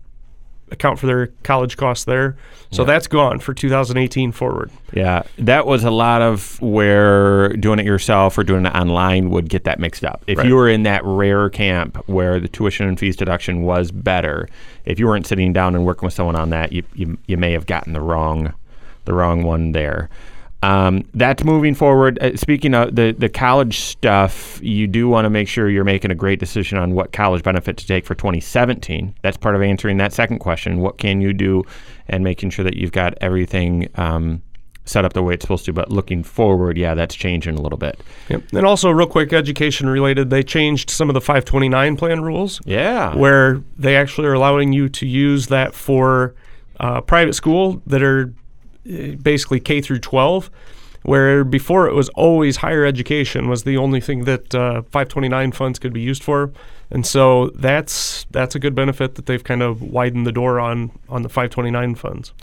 account 0.71 0.99
for 0.99 1.07
their 1.07 1.27
college 1.43 1.77
costs 1.77 2.05
there. 2.05 2.35
So 2.71 2.83
that's 2.83 3.07
gone 3.07 3.39
for 3.39 3.53
2018 3.53 4.33
forward. 4.33 4.69
Yeah, 4.91 5.23
that 5.37 5.65
was 5.65 5.85
a 5.85 5.91
lot 5.91 6.21
of 6.21 6.61
where 6.61 7.49
doing 7.53 7.79
it 7.79 7.85
yourself 7.85 8.37
or 8.37 8.43
doing 8.43 8.65
it 8.65 8.75
online 8.75 9.29
would 9.29 9.47
get 9.47 9.63
that 9.63 9.79
mixed 9.79 10.03
up. 10.03 10.21
If 10.27 10.37
Right. 10.39 10.47
you 10.47 10.55
were 10.55 10.67
in 10.67 10.83
that 10.83 11.01
rare 11.05 11.49
camp 11.49 11.97
where 12.07 12.39
the 12.41 12.49
tuition 12.49 12.85
and 12.87 12.99
fees 12.99 13.15
deduction 13.15 13.61
was 13.61 13.91
better, 13.91 14.49
if 14.83 14.99
you 14.99 15.07
weren't 15.07 15.25
sitting 15.25 15.53
down 15.53 15.75
and 15.75 15.85
working 15.85 16.05
with 16.07 16.13
someone 16.13 16.35
on 16.35 16.49
that, 16.49 16.73
you 16.73 16.83
you, 16.93 17.17
you 17.27 17.37
may 17.37 17.53
have 17.53 17.65
gotten 17.67 17.93
the 17.93 18.01
wrong 18.01 18.53
the 19.05 19.13
wrong 19.13 19.43
one 19.43 19.71
there. 19.71 20.09
Um, 20.63 21.03
that's 21.13 21.43
moving 21.43 21.75
forward. 21.75 22.17
Uh, 22.19 22.35
speaking 22.35 22.73
of 22.73 22.95
the, 22.95 23.15
the 23.17 23.29
college 23.29 23.79
stuff, 23.79 24.59
you 24.63 24.87
do 24.87 25.07
want 25.07 25.25
to 25.25 25.29
make 25.29 25.47
sure 25.47 25.69
you're 25.69 25.83
making 25.83 26.11
a 26.11 26.15
great 26.15 26.39
decision 26.39 26.77
on 26.77 26.93
what 26.93 27.11
college 27.11 27.43
benefit 27.43 27.77
to 27.77 27.87
take 27.87 28.05
for 28.05 28.15
2017. 28.15 29.15
That's 29.21 29.37
part 29.37 29.55
of 29.55 29.61
answering 29.61 29.97
that 29.97 30.13
second 30.13 30.39
question. 30.39 30.79
What 30.79 30.97
can 30.97 31.21
you 31.21 31.33
do 31.33 31.63
and 32.07 32.23
making 32.23 32.49
sure 32.49 32.65
that 32.65 32.75
you've 32.75 32.91
got 32.91 33.13
everything 33.21 33.87
um, 33.95 34.41
set 34.87 35.05
up 35.05 35.13
the 35.13 35.21
way 35.21 35.33
it's 35.33 35.43
supposed 35.43 35.65
to. 35.65 35.73
But 35.73 35.91
looking 35.91 36.23
forward, 36.23 36.77
yeah, 36.77 36.95
that's 36.95 37.15
changing 37.15 37.55
a 37.55 37.61
little 37.61 37.77
bit. 37.77 37.99
Yep. 38.29 38.43
And 38.53 38.65
also, 38.65 38.89
real 38.89 39.07
quick, 39.07 39.33
education 39.33 39.89
related, 39.89 40.29
they 40.29 40.43
changed 40.43 40.89
some 40.89 41.09
of 41.09 41.13
the 41.13 41.21
529 41.21 41.97
plan 41.97 42.21
rules. 42.21 42.61
Yeah. 42.65 43.15
where 43.15 43.61
they 43.77 43.95
actually 43.95 44.27
are 44.27 44.33
allowing 44.33 44.73
you 44.73 44.89
to 44.89 45.05
use 45.05 45.47
that 45.47 45.73
for 45.75 46.35
uh, 46.79 47.01
private 47.01 47.33
school 47.33 47.81
that 47.87 48.01
are 48.01 48.33
basically 49.21 49.59
K 49.59 49.81
through 49.81 49.99
12. 49.99 50.49
Where 51.03 51.45
before 51.45 51.87
it 51.87 51.93
was 51.93 52.09
always 52.09 52.57
higher 52.57 52.83
education 52.83 53.47
was 53.47 53.63
the 53.63 53.77
only 53.77 54.01
thing 54.01 54.25
that 54.25 54.53
uh, 54.53 54.81
529 54.81 55.53
funds 55.53 55.79
could 55.79 55.93
be 55.93 56.01
used 56.01 56.21
for, 56.21 56.51
and 56.91 57.05
so 57.05 57.49
that's 57.55 58.25
that's 58.31 58.55
a 58.55 58.59
good 58.59 58.75
benefit 58.75 59.15
that 59.15 59.25
they've 59.25 59.43
kind 59.43 59.61
of 59.61 59.81
widened 59.81 60.27
the 60.27 60.33
door 60.33 60.59
on 60.59 60.91
on 61.07 61.21
the 61.21 61.29
529 61.29 61.95
funds. 61.95 62.33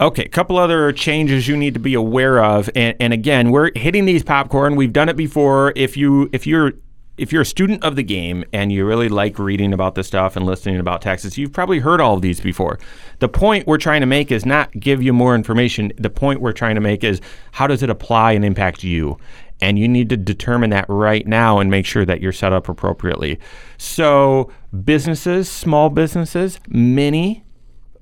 Okay, 0.00 0.24
a 0.24 0.28
couple 0.28 0.58
other 0.58 0.90
changes 0.90 1.46
you 1.46 1.56
need 1.56 1.74
to 1.74 1.80
be 1.80 1.94
aware 1.94 2.42
of, 2.42 2.68
and, 2.74 2.96
and 2.98 3.12
again, 3.12 3.50
we're 3.52 3.70
hitting 3.76 4.04
these 4.04 4.24
popcorn. 4.24 4.74
We've 4.74 4.92
done 4.92 5.08
it 5.08 5.16
before. 5.16 5.72
If 5.76 5.96
you 5.96 6.28
if 6.32 6.44
you're 6.44 6.72
if 7.18 7.32
you're 7.32 7.42
a 7.42 7.46
student 7.46 7.84
of 7.84 7.96
the 7.96 8.02
game 8.02 8.44
and 8.52 8.72
you 8.72 8.86
really 8.86 9.08
like 9.08 9.38
reading 9.38 9.72
about 9.72 9.94
this 9.94 10.06
stuff 10.06 10.36
and 10.36 10.46
listening 10.46 10.78
about 10.78 11.02
taxes, 11.02 11.36
you've 11.36 11.52
probably 11.52 11.80
heard 11.80 12.00
all 12.00 12.14
of 12.14 12.22
these 12.22 12.40
before. 12.40 12.78
The 13.18 13.28
point 13.28 13.66
we're 13.66 13.78
trying 13.78 14.00
to 14.00 14.06
make 14.06 14.30
is 14.30 14.46
not 14.46 14.70
give 14.78 15.02
you 15.02 15.12
more 15.12 15.34
information. 15.34 15.92
The 15.96 16.10
point 16.10 16.40
we're 16.40 16.52
trying 16.52 16.76
to 16.76 16.80
make 16.80 17.02
is 17.04 17.20
how 17.52 17.66
does 17.66 17.82
it 17.82 17.90
apply 17.90 18.32
and 18.32 18.44
impact 18.44 18.84
you? 18.84 19.18
And 19.60 19.78
you 19.78 19.88
need 19.88 20.08
to 20.10 20.16
determine 20.16 20.70
that 20.70 20.86
right 20.88 21.26
now 21.26 21.58
and 21.58 21.68
make 21.68 21.84
sure 21.84 22.04
that 22.04 22.20
you're 22.20 22.32
set 22.32 22.52
up 22.52 22.68
appropriately. 22.68 23.40
So, 23.76 24.52
businesses, 24.84 25.50
small 25.50 25.90
businesses, 25.90 26.60
many, 26.68 27.42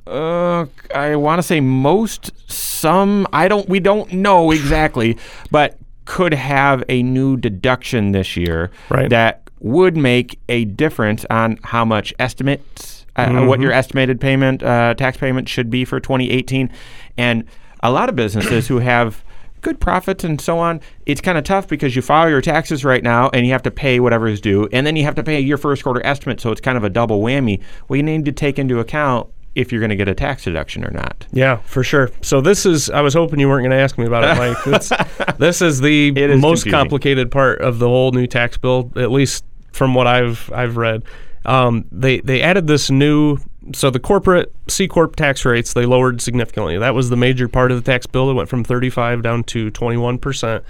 uh, 0.06 0.66
I 0.94 1.16
want 1.16 1.38
to 1.38 1.42
say 1.42 1.60
most, 1.60 2.30
some. 2.50 3.26
I 3.32 3.48
don't. 3.48 3.68
We 3.68 3.80
don't 3.80 4.12
know 4.12 4.50
exactly, 4.52 5.16
but 5.50 5.78
could 6.06 6.32
have 6.32 6.82
a 6.88 7.02
new 7.02 7.36
deduction 7.36 8.12
this 8.12 8.36
year 8.36 8.70
Right. 8.88 9.10
that 9.10 9.42
would 9.60 9.96
make 9.96 10.38
a 10.48 10.64
difference 10.64 11.24
on 11.30 11.58
how 11.64 11.84
much 11.84 12.14
estimates 12.18 13.06
uh, 13.16 13.44
what 13.46 13.60
your 13.60 13.72
estimated 13.72 14.20
payment, 14.20 14.62
uh, 14.62 14.92
tax 14.94 15.16
payment 15.16 15.48
should 15.48 15.70
be 15.70 15.84
for 15.86 15.98
2018. 15.98 16.70
And 17.16 17.44
a 17.82 17.90
lot 17.90 18.08
of 18.10 18.16
businesses 18.16 18.68
who 18.68 18.78
have 18.80 19.24
good 19.62 19.80
profits 19.80 20.22
and 20.22 20.38
so 20.38 20.58
on, 20.58 20.80
it's 21.06 21.22
kind 21.22 21.38
of 21.38 21.42
tough 21.44 21.66
because 21.66 21.96
you 21.96 22.02
file 22.02 22.28
your 22.28 22.42
taxes 22.42 22.84
right 22.84 23.02
now 23.02 23.30
and 23.32 23.46
you 23.46 23.52
have 23.52 23.62
to 23.62 23.70
pay 23.70 24.00
whatever 24.00 24.28
is 24.28 24.40
due, 24.40 24.68
and 24.70 24.86
then 24.86 24.96
you 24.96 25.04
have 25.04 25.14
to 25.14 25.22
pay 25.22 25.40
your 25.40 25.56
first 25.56 25.82
quarter 25.82 26.04
estimate, 26.04 26.40
so 26.42 26.52
it's 26.52 26.60
kind 26.60 26.76
of 26.76 26.84
a 26.84 26.90
double 26.90 27.20
whammy. 27.22 27.60
Well, 27.88 27.96
you 27.96 28.02
need 28.02 28.26
to 28.26 28.32
take 28.32 28.58
into 28.58 28.78
account 28.80 29.28
if 29.56 29.72
you're 29.72 29.80
going 29.80 29.90
to 29.90 29.96
get 29.96 30.08
a 30.08 30.14
tax 30.14 30.44
deduction 30.44 30.84
or 30.84 30.90
not. 30.90 31.26
Yeah, 31.32 31.56
for 31.64 31.82
sure. 31.82 32.10
So 32.20 32.40
this 32.40 32.66
is 32.66 32.90
I 32.90 33.00
was 33.00 33.14
hoping 33.14 33.40
you 33.40 33.48
weren't 33.48 33.62
going 33.62 33.76
to 33.76 33.82
ask 33.82 33.98
me 33.98 34.04
about 34.06 34.24
it, 34.24 34.38
Mike. 34.38 34.56
It's, 34.66 34.92
this 35.38 35.62
is 35.62 35.80
the 35.80 36.08
is 36.08 36.40
most 36.40 36.62
confusing. 36.64 36.72
complicated 36.72 37.30
part 37.30 37.60
of 37.60 37.78
the 37.78 37.88
whole 37.88 38.12
new 38.12 38.26
tax 38.26 38.56
bill, 38.56 38.92
at 38.96 39.10
least 39.10 39.44
from 39.72 39.94
what 39.94 40.06
I've 40.06 40.50
I've 40.52 40.76
read. 40.76 41.02
Um, 41.44 41.86
they 41.90 42.20
they 42.20 42.42
added 42.42 42.66
this 42.66 42.90
new 42.90 43.38
so 43.74 43.90
the 43.90 44.00
corporate 44.00 44.52
C 44.68 44.86
corp 44.88 45.16
tax 45.16 45.44
rates 45.44 45.72
they 45.72 45.86
lowered 45.86 46.20
significantly. 46.20 46.78
That 46.78 46.94
was 46.94 47.10
the 47.10 47.16
major 47.16 47.48
part 47.48 47.70
of 47.72 47.82
the 47.82 47.90
tax 47.90 48.06
bill. 48.06 48.30
It 48.30 48.34
went 48.34 48.48
from 48.48 48.64
35 48.64 49.22
down 49.22 49.44
to 49.44 49.70
21 49.70 50.18
percent. 50.18 50.64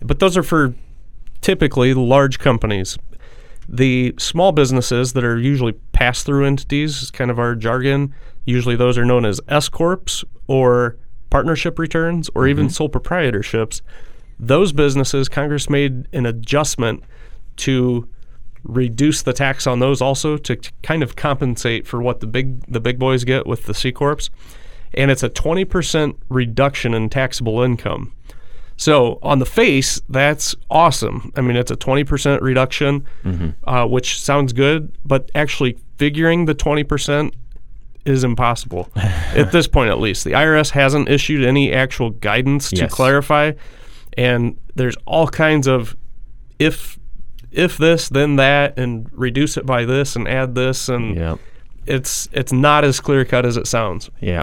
But 0.00 0.18
those 0.18 0.36
are 0.36 0.42
for 0.42 0.74
typically 1.40 1.94
large 1.94 2.38
companies. 2.38 2.98
The 3.68 4.14
small 4.18 4.52
businesses 4.52 5.12
that 5.14 5.24
are 5.24 5.38
usually 5.38 5.72
pass 5.92 6.22
through 6.22 6.44
entities, 6.44 7.02
is 7.02 7.10
kind 7.10 7.30
of 7.30 7.38
our 7.38 7.54
jargon, 7.54 8.14
usually 8.44 8.76
those 8.76 8.96
are 8.96 9.04
known 9.04 9.24
as 9.24 9.40
S 9.48 9.68
Corps 9.68 10.24
or 10.46 10.96
partnership 11.30 11.78
returns 11.78 12.30
or 12.34 12.46
even 12.46 12.66
mm-hmm. 12.66 12.72
sole 12.72 12.88
proprietorships. 12.88 13.80
Those 14.38 14.72
businesses, 14.72 15.28
Congress 15.28 15.68
made 15.68 16.06
an 16.12 16.26
adjustment 16.26 17.02
to 17.56 18.08
reduce 18.62 19.22
the 19.22 19.32
tax 19.32 19.66
on 19.66 19.78
those 19.78 20.00
also 20.00 20.36
to 20.36 20.56
t- 20.56 20.70
kind 20.82 21.02
of 21.02 21.16
compensate 21.16 21.86
for 21.86 22.02
what 22.02 22.20
the 22.20 22.26
big 22.26 22.60
the 22.66 22.80
big 22.80 22.98
boys 22.98 23.24
get 23.24 23.46
with 23.46 23.64
the 23.64 23.74
C 23.74 23.92
corps, 23.92 24.28
and 24.94 25.10
it's 25.10 25.22
a 25.22 25.28
twenty 25.28 25.64
percent 25.64 26.16
reduction 26.28 26.94
in 26.94 27.08
taxable 27.08 27.62
income. 27.62 28.12
So 28.76 29.18
on 29.22 29.38
the 29.38 29.46
face, 29.46 30.00
that's 30.08 30.54
awesome. 30.70 31.32
I 31.36 31.40
mean, 31.40 31.56
it's 31.56 31.70
a 31.70 31.76
twenty 31.76 32.04
percent 32.04 32.42
reduction, 32.42 33.06
uh, 33.64 33.86
which 33.86 34.20
sounds 34.20 34.52
good, 34.52 34.92
but 35.04 35.30
actually 35.34 35.78
figuring 35.98 36.44
the 36.44 36.54
twenty 36.54 36.84
percent 36.84 37.34
is 38.04 38.22
impossible 38.22 38.88
at 38.96 39.50
this 39.52 39.66
point, 39.66 39.90
at 39.90 39.98
least. 39.98 40.24
The 40.24 40.32
IRS 40.32 40.70
hasn't 40.70 41.08
issued 41.08 41.44
any 41.44 41.72
actual 41.72 42.10
guidance 42.10 42.70
to 42.70 42.76
Yes. 42.76 42.92
clarify, 42.92 43.52
and 44.16 44.56
there's 44.74 44.96
all 45.06 45.26
kinds 45.26 45.66
of 45.66 45.96
if 46.58 46.98
if 47.50 47.78
this 47.78 48.10
then 48.10 48.36
that 48.36 48.78
and 48.78 49.08
reduce 49.12 49.56
it 49.56 49.64
by 49.64 49.84
this 49.86 50.14
and 50.16 50.28
add 50.28 50.54
this 50.54 50.90
and 50.90 51.16
Yeah. 51.16 51.36
it's 51.86 52.28
it's 52.32 52.52
not 52.52 52.84
as 52.84 53.00
clear 53.00 53.24
cut 53.24 53.46
as 53.46 53.56
it 53.56 53.66
sounds. 53.66 54.10
Yeah. 54.20 54.42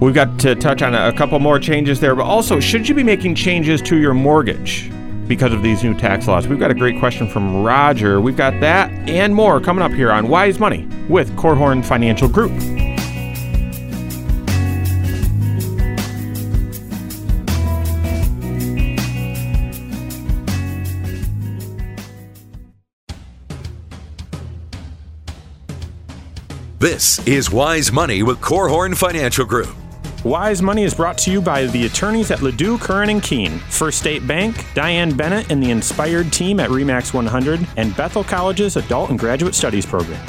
We've 0.00 0.14
got 0.14 0.38
to 0.40 0.54
touch 0.54 0.82
on 0.82 0.94
a, 0.94 1.12
couple 1.12 1.40
more 1.40 1.58
changes 1.58 1.98
there, 1.98 2.14
but 2.14 2.22
also, 2.22 2.60
should 2.60 2.88
you 2.88 2.94
be 2.94 3.02
making 3.02 3.34
changes 3.34 3.82
to 3.82 3.96
your 3.96 4.14
mortgage 4.14 4.92
because 5.26 5.52
of 5.52 5.60
these 5.60 5.82
new 5.82 5.92
tax 5.92 6.28
laws? 6.28 6.46
We've 6.46 6.60
got 6.60 6.70
a 6.70 6.74
great 6.74 7.00
question 7.00 7.28
from 7.28 7.64
Roger. 7.64 8.20
We've 8.20 8.36
got 8.36 8.60
that 8.60 8.92
and 9.08 9.34
more 9.34 9.60
coming 9.60 9.82
up 9.82 9.90
here 9.90 10.12
on 10.12 10.28
Wise 10.28 10.60
Money 10.60 10.86
with 11.08 11.34
Korhorn 11.34 11.84
Financial 11.84 12.28
Group. 12.28 12.52
This 26.78 27.18
is 27.26 27.50
Wise 27.50 27.90
Money 27.90 28.22
with 28.22 28.40
Korhorn 28.40 28.96
Financial 28.96 29.44
Group. 29.44 29.74
Wise 30.24 30.60
Money 30.60 30.82
is 30.82 30.94
brought 30.94 31.16
to 31.18 31.30
you 31.30 31.40
by 31.40 31.66
the 31.66 31.86
attorneys 31.86 32.32
at 32.32 32.40
Ladue, 32.40 32.80
Curran 32.80 33.08
and 33.08 33.22
Kuehn, 33.22 33.60
First 33.70 34.00
State 34.00 34.26
Bank, 34.26 34.66
Diane 34.74 35.16
Bennett 35.16 35.52
and 35.52 35.62
the 35.62 35.70
Inspired 35.70 36.32
team 36.32 36.58
at 36.58 36.70
Remax 36.70 37.14
100, 37.14 37.64
and 37.76 37.96
Bethel 37.96 38.24
College's 38.24 38.74
Adult 38.74 39.10
and 39.10 39.18
Graduate 39.18 39.54
Studies 39.54 39.86
program. 39.86 40.20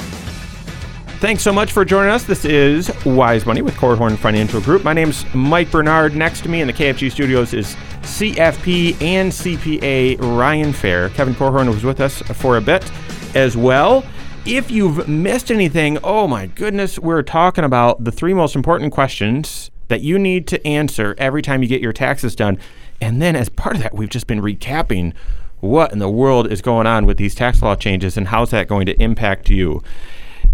Thanks 1.18 1.42
so 1.42 1.52
much 1.52 1.72
for 1.72 1.84
joining 1.84 2.12
us. 2.12 2.22
This 2.22 2.44
is 2.44 2.88
Wise 3.04 3.44
Money 3.46 3.62
with 3.62 3.74
Korhorn 3.74 4.16
Financial 4.16 4.60
Group. 4.60 4.84
My 4.84 4.92
name's 4.92 5.26
Mike 5.34 5.72
Bernard. 5.72 6.14
Next 6.14 6.42
to 6.42 6.48
me 6.48 6.60
in 6.60 6.68
the 6.68 6.72
KFG 6.72 7.10
studios 7.10 7.52
is 7.52 7.74
CFP 8.02 9.02
and 9.02 9.32
CPA 9.32 10.20
Ryan 10.38 10.72
Fair. 10.72 11.08
Kevin 11.10 11.34
Korhorn 11.34 11.66
was 11.66 11.82
with 11.82 12.00
us 12.00 12.22
for 12.22 12.58
a 12.58 12.60
bit 12.60 12.88
as 13.34 13.56
well. 13.56 14.04
If 14.46 14.70
you've 14.70 15.08
missed 15.08 15.50
anything, 15.50 15.98
oh 16.04 16.28
my 16.28 16.46
goodness, 16.46 16.98
we're 16.98 17.22
talking 17.22 17.64
about 17.64 18.04
the 18.04 18.12
three 18.12 18.32
most 18.32 18.56
important 18.56 18.92
questions 18.92 19.59
that 19.90 20.00
you 20.00 20.18
need 20.18 20.46
to 20.46 20.66
answer 20.66 21.14
every 21.18 21.42
time 21.42 21.62
you 21.62 21.68
get 21.68 21.82
your 21.82 21.92
taxes 21.92 22.34
done. 22.34 22.58
And 23.00 23.20
then 23.20 23.36
as 23.36 23.48
part 23.48 23.76
of 23.76 23.82
that, 23.82 23.94
we've 23.94 24.08
just 24.08 24.26
been 24.26 24.40
recapping 24.40 25.12
what 25.58 25.92
in 25.92 25.98
the 25.98 26.08
world 26.08 26.50
is 26.50 26.62
going 26.62 26.86
on 26.86 27.04
with 27.04 27.18
these 27.18 27.34
tax 27.34 27.60
law 27.60 27.74
changes 27.74 28.16
and 28.16 28.28
how's 28.28 28.50
that 28.50 28.68
going 28.68 28.86
to 28.86 29.02
impact 29.02 29.50
you. 29.50 29.82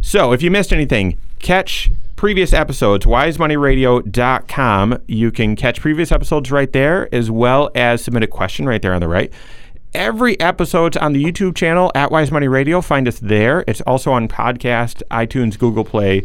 So, 0.01 0.33
if 0.33 0.43
you 0.43 0.51
missed 0.51 0.73
anything, 0.73 1.19
catch 1.39 1.91
previous 2.17 2.53
episodes, 2.53 3.07
wisemoneyradio.com. 3.07 4.99
You 5.07 5.31
can 5.31 5.55
catch 5.55 5.81
previous 5.81 6.11
episodes 6.11 6.51
right 6.51 6.73
there, 6.73 7.15
as 7.15 7.31
well 7.31 7.71
as 7.75 8.03
submit 8.03 8.23
a 8.23 8.27
question 8.27 8.67
right 8.67 8.81
there 8.81 8.95
on 8.95 9.01
the 9.01 9.09
right. 9.09 9.33
Every 9.95 10.39
episode's 10.41 10.97
on 10.97 11.13
the 11.13 11.23
YouTube 11.23 11.55
channel 11.55 11.93
at 11.95 12.11
Wise 12.11 12.33
Money 12.33 12.49
Radio. 12.49 12.81
Find 12.81 13.07
us 13.07 13.19
there. 13.21 13.65
It's 13.67 13.81
also 13.83 14.13
on 14.13 14.29
podcast, 14.29 15.03
iTunes, 15.11 15.59
Google 15.59 15.85
Play. 15.85 16.25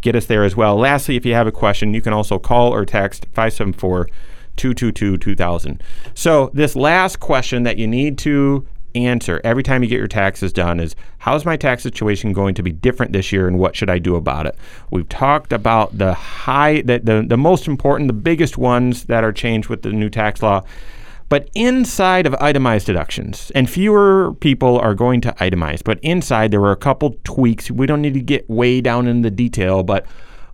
Get 0.00 0.16
us 0.16 0.26
there 0.26 0.44
as 0.44 0.56
well. 0.56 0.76
Lastly, 0.76 1.16
if 1.16 1.26
you 1.26 1.34
have 1.34 1.46
a 1.46 1.52
question, 1.52 1.94
you 1.94 2.00
can 2.00 2.12
also 2.12 2.38
call 2.38 2.72
or 2.72 2.84
text 2.84 3.26
574 3.32 4.08
222 4.56 5.18
2000. 5.18 5.82
So, 6.14 6.50
this 6.54 6.76
last 6.76 7.20
question 7.20 7.62
that 7.64 7.78
you 7.78 7.86
need 7.86 8.18
to 8.18 8.66
answer 8.94 9.40
every 9.44 9.62
time 9.62 9.82
you 9.82 9.88
get 9.88 9.98
your 9.98 10.08
taxes 10.08 10.52
done 10.52 10.80
is 10.80 10.96
how's 11.18 11.44
my 11.44 11.56
tax 11.56 11.82
situation 11.82 12.32
going 12.32 12.54
to 12.54 12.62
be 12.62 12.72
different 12.72 13.12
this 13.12 13.30
year 13.30 13.46
and 13.46 13.58
what 13.58 13.76
should 13.76 13.90
I 13.90 13.98
do 13.98 14.16
about 14.16 14.46
it? 14.46 14.56
We've 14.90 15.08
talked 15.08 15.52
about 15.52 15.96
the 15.96 16.14
high 16.14 16.82
the, 16.82 16.98
the, 16.98 17.24
the 17.26 17.36
most 17.36 17.68
important, 17.68 18.08
the 18.08 18.14
biggest 18.14 18.58
ones 18.58 19.04
that 19.04 19.24
are 19.24 19.32
changed 19.32 19.68
with 19.68 19.82
the 19.82 19.92
new 19.92 20.10
tax 20.10 20.42
law. 20.42 20.62
But 21.30 21.48
inside 21.54 22.26
of 22.26 22.34
itemized 22.34 22.86
deductions, 22.86 23.50
and 23.54 23.70
fewer 23.70 24.34
people 24.40 24.78
are 24.80 24.94
going 24.94 25.20
to 25.22 25.32
itemize, 25.34 25.82
but 25.82 26.00
inside 26.02 26.50
there 26.50 26.60
were 26.60 26.72
a 26.72 26.76
couple 26.76 27.16
tweaks. 27.22 27.70
We 27.70 27.86
don't 27.86 28.02
need 28.02 28.14
to 28.14 28.20
get 28.20 28.50
way 28.50 28.80
down 28.80 29.06
in 29.06 29.22
the 29.22 29.30
detail, 29.30 29.84
but 29.84 30.04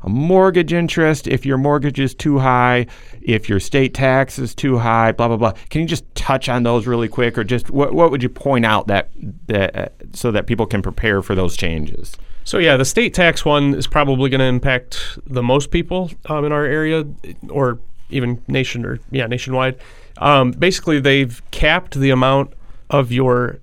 a 0.03 0.11
mortgage 0.11 0.75
interest, 0.75 1.27
if 1.27 1.47
your 1.47 1.57
mortgage 1.57 1.99
is 1.99 2.15
too 2.15 2.39
high, 2.39 2.87
if 3.23 3.49
your 3.49 3.59
state 3.59 3.95
tax 3.95 4.39
is 4.39 4.55
too 4.55 4.77
high, 4.77 5.13
blah 5.13 5.29
blah 5.29 5.39
blah. 5.39 5.53
Can 5.71 5.81
you 5.81 5.87
just 5.87 6.05
touch 6.15 6.49
on 6.49 6.63
those 6.63 6.87
really 6.87 7.09
quick, 7.09 7.39
or 7.39 7.43
just 7.43 7.71
what 7.71 7.95
what 7.95 8.11
would 8.11 8.23
you 8.23 8.29
point 8.29 8.67
out 8.67 8.87
that 8.87 9.09
that 9.47 9.75
uh, 9.75 9.89
so 10.13 10.31
that 10.31 10.47
people 10.47 10.67
can 10.67 10.83
prepare 10.83 11.23
for 11.23 11.35
those 11.35 11.57
changes? 11.57 12.17
So 12.45 12.59
yeah, 12.59 12.77
the 12.77 12.85
state 12.85 13.15
tax 13.15 13.47
one 13.47 13.75
is 13.75 13.87
probably 13.87 14.29
going 14.29 14.41
to 14.41 14.45
impact 14.45 15.19
the 15.27 15.43
most 15.43 15.71
people 15.71 16.11
um, 16.27 16.45
in 16.45 16.53
our 16.53 16.67
area, 16.67 17.05
or 17.49 17.81
even 18.11 18.43
nation 18.49 18.85
or 18.85 18.99
yeah 19.11 19.27
nationwide. 19.27 19.77
Um, 20.19 20.53
basically, 20.53 21.01
they've 21.01 21.43
capped 21.51 21.95
the 21.95 22.11
amount 22.11 22.53
of 22.91 23.13
your 23.13 23.59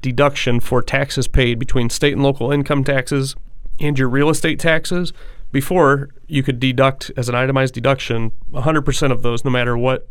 deduction 0.00 0.60
for 0.60 0.80
taxes 0.82 1.26
paid 1.28 1.58
between 1.58 1.90
state 1.90 2.12
and 2.12 2.22
local 2.22 2.50
income 2.52 2.84
taxes 2.84 3.34
and 3.80 3.98
your 3.98 4.08
real 4.08 4.30
estate 4.30 4.58
taxes. 4.58 5.12
Before 5.50 6.10
you 6.26 6.42
could 6.42 6.60
deduct 6.60 7.10
as 7.16 7.28
an 7.30 7.34
itemized 7.34 7.72
deduction 7.72 8.32
100% 8.52 9.10
of 9.12 9.22
those, 9.22 9.44
no 9.46 9.50
matter 9.50 9.78
what, 9.78 10.06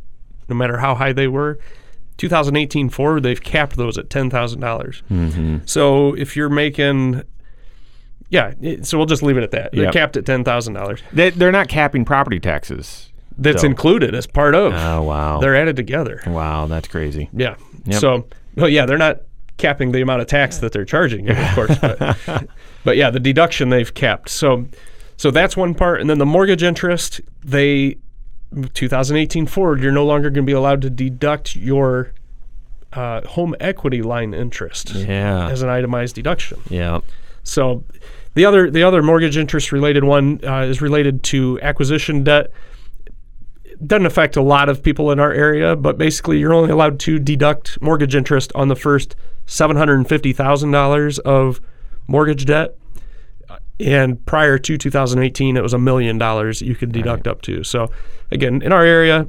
no 0.50 0.56
matter 0.56 0.78
how 0.80 0.96
high 0.96 1.14
they 1.14 1.28
were. 1.28 1.60
2018 2.18 2.90
forward, 2.90 3.22
they've 3.22 3.42
capped 3.44 3.76
those 3.78 3.98
at 4.00 4.10
ten 4.10 4.30
dollars. 4.30 5.04
Mm-hmm. 5.12 5.58
So 5.66 6.16
if 6.16 6.36
you're 6.36 6.50
making 6.50 7.22
yeah, 8.30 8.54
so 8.82 8.98
we'll 8.98 9.06
just 9.08 9.24
leave 9.24 9.38
it 9.38 9.44
at 9.44 9.52
that. 9.52 9.72
They're 9.72 9.84
Yep. 9.86 9.94
capped 9.94 10.18
at 10.18 10.26
ten 10.26 10.44
thousand 10.44 10.74
dollars. 10.74 11.02
They're 11.14 11.52
not 11.52 11.68
capping 11.68 12.04
property 12.06 12.40
taxes. 12.40 13.12
That's 13.38 13.62
So- 13.62 13.68
included 13.68 14.16
as 14.16 14.26
part 14.28 14.56
of. 14.56 14.74
Oh 14.74 15.02
wow! 15.04 15.40
They're 15.40 15.56
added 15.56 15.76
together. 15.76 16.22
wow, 16.28 16.66
that's 16.68 16.88
crazy. 16.88 17.30
Yeah. 17.34 17.56
Yep. 17.86 18.00
So, 18.02 18.28
well, 18.56 18.68
yeah, 18.70 18.86
they're 18.86 18.98
not 18.98 19.22
capping 19.58 19.92
the 19.92 20.02
amount 20.02 20.22
of 20.22 20.28
tax 20.28 20.58
that 20.58 20.72
they're 20.72 20.86
charging, 20.86 21.28
you, 21.28 21.34
of 21.34 21.52
course. 21.56 21.78
But, 21.80 22.48
but 22.84 22.98
yeah, 22.98 23.10
the 23.10 23.20
deduction 23.20 23.70
they've 23.70 23.94
capped. 23.94 24.30
So, 24.30 24.68
so 25.18 25.32
that's 25.32 25.56
one 25.56 25.74
part, 25.74 26.02
and 26.02 26.10
then 26.10 26.18
the 26.18 26.26
mortgage 26.26 26.64
interest. 26.64 27.22
They, 27.44 27.98
2018 28.74 29.46
forward, 29.48 29.82
you're 29.82 29.92
no 29.92 30.06
longer 30.06 30.30
going 30.30 30.46
to 30.46 30.50
be 30.50 30.54
allowed 30.54 30.82
to 30.82 30.90
deduct 30.90 31.56
your 31.56 32.12
uh, 32.94 33.22
home 33.28 33.56
equity 33.60 34.02
line 34.02 34.34
interest 34.34 34.92
Yeah. 34.96 35.50
as 35.50 35.62
an 35.62 35.70
itemized 35.70 36.16
deduction. 36.16 36.60
Yeah. 36.70 37.00
So 37.44 37.84
the 38.34 38.46
other 38.46 38.70
the 38.70 38.84
other 38.84 39.02
mortgage 39.02 39.38
interest 39.38 39.72
related 39.72 40.04
one 40.04 40.40
uh, 40.44 40.62
is 40.64 40.82
related 40.82 41.24
to 41.24 41.60
acquisition 41.62 42.24
debt. 42.24 42.52
Doesn't 43.86 44.06
affect 44.06 44.36
a 44.36 44.42
lot 44.42 44.70
of 44.70 44.82
people 44.82 45.12
in 45.12 45.20
our 45.20 45.32
area, 45.32 45.76
but 45.76 45.98
basically 45.98 46.40
you're 46.40 46.54
only 46.54 46.72
allowed 46.72 47.00
to 47.02 47.20
deduct 47.20 47.80
mortgage 47.82 48.16
interest 48.16 48.52
on 48.56 48.70
the 48.70 48.76
first 48.76 49.16
seven 49.46 49.78
hundred 49.78 49.96
and 49.96 50.10
fifty 50.10 50.34
thousand 50.34 50.72
dollars 50.72 51.20
of 51.20 51.62
mortgage 52.08 52.46
debt. 52.46 52.76
And 53.80 54.26
prior 54.26 54.58
to 54.58 54.78
2018, 54.78 55.56
it 55.56 55.62
was 55.62 55.74
a 55.74 55.78
million 55.78 56.18
dollars 56.18 56.60
that 56.60 56.66
you 56.66 56.76
could 56.76 56.92
deduct 56.92 57.28
up 57.28 57.44
to. 57.44 57.64
So, 57.64 57.92
again, 58.32 58.64
in 58.64 58.72
our 58.72 58.84
area, 58.84 59.28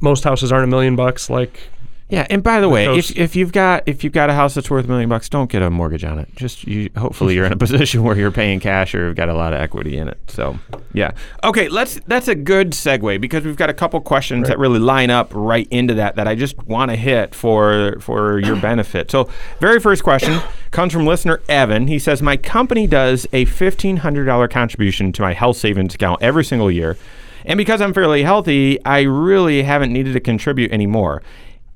most 0.00 0.24
houses 0.24 0.52
aren't 0.52 0.64
a 0.64 0.66
million 0.66 0.96
bucks. 0.96 1.30
Like 1.30 1.70
Yeah, 2.10 2.26
and 2.28 2.42
by 2.42 2.60
the 2.60 2.68
way, 2.68 2.86
coast. 2.86 3.12
if, 3.12 3.18
if 3.18 3.36
you've 3.36 3.52
got 3.52 3.84
if 3.86 4.02
you've 4.02 4.12
got 4.12 4.30
a 4.30 4.34
house 4.34 4.54
that's 4.54 4.68
worth 4.68 4.84
a 4.84 4.88
million 4.88 5.08
bucks, 5.08 5.28
don't 5.28 5.50
get 5.50 5.62
a 5.62 5.70
mortgage 5.70 6.04
on 6.04 6.18
it. 6.18 6.28
Just 6.34 6.64
you, 6.66 6.90
hopefully 6.96 7.34
you're 7.34 7.44
in 7.44 7.52
a 7.52 7.56
position 7.66 8.02
where 8.02 8.16
you're 8.16 8.32
paying 8.32 8.58
cash 8.58 8.94
or 8.94 9.06
you've 9.06 9.16
got 9.16 9.28
a 9.28 9.34
lot 9.34 9.52
of 9.52 9.60
equity 9.60 9.96
in 9.96 10.08
it. 10.08 10.18
So, 10.26 10.58
yeah. 10.92 11.12
Okay, 11.44 11.68
let's 11.68 12.00
that's 12.06 12.26
a 12.26 12.34
good 12.34 12.70
segue 12.72 13.20
because 13.20 13.44
we've 13.44 13.56
got 13.56 13.70
a 13.70 13.74
couple 13.74 14.00
questions 14.00 14.48
that 14.48 14.58
really 14.58 14.80
line 14.80 15.10
up 15.10 15.30
right 15.34 15.68
into 15.70 15.94
that 15.94 16.16
that 16.16 16.26
I 16.26 16.34
just 16.34 16.58
want 16.64 16.90
to 16.90 16.96
hit 16.96 17.34
for 17.34 17.96
for 18.00 18.40
your 18.40 18.56
benefit. 18.60 19.10
So, 19.10 19.28
very 19.60 19.78
first 19.78 20.02
question 20.02 20.40
comes 20.72 20.92
from 20.92 21.06
listener 21.06 21.40
Evan. 21.48 21.86
He 21.86 21.98
says, 21.98 22.20
"My 22.22 22.36
company 22.36 22.86
does 22.86 23.26
a 23.32 23.44
$1500 23.46 24.50
contribution 24.50 25.12
to 25.12 25.22
my 25.22 25.32
health 25.32 25.56
savings 25.56 25.94
account 25.94 26.22
every 26.22 26.44
single 26.44 26.70
year." 26.70 26.96
And 27.44 27.56
because 27.56 27.80
I'm 27.80 27.94
fairly 27.94 28.22
healthy, 28.22 28.84
I 28.84 29.00
really 29.02 29.62
haven't 29.62 29.92
needed 29.92 30.12
to 30.12 30.20
contribute 30.20 30.72
anymore. 30.72 31.22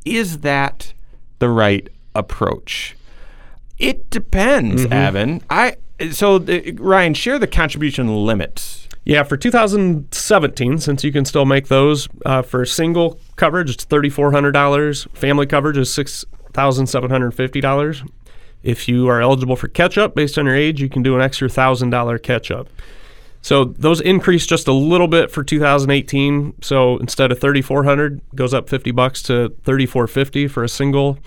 Is 0.05 0.41
that 0.41 0.93
the 1.39 1.49
right 1.49 1.89
approach? 2.15 2.97
It 3.79 4.11
depends, 4.11 4.85
Evan. 4.87 5.43
I 5.51 5.77
so 6.13 6.37
uh, 6.37 6.61
Ryan, 6.77 7.15
share 7.15 7.39
the 7.39 7.47
contribution 7.47 8.27
limits. 8.27 8.85
Yeah, 9.05 9.23
for 9.23 9.37
2017, 9.37 10.79
since 10.79 11.05
you 11.05 11.13
can 11.13 11.27
still 11.27 11.45
make 11.45 11.69
those 11.69 12.09
uh, 12.25 12.41
for 12.41 12.65
single 12.65 13.21
coverage, 13.37 13.69
it's 13.71 13.85
$3,400. 13.85 15.15
Family 15.15 15.45
coverage 15.47 15.77
is 15.77 15.91
$6,750. 15.91 18.11
If 18.63 18.89
you 18.89 19.09
are 19.09 19.21
eligible 19.21 19.57
for 19.57 19.69
catch 19.69 19.99
up 19.99 20.15
based 20.15 20.39
on 20.39 20.47
your 20.47 20.55
age, 20.55 20.81
you 20.81 20.89
can 20.89 21.03
do 21.03 21.15
an 21.15 21.21
extra 21.21 21.49
$1,000 21.49 22.23
catch 22.23 22.51
up. 22.51 22.69
So 23.45 23.67
those 23.67 24.01
increased 24.01 24.49
just 24.49 24.69
a 24.69 24.73
little 24.73 25.07
bit 25.07 25.31
for 25.31 25.45
2018. 25.45 26.63
So 26.63 26.97
instead 26.97 27.31
of 27.31 27.39
3,400, 27.39 28.23
goes 28.35 28.55
up 28.55 28.71
50 28.71 28.91
bucks 28.93 29.23
to 29.25 29.51
3,450 29.65 30.49
for 30.49 30.65
a 30.65 30.69
single 30.69 31.19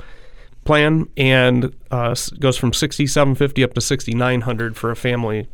plan, 0.65 1.07
and 1.15 1.75
uh, 1.91 2.15
goes 2.39 2.57
from 2.57 2.73
6,750 2.73 3.63
up 3.63 3.75
to 3.75 3.81
6,900 3.81 4.75
for 4.75 4.89
a 4.89 4.95
family 4.95 5.47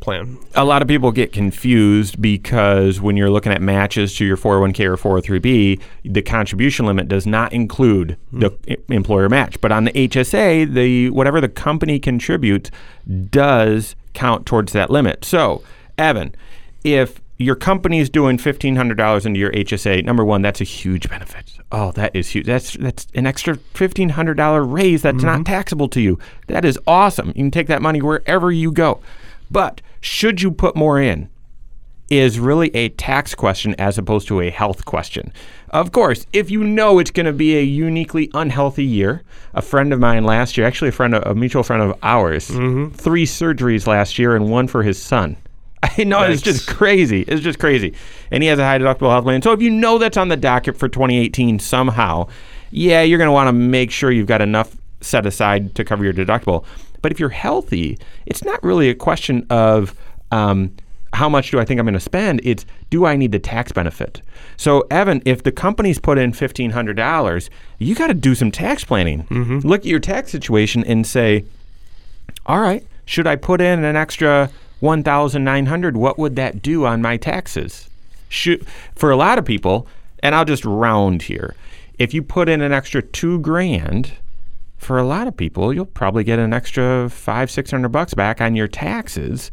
plan. 0.00 0.36
A 0.56 0.64
lot 0.64 0.82
of 0.82 0.88
people 0.88 1.12
get 1.12 1.32
confused 1.32 2.20
because 2.20 3.00
when 3.00 3.16
you're 3.16 3.30
looking 3.30 3.52
at 3.52 3.62
matches 3.62 4.16
to 4.16 4.24
your 4.24 4.36
401k 4.36 4.84
or 4.86 4.96
403b, 4.96 5.80
the 6.04 6.22
contribution 6.22 6.86
limit 6.86 7.06
does 7.06 7.24
not 7.24 7.52
include 7.52 8.16
the 8.32 8.50
e- 8.66 8.76
employer 8.88 9.28
match. 9.28 9.60
But 9.60 9.70
on 9.70 9.84
the 9.84 9.92
HSA, 9.92 10.74
the 10.74 11.10
whatever 11.10 11.40
the 11.40 11.48
company 11.48 12.00
contributes 12.00 12.72
does 13.30 13.94
count 14.12 14.44
towards 14.44 14.72
that 14.72 14.90
limit. 14.90 15.24
So, 15.24 15.62
Evan, 15.98 16.34
if 16.82 17.20
your 17.38 17.56
company 17.56 17.98
is 17.98 18.08
doing 18.08 18.38
fifteen 18.38 18.76
hundred 18.76 18.96
dollars 18.96 19.26
into 19.26 19.40
your 19.40 19.50
HSA, 19.52 20.04
number 20.04 20.24
one, 20.24 20.42
that's 20.42 20.60
a 20.60 20.64
huge 20.64 21.08
benefit. 21.08 21.58
Oh, 21.72 21.90
that 21.92 22.14
is 22.14 22.30
huge. 22.30 22.46
That's 22.46 22.74
that's 22.74 23.06
an 23.14 23.26
extra 23.26 23.56
fifteen 23.56 24.10
hundred 24.10 24.36
dollar 24.36 24.64
raise 24.64 25.02
that's 25.02 25.22
not 25.22 25.36
mm-hmm. 25.36 25.44
taxable 25.44 25.88
to 25.88 26.00
you. 26.00 26.18
That 26.46 26.64
is 26.64 26.78
awesome. 26.86 27.28
You 27.28 27.34
can 27.34 27.50
take 27.50 27.66
that 27.66 27.82
money 27.82 28.00
wherever 28.00 28.52
you 28.52 28.70
go. 28.70 29.00
But 29.50 29.80
should 30.00 30.42
you 30.42 30.50
put 30.50 30.76
more 30.76 31.00
in? 31.00 31.28
Is 32.10 32.38
really 32.38 32.74
a 32.76 32.90
tax 32.90 33.34
question 33.34 33.74
as 33.78 33.96
opposed 33.96 34.28
to 34.28 34.40
a 34.40 34.50
health 34.50 34.84
question. 34.84 35.32
Of 35.70 35.90
course, 35.90 36.26
if 36.32 36.50
you 36.50 36.62
know 36.62 36.98
it's 36.98 37.10
going 37.10 37.26
to 37.26 37.32
be 37.32 37.56
a 37.56 37.62
uniquely 37.62 38.30
unhealthy 38.34 38.84
year, 38.84 39.22
a 39.54 39.62
friend 39.62 39.92
of 39.92 39.98
mine 39.98 40.24
last 40.24 40.56
year, 40.56 40.66
actually 40.66 40.90
a 40.90 40.92
friend, 40.92 41.14
of, 41.14 41.26
a 41.26 41.34
mutual 41.34 41.62
friend 41.62 41.82
of 41.82 41.98
ours, 42.02 42.48
mm-hmm. 42.48 42.94
three 42.94 43.24
surgeries 43.24 43.86
last 43.86 44.18
year 44.18 44.36
and 44.36 44.50
one 44.50 44.68
for 44.68 44.82
his 44.82 45.02
son. 45.02 45.36
I 45.98 46.04
know 46.04 46.22
it's 46.22 46.42
just 46.42 46.66
crazy. 46.66 47.22
It's 47.22 47.42
just 47.42 47.58
crazy. 47.58 47.94
And 48.30 48.42
he 48.42 48.48
has 48.48 48.58
a 48.58 48.64
high 48.64 48.78
deductible 48.78 49.10
health 49.10 49.24
plan. 49.24 49.42
So 49.42 49.52
if 49.52 49.60
you 49.60 49.70
know 49.70 49.98
that's 49.98 50.16
on 50.16 50.28
the 50.28 50.36
docket 50.36 50.76
for 50.76 50.88
2018 50.88 51.58
somehow, 51.58 52.28
yeah, 52.70 53.02
you're 53.02 53.18
going 53.18 53.28
to 53.28 53.32
want 53.32 53.48
to 53.48 53.52
make 53.52 53.90
sure 53.90 54.10
you've 54.10 54.26
got 54.26 54.40
enough 54.40 54.76
set 55.00 55.26
aside 55.26 55.74
to 55.74 55.84
cover 55.84 56.02
your 56.02 56.12
deductible. 56.12 56.64
But 57.02 57.12
if 57.12 57.20
you're 57.20 57.28
healthy, 57.28 57.98
it's 58.24 58.42
not 58.44 58.62
really 58.62 58.88
a 58.88 58.94
question 58.94 59.46
of 59.50 59.94
um, 60.30 60.74
how 61.12 61.28
much 61.28 61.50
do 61.50 61.60
I 61.60 61.64
think 61.64 61.78
I'm 61.78 61.84
going 61.84 61.94
to 61.94 62.00
spend? 62.00 62.40
It's 62.44 62.64
do 62.90 63.04
I 63.04 63.16
need 63.16 63.32
the 63.32 63.38
tax 63.38 63.70
benefit? 63.72 64.22
So, 64.56 64.86
Evan, 64.90 65.22
if 65.26 65.42
the 65.42 65.52
company's 65.52 65.98
put 65.98 66.16
in 66.16 66.32
$1,500, 66.32 67.48
you 67.78 67.94
got 67.94 68.06
to 68.06 68.14
do 68.14 68.34
some 68.34 68.50
tax 68.50 68.84
planning. 68.84 69.26
Look 69.60 69.82
at 69.82 69.86
your 69.86 70.00
tax 70.00 70.30
situation 70.32 70.82
and 70.84 71.06
say, 71.06 71.44
all 72.46 72.60
right, 72.60 72.86
should 73.04 73.26
I 73.26 73.36
put 73.36 73.60
in 73.60 73.84
an 73.84 73.96
extra 73.96 74.50
1,900? 74.84 75.96
What 75.96 76.18
would 76.18 76.36
that 76.36 76.60
do 76.62 76.84
on 76.84 77.00
my 77.00 77.16
taxes? 77.16 77.88
Should, 78.28 78.66
for 78.94 79.10
a 79.10 79.16
lot 79.16 79.38
of 79.38 79.44
people, 79.44 79.86
and 80.22 80.34
I'll 80.34 80.44
just 80.44 80.64
round 80.64 81.22
here, 81.22 81.54
if 81.98 82.12
you 82.12 82.22
put 82.22 82.48
in 82.48 82.60
an 82.60 82.72
extra 82.72 83.00
two 83.00 83.38
grand, 83.40 84.12
for 84.76 84.98
a 84.98 85.04
lot 85.04 85.26
of 85.26 85.36
people, 85.36 85.72
you'll 85.72 85.86
probably 85.86 86.24
get 86.24 86.38
an 86.38 86.52
extra 86.52 87.08
five, 87.08 87.50
six 87.50 87.70
hundred 87.70 87.88
bucks 87.88 88.12
back 88.12 88.42
on 88.42 88.54
your 88.54 88.68
taxes. 88.68 89.50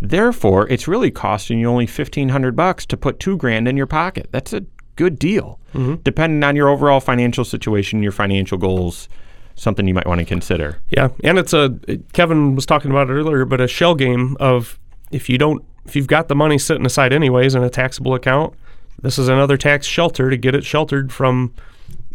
Therefore, 0.00 0.68
it's 0.68 0.86
really 0.86 1.10
costing 1.10 1.58
you 1.58 1.68
only 1.68 1.86
fifteen 1.86 2.28
hundred 2.28 2.54
bucks 2.54 2.84
to 2.86 2.96
put 2.96 3.18
two 3.18 3.38
grand 3.38 3.66
in 3.66 3.78
your 3.78 3.86
pocket. 3.86 4.28
That's 4.32 4.52
a 4.52 4.66
good 4.96 5.18
deal, 5.18 5.58
mm-hmm. 5.72 5.94
depending 6.04 6.44
on 6.44 6.56
your 6.56 6.68
overall 6.68 7.00
financial 7.00 7.44
situation, 7.44 8.02
your 8.02 8.12
financial 8.12 8.58
goals. 8.58 9.08
Something 9.56 9.86
you 9.86 9.94
might 9.94 10.06
want 10.06 10.18
to 10.18 10.24
consider. 10.24 10.78
Yeah, 10.90 11.08
and 11.22 11.38
it's 11.38 11.52
a 11.52 11.78
Kevin 12.12 12.54
was 12.54 12.66
talking 12.66 12.90
about 12.90 13.08
it 13.08 13.12
earlier, 13.12 13.44
but 13.44 13.60
a 13.60 13.68
shell 13.68 13.94
game 13.94 14.36
of 14.40 14.78
if 15.10 15.28
you 15.28 15.38
don't 15.38 15.64
if 15.86 15.94
you've 15.94 16.06
got 16.06 16.28
the 16.28 16.34
money 16.34 16.58
sitting 16.58 16.86
aside 16.86 17.12
anyways 17.12 17.54
in 17.54 17.62
a 17.62 17.70
taxable 17.70 18.14
account, 18.14 18.54
this 19.00 19.18
is 19.18 19.28
another 19.28 19.56
tax 19.56 19.86
shelter 19.86 20.30
to 20.30 20.36
get 20.36 20.54
it 20.54 20.64
sheltered 20.64 21.12
from 21.12 21.54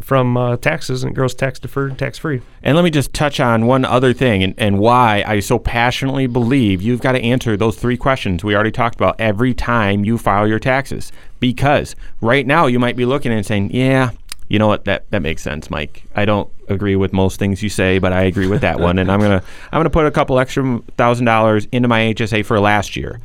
from 0.02 0.38
uh, 0.38 0.58
taxes 0.58 1.04
and 1.04 1.14
grows 1.14 1.36
tax 1.36 1.60
deferred, 1.60 1.98
tax 1.98 2.18
free. 2.18 2.42
And 2.64 2.76
let 2.76 2.84
me 2.84 2.90
just 2.90 3.14
touch 3.14 3.40
on 3.40 3.66
one 3.66 3.86
other 3.86 4.14
thing 4.14 4.42
and, 4.44 4.56
and 4.58 4.80
why 4.80 5.24
I 5.28 5.40
so 5.40 5.60
passionately 5.60 6.26
believe 6.26 6.82
you've 6.82 7.02
got 7.02 7.12
to 7.12 7.22
answer 7.22 7.58
those 7.58 7.78
three 7.78 7.98
questions 7.98 8.44
we 8.44 8.56
already 8.56 8.72
talked 8.72 8.96
about 8.96 9.20
every 9.20 9.54
time 9.54 10.06
you 10.06 10.18
file 10.18 10.48
your 10.48 10.60
taxes. 10.60 11.12
Because 11.40 11.96
right 12.22 12.48
now 12.48 12.66
you 12.66 12.80
might 12.80 12.96
be 12.96 13.06
looking 13.06 13.32
and 13.32 13.46
saying, 13.46 13.72
yeah, 13.72 14.12
you 14.50 14.58
know 14.60 14.68
what, 14.68 14.86
that, 14.86 15.10
that 15.12 15.22
makes 15.22 15.42
sense, 15.42 15.70
Mike. 15.70 16.04
I 16.16 16.26
don't 16.26 16.52
agree 16.68 16.96
with 16.96 17.14
most 17.14 17.40
things 17.40 17.64
you 17.64 17.70
say, 17.70 18.00
but 18.00 18.12
I 18.12 18.24
agree 18.24 18.48
with 18.48 18.62
that 18.62 18.80
one. 18.80 18.98
And 19.00 19.12
I'm 19.12 19.22
gonna 19.22 19.44
I'm 19.72 19.80
gonna 19.80 19.90
put 19.90 20.06
a 20.06 20.12
couple 20.12 20.40
extra 20.40 20.80
thousand 20.98 21.26
dollars 21.26 21.68
into 21.72 21.88
my 21.88 22.14
HSA 22.14 22.46
for 22.46 22.60
last 22.60 22.96
year. 22.96 23.22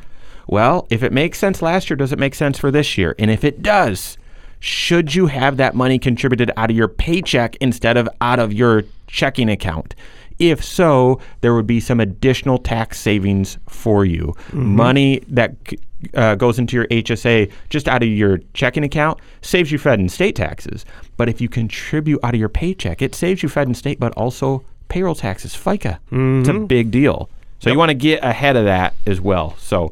Well, 0.47 0.87
if 0.91 1.01
it 1.01 1.11
makes 1.11 1.39
sense 1.39 1.61
last 1.61 1.89
year, 1.89 1.97
does 1.97 2.13
it 2.13 2.19
make 2.19 2.35
sense 2.35 2.59
for 2.59 2.69
this 2.69 2.97
year? 2.97 3.15
And 3.17 3.31
if 3.31 3.43
it 3.43 3.63
does, 3.63 4.17
should 4.59 5.15
you 5.15 5.25
have 5.27 5.57
that 5.57 5.73
money 5.73 5.97
contributed 5.97 6.51
out 6.55 6.69
of 6.69 6.77
your 6.77 6.87
paycheck 6.87 7.55
instead 7.57 7.97
of 7.97 8.07
out 8.21 8.39
of 8.39 8.53
your 8.53 8.83
checking 9.07 9.49
account? 9.49 9.95
If 10.37 10.63
so, 10.63 11.19
there 11.41 11.55
would 11.55 11.65
be 11.65 11.79
some 11.79 11.99
additional 11.99 12.57
tax 12.57 12.99
savings 12.99 13.57
for 13.67 14.05
you. 14.05 14.33
Mm-hmm. 14.49 14.75
Money 14.75 15.19
that 15.29 15.55
c- 15.67 15.79
uh, 16.13 16.35
goes 16.35 16.59
into 16.59 16.75
your 16.75 16.87
HSA 16.87 17.51
just 17.69 17.87
out 17.87 18.03
of 18.03 18.09
your 18.09 18.39
checking 18.53 18.83
account 18.83 19.19
saves 19.41 19.71
you 19.71 19.77
Fed 19.77 19.99
and 19.99 20.11
state 20.11 20.35
taxes. 20.35 20.85
But 21.17 21.29
if 21.29 21.41
you 21.41 21.49
contribute 21.49 22.19
out 22.23 22.33
of 22.33 22.39
your 22.39 22.49
paycheck, 22.49 23.01
it 23.01 23.15
saves 23.15 23.43
you 23.43 23.49
Fed 23.49 23.67
and 23.67 23.77
state, 23.77 23.99
but 23.99 24.13
also 24.13 24.63
payroll 24.87 25.15
taxes, 25.15 25.55
FICA. 25.55 25.97
It's 26.41 26.49
a 26.49 26.53
big 26.59 26.91
deal. 26.91 27.29
So 27.59 27.71
you 27.71 27.77
want 27.77 27.89
to 27.89 27.95
get 27.95 28.23
ahead 28.23 28.55
of 28.55 28.65
that 28.65 28.93
as 29.05 29.19
well. 29.19 29.55
So 29.57 29.91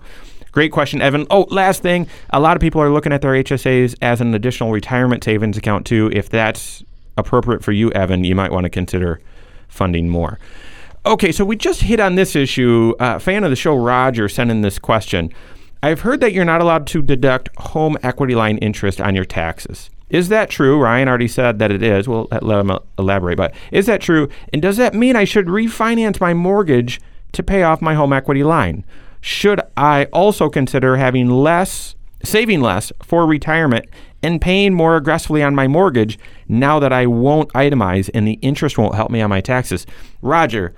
Great 0.54 0.72
question, 0.72 1.02
Evan. 1.02 1.26
Oh, 1.32 1.48
last 1.50 1.82
thing. 1.82 2.08
A 2.30 2.40
lot 2.40 2.56
of 2.56 2.62
people 2.62 2.80
are 2.80 2.92
looking 2.92 3.12
at 3.12 3.24
their 3.24 3.32
HSAs 3.32 3.96
as 4.04 4.22
an 4.22 4.36
additional 4.36 4.72
retirement 4.72 5.24
savings 5.24 5.58
account, 5.58 5.88
too. 5.88 6.12
If 6.14 6.30
that's 6.30 6.84
appropriate 7.18 7.64
for 7.64 7.72
you, 7.72 7.92
Evan, 7.94 8.24
you 8.24 8.36
might 8.36 8.52
want 8.52 8.66
to 8.66 8.70
consider 8.70 9.20
funding 9.68 10.10
more. 10.10 10.38
Okay, 11.08 11.32
so 11.32 11.44
we 11.44 11.56
just 11.56 11.82
hit 11.82 12.00
on 12.00 12.14
this 12.14 12.36
issue. 12.36 12.94
Uh, 13.00 13.18
fan 13.18 13.44
of 13.44 13.50
the 13.50 13.56
show, 13.56 13.76
Roger, 13.76 14.30
sent 14.30 14.52
in 14.52 14.62
this 14.62 14.78
question. 14.78 15.34
I've 15.84 16.00
heard 16.00 16.22
that 16.22 16.32
you're 16.32 16.46
not 16.46 16.62
allowed 16.62 16.88
to 16.88 17.02
deduct 17.02 17.50
home 17.58 17.98
equity 18.04 18.36
line 18.36 18.58
interest 18.60 19.02
on 19.02 19.16
your 19.16 19.26
taxes. 19.26 19.90
Is 20.10 20.30
that 20.30 20.50
true? 20.50 20.80
Ryan 20.80 21.10
already 21.10 21.28
said 21.28 21.60
that 21.60 21.72
it 21.72 21.84
is. 21.84 22.08
We'll 22.08 22.30
let 22.32 22.60
him 22.60 22.72
elaborate. 22.98 23.36
But 23.36 23.54
is 23.70 23.86
that 23.88 24.00
true? 24.00 24.30
And 24.54 24.62
does 24.62 24.78
that 24.78 24.94
mean 24.94 25.18
I 25.18 25.26
should 25.26 25.48
refinance 25.48 26.22
my 26.22 26.34
mortgage 26.34 27.02
to 27.34 27.44
pay 27.44 27.64
off 27.64 27.82
my 27.82 27.96
home 27.96 28.14
equity 28.14 28.44
line? 28.44 28.86
Should 29.20 29.60
I 29.76 30.06
also 30.14 30.50
consider 30.50 30.96
having 30.96 31.30
less, 31.30 31.96
saving 32.24 32.62
less 32.62 32.94
for 33.02 33.26
retirement 33.26 33.86
and 34.22 34.40
paying 34.40 34.74
more 34.74 34.96
aggressively 34.96 35.44
on 35.44 35.54
my 35.54 35.68
mortgage 35.68 36.18
now 36.48 36.80
that 36.80 36.94
I 36.94 37.08
won't 37.08 37.52
itemize 37.54 38.10
and 38.14 38.26
the 38.26 38.40
interest 38.42 38.78
won't 38.78 38.96
help 38.96 39.12
me 39.12 39.20
on 39.20 39.30
my 39.30 39.42
taxes? 39.42 39.86
Roger, 40.22 40.74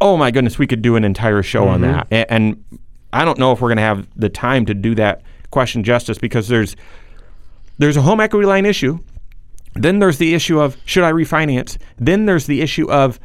oh 0.00 0.16
my 0.16 0.30
goodness, 0.30 0.58
we 0.58 0.66
could 0.66 0.80
do 0.80 0.96
an 0.96 1.04
entire 1.04 1.42
show 1.42 1.68
on 1.68 1.82
mm-hmm. 1.82 1.92
that. 1.92 2.06
A- 2.10 2.32
And 2.32 2.64
I 3.12 3.24
don't 3.24 3.38
know 3.38 3.52
if 3.52 3.60
we're 3.60 3.68
going 3.68 3.76
to 3.76 3.82
have 3.82 4.06
the 4.16 4.28
time 4.28 4.66
to 4.66 4.74
do 4.74 4.94
that 4.96 5.22
question 5.50 5.84
justice 5.84 6.18
because 6.18 6.48
there's 6.48 6.76
there's 7.78 7.96
a 7.96 8.02
home 8.02 8.20
equity 8.20 8.46
line 8.46 8.66
issue. 8.66 8.98
Then 9.74 9.98
there's 9.98 10.18
the 10.18 10.34
issue 10.34 10.60
of 10.60 10.76
should 10.84 11.04
I 11.04 11.12
refinance? 11.12 11.76
Then 11.98 12.26
there's 12.26 12.46
the 12.46 12.62
issue 12.62 12.90
of 12.90 13.20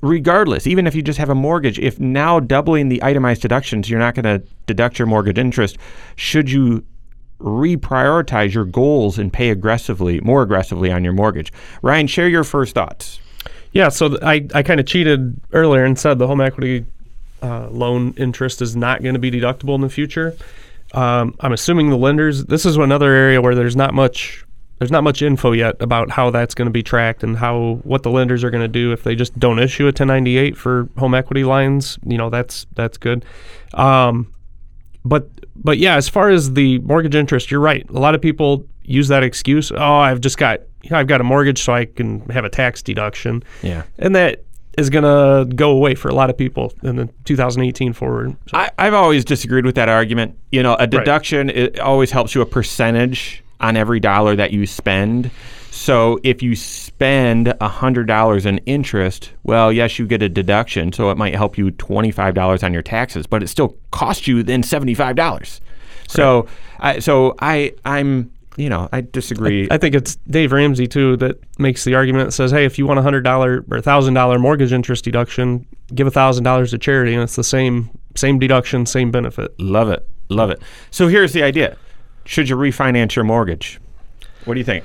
regardless, 0.00 0.66
even 0.66 0.86
if 0.86 0.94
you 0.94 1.02
just 1.02 1.18
have 1.18 1.28
a 1.28 1.34
mortgage, 1.34 1.78
if 1.78 1.98
now 1.98 2.40
doubling 2.40 2.88
the 2.88 3.02
itemized 3.02 3.42
deductions, 3.42 3.90
you're 3.90 3.98
not 3.98 4.14
going 4.14 4.24
to 4.24 4.46
deduct 4.66 4.98
your 4.98 5.06
mortgage 5.06 5.38
interest, 5.38 5.76
should 6.16 6.50
you 6.50 6.84
reprioritize 7.40 8.52
your 8.52 8.64
goals 8.64 9.18
and 9.18 9.32
pay 9.32 9.50
aggressively, 9.50 10.20
more 10.20 10.42
aggressively 10.42 10.90
on 10.90 11.04
your 11.04 11.12
mortgage? 11.12 11.52
Ryan, 11.82 12.06
share 12.06 12.28
your 12.28 12.44
first 12.44 12.74
thoughts. 12.74 13.20
Yeah, 13.72 13.88
so 13.88 14.08
th- 14.08 14.22
I, 14.22 14.46
I 14.54 14.62
kind 14.62 14.80
of 14.80 14.86
cheated 14.86 15.40
earlier 15.52 15.84
and 15.84 15.98
said 15.98 16.18
the 16.18 16.26
home 16.26 16.40
equity 16.40 16.86
uh, 17.42 17.68
loan 17.70 18.14
interest 18.16 18.62
is 18.62 18.76
not 18.76 19.02
going 19.02 19.14
to 19.14 19.20
be 19.20 19.30
deductible 19.30 19.74
in 19.74 19.80
the 19.80 19.88
future. 19.88 20.36
Um, 20.92 21.34
I'm 21.40 21.52
assuming 21.52 21.90
the 21.90 21.96
lenders. 21.96 22.44
This 22.46 22.64
is 22.64 22.76
another 22.76 23.12
area 23.12 23.40
where 23.42 23.54
there's 23.54 23.76
not 23.76 23.94
much 23.94 24.44
there's 24.78 24.90
not 24.92 25.02
much 25.02 25.22
info 25.22 25.52
yet 25.52 25.74
about 25.80 26.10
how 26.10 26.30
that's 26.30 26.54
going 26.54 26.66
to 26.66 26.72
be 26.72 26.82
tracked 26.82 27.24
and 27.24 27.36
how 27.36 27.80
what 27.82 28.04
the 28.04 28.10
lenders 28.10 28.44
are 28.44 28.50
going 28.50 28.62
to 28.62 28.68
do 28.68 28.92
if 28.92 29.02
they 29.02 29.16
just 29.16 29.36
don't 29.38 29.58
issue 29.58 29.84
a 29.84 29.86
1098 29.86 30.56
for 30.56 30.88
home 30.96 31.14
equity 31.14 31.44
lines. 31.44 31.98
You 32.06 32.16
know, 32.16 32.30
that's 32.30 32.66
that's 32.74 32.96
good. 32.96 33.24
Um, 33.74 34.32
but 35.04 35.28
but 35.56 35.78
yeah, 35.78 35.96
as 35.96 36.08
far 36.08 36.30
as 36.30 36.52
the 36.54 36.78
mortgage 36.80 37.14
interest, 37.14 37.50
you're 37.50 37.60
right. 37.60 37.88
A 37.90 37.98
lot 37.98 38.14
of 38.14 38.22
people 38.22 38.66
use 38.84 39.08
that 39.08 39.22
excuse. 39.22 39.72
Oh, 39.72 39.96
I've 39.96 40.20
just 40.20 40.38
got 40.38 40.60
I've 40.90 41.08
got 41.08 41.20
a 41.20 41.24
mortgage, 41.24 41.62
so 41.62 41.72
I 41.72 41.84
can 41.84 42.20
have 42.30 42.44
a 42.44 42.48
tax 42.48 42.82
deduction. 42.82 43.42
Yeah. 43.62 43.82
and 43.98 44.14
that 44.14 44.44
is 44.78 44.90
going 44.90 45.04
to 45.04 45.54
go 45.54 45.70
away 45.70 45.94
for 45.94 46.08
a 46.08 46.14
lot 46.14 46.30
of 46.30 46.38
people 46.38 46.72
in 46.82 46.96
the 46.96 47.08
2018 47.24 47.92
forward. 47.92 48.36
So, 48.48 48.56
I, 48.56 48.70
I've 48.78 48.94
always 48.94 49.24
disagreed 49.24 49.66
with 49.66 49.74
that 49.74 49.88
argument. 49.88 50.38
You 50.52 50.62
know, 50.62 50.74
a 50.76 50.86
deduction 50.86 51.50
it 51.50 51.80
always 51.80 52.10
helps 52.10 52.34
you 52.34 52.40
a 52.40 52.46
percentage 52.46 53.42
on 53.60 53.76
every 53.76 54.00
dollar 54.00 54.36
that 54.36 54.52
you 54.52 54.66
spend. 54.66 55.30
So 55.70 56.18
if 56.24 56.42
you 56.42 56.56
spend 56.56 57.54
hundred 57.60 58.06
dollars 58.06 58.46
in 58.46 58.58
interest, 58.58 59.32
well, 59.44 59.72
yes, 59.72 59.98
you 59.98 60.06
get 60.06 60.22
a 60.22 60.28
deduction, 60.28 60.92
so 60.92 61.10
it 61.10 61.16
might 61.16 61.34
help 61.34 61.58
you 61.58 61.70
twenty 61.72 62.10
five 62.10 62.34
dollars 62.34 62.62
on 62.62 62.72
your 62.72 62.82
taxes, 62.82 63.26
but 63.26 63.42
it 63.42 63.48
still 63.48 63.76
costs 63.90 64.26
you 64.26 64.42
then 64.42 64.62
seventy 64.62 64.94
five 64.94 65.16
dollars. 65.16 65.60
So, 66.08 66.46
I, 66.80 67.00
so 67.00 67.34
I, 67.38 67.74
I'm, 67.84 68.32
you 68.58 68.68
know, 68.68 68.88
I 68.92 69.00
disagree. 69.00 69.68
I 69.70 69.78
think 69.78 69.94
it's 69.94 70.16
Dave 70.28 70.52
Ramsey 70.52 70.86
too 70.86 71.16
that 71.18 71.38
makes 71.58 71.84
the 71.84 71.94
argument 71.94 72.26
that 72.28 72.32
says, 72.32 72.50
"Hey, 72.50 72.64
if 72.64 72.76
you 72.78 72.86
want 72.86 72.98
a 72.98 73.02
hundred 73.02 73.22
dollar 73.22 73.64
or 73.70 73.80
thousand 73.80 74.14
dollar 74.14 74.38
mortgage 74.38 74.72
interest 74.72 75.04
deduction, 75.04 75.64
give 75.94 76.06
a 76.06 76.10
thousand 76.10 76.44
dollars 76.44 76.72
to 76.72 76.78
charity, 76.78 77.14
and 77.14 77.22
it's 77.22 77.36
the 77.36 77.44
same 77.44 77.88
same 78.16 78.38
deduction, 78.38 78.84
same 78.84 79.10
benefit." 79.10 79.58
Love 79.60 79.88
it, 79.90 80.06
love 80.28 80.50
it. 80.50 80.60
So 80.90 81.08
here's 81.08 81.32
the 81.32 81.42
idea: 81.42 81.76
Should 82.24 82.48
you 82.48 82.56
refinance 82.56 83.14
your 83.14 83.24
mortgage? 83.24 83.80
What 84.44 84.54
do 84.54 84.60
you 84.60 84.64
think? 84.64 84.84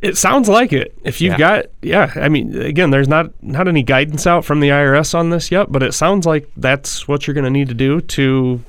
It 0.00 0.16
sounds 0.16 0.48
like 0.48 0.72
it. 0.72 0.96
If 1.02 1.20
you've 1.20 1.32
Yeah. 1.32 1.38
got, 1.38 1.66
yeah, 1.82 2.12
I 2.14 2.28
mean, 2.28 2.54
again, 2.60 2.90
there's 2.90 3.08
not 3.08 3.30
not 3.42 3.66
any 3.66 3.82
guidance 3.82 4.26
out 4.28 4.44
from 4.44 4.60
the 4.60 4.68
IRS 4.68 5.12
on 5.14 5.30
this 5.30 5.50
yet, 5.50 5.72
but 5.72 5.82
it 5.82 5.92
sounds 5.92 6.24
like 6.26 6.48
that's 6.56 7.08
what 7.08 7.26
you're 7.26 7.34
going 7.34 7.44
to 7.44 7.50
need 7.50 7.68
to 7.68 7.74
do 7.74 8.00
to 8.00 8.62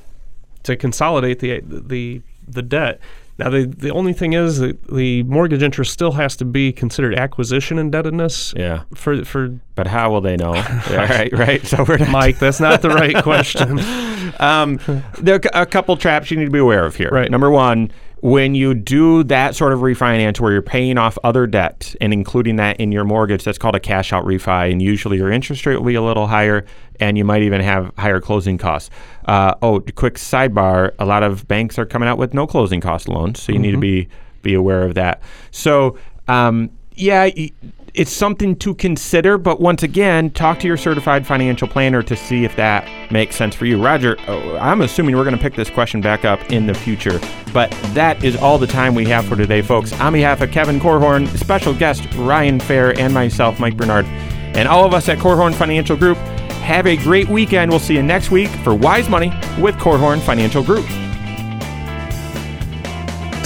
to 0.63 0.75
consolidate 0.75 1.39
the 1.39 1.61
the 1.67 2.21
the 2.47 2.61
debt. 2.63 2.99
Now, 3.39 3.49
the 3.49 3.65
the 3.65 3.89
only 3.91 4.11
thing 4.11 4.33
is 4.33 4.59
that 4.59 4.85
the 4.93 5.23
mortgage 5.23 5.63
interest 5.63 5.93
still 5.93 6.11
has 6.11 6.35
to 6.35 6.45
be 6.45 6.73
considered 6.73 7.15
acquisition 7.15 7.79
indebtedness. 7.79 8.53
Yeah. 8.55 8.83
For 8.93 9.23
for 9.23 9.57
But 9.75 9.87
how 9.87 10.11
will 10.11 10.19
they 10.19 10.35
know? 10.35 10.51
right, 10.91 11.31
right. 11.31 11.65
So 11.69 11.85
we're 11.87 11.97
not. 11.97 12.09
Mike, 12.09 12.37
that's 12.39 12.59
not 12.59 12.81
the 12.81 12.89
right 12.89 13.15
question. 13.23 13.79
Um, 14.41 14.79
there 15.19 15.35
are 15.53 15.61
a 15.61 15.65
couple 15.65 15.95
traps 15.95 16.29
you 16.31 16.37
need 16.37 16.45
to 16.45 16.51
be 16.51 16.59
aware 16.59 16.85
of 16.85 16.95
here. 16.97 17.09
Right. 17.11 17.31
Number 17.31 17.49
one, 17.49 17.91
when 18.21 18.53
you 18.53 18.73
do 18.73 19.23
that 19.23 19.55
sort 19.55 19.71
of 19.71 19.79
refinance 19.79 20.39
where 20.39 20.51
you're 20.51 20.61
paying 20.61 20.97
off 20.97 21.17
other 21.23 21.47
debt 21.47 21.95
and 22.01 22.11
including 22.11 22.57
that 22.57 22.79
in 22.79 22.91
your 22.91 23.03
mortgage, 23.03 23.43
that's 23.43 23.57
called 23.57 23.75
a 23.75 23.79
cash 23.79 24.11
out 24.11 24.25
refi. 24.25 24.71
And 24.71 24.81
usually 24.81 25.17
your 25.17 25.31
interest 25.31 25.65
rate 25.65 25.77
will 25.77 25.85
be 25.85 25.95
a 25.95 26.01
little 26.01 26.27
higher 26.27 26.65
and 26.99 27.17
you 27.17 27.23
might 27.23 27.43
even 27.43 27.61
have 27.61 27.91
higher 27.97 28.19
closing 28.19 28.57
costs. 28.57 28.89
Uh, 29.25 29.55
oh, 29.61 29.79
quick 29.95 30.15
sidebar 30.15 30.93
a 30.99 31.05
lot 31.05 31.23
of 31.23 31.47
banks 31.47 31.79
are 31.79 31.85
coming 31.85 32.09
out 32.09 32.17
with 32.17 32.33
no 32.33 32.45
closing 32.45 32.81
cost 32.81 33.07
loans. 33.07 33.41
So 33.41 33.53
you 33.53 33.59
need 33.59 33.71
to 33.71 33.77
be, 33.77 34.09
be 34.41 34.53
aware 34.53 34.83
of 34.83 34.95
that. 34.95 35.21
So, 35.51 35.97
um, 36.27 36.71
yeah, 36.95 37.29
it's 37.99 38.13
something 38.13 38.55
to 38.55 38.73
consider, 38.75 39.37
but 39.37 39.59
once 39.59 39.83
again, 39.83 40.29
talk 40.29 40.57
to 40.57 40.67
your 40.67 40.77
certified 40.77 41.27
financial 41.27 41.67
planner 41.67 42.01
to 42.01 42.15
see 42.15 42.45
if 42.45 42.55
that 42.55 42.87
makes 43.11 43.35
sense 43.35 43.53
for 43.53 43.65
you. 43.65 43.83
Roger, 43.83 44.17
uh, 44.21 44.57
I'm 44.57 44.79
assuming 44.79 45.17
we're 45.17 45.25
going 45.25 45.35
to 45.35 45.41
pick 45.41 45.53
this 45.53 45.69
question 45.69 45.99
back 45.99 46.23
up 46.23 46.39
in 46.49 46.65
the 46.65 46.73
future, 46.73 47.19
but 47.51 47.69
that 47.93 48.23
is 48.23 48.37
all 48.37 48.57
the 48.57 48.67
time 48.67 48.95
we 48.95 49.03
have 49.07 49.25
for 49.25 49.35
today, 49.35 49.61
folks. 49.61 49.91
On 49.99 50.13
behalf 50.13 50.39
of 50.39 50.49
Kevin 50.49 50.79
Korhorn, 50.79 51.27
special 51.37 51.73
guest 51.73 52.07
Ryan 52.15 52.61
Fair, 52.61 52.97
and 52.97 53.13
myself, 53.13 53.59
Mike 53.59 53.75
Bernard, 53.75 54.05
and 54.05 54.69
all 54.69 54.85
of 54.85 54.93
us 54.93 55.09
at 55.09 55.17
Korhorn 55.17 55.53
Financial 55.53 55.97
Group, 55.97 56.17
have 56.59 56.87
a 56.87 56.95
great 56.95 57.27
weekend. 57.27 57.69
We'll 57.69 57.81
see 57.81 57.95
you 57.95 58.03
next 58.03 58.31
week 58.31 58.47
for 58.63 58.73
Wise 58.73 59.09
Money 59.09 59.33
with 59.59 59.75
Korhorn 59.75 60.21
Financial 60.21 60.63
Group. 60.63 60.85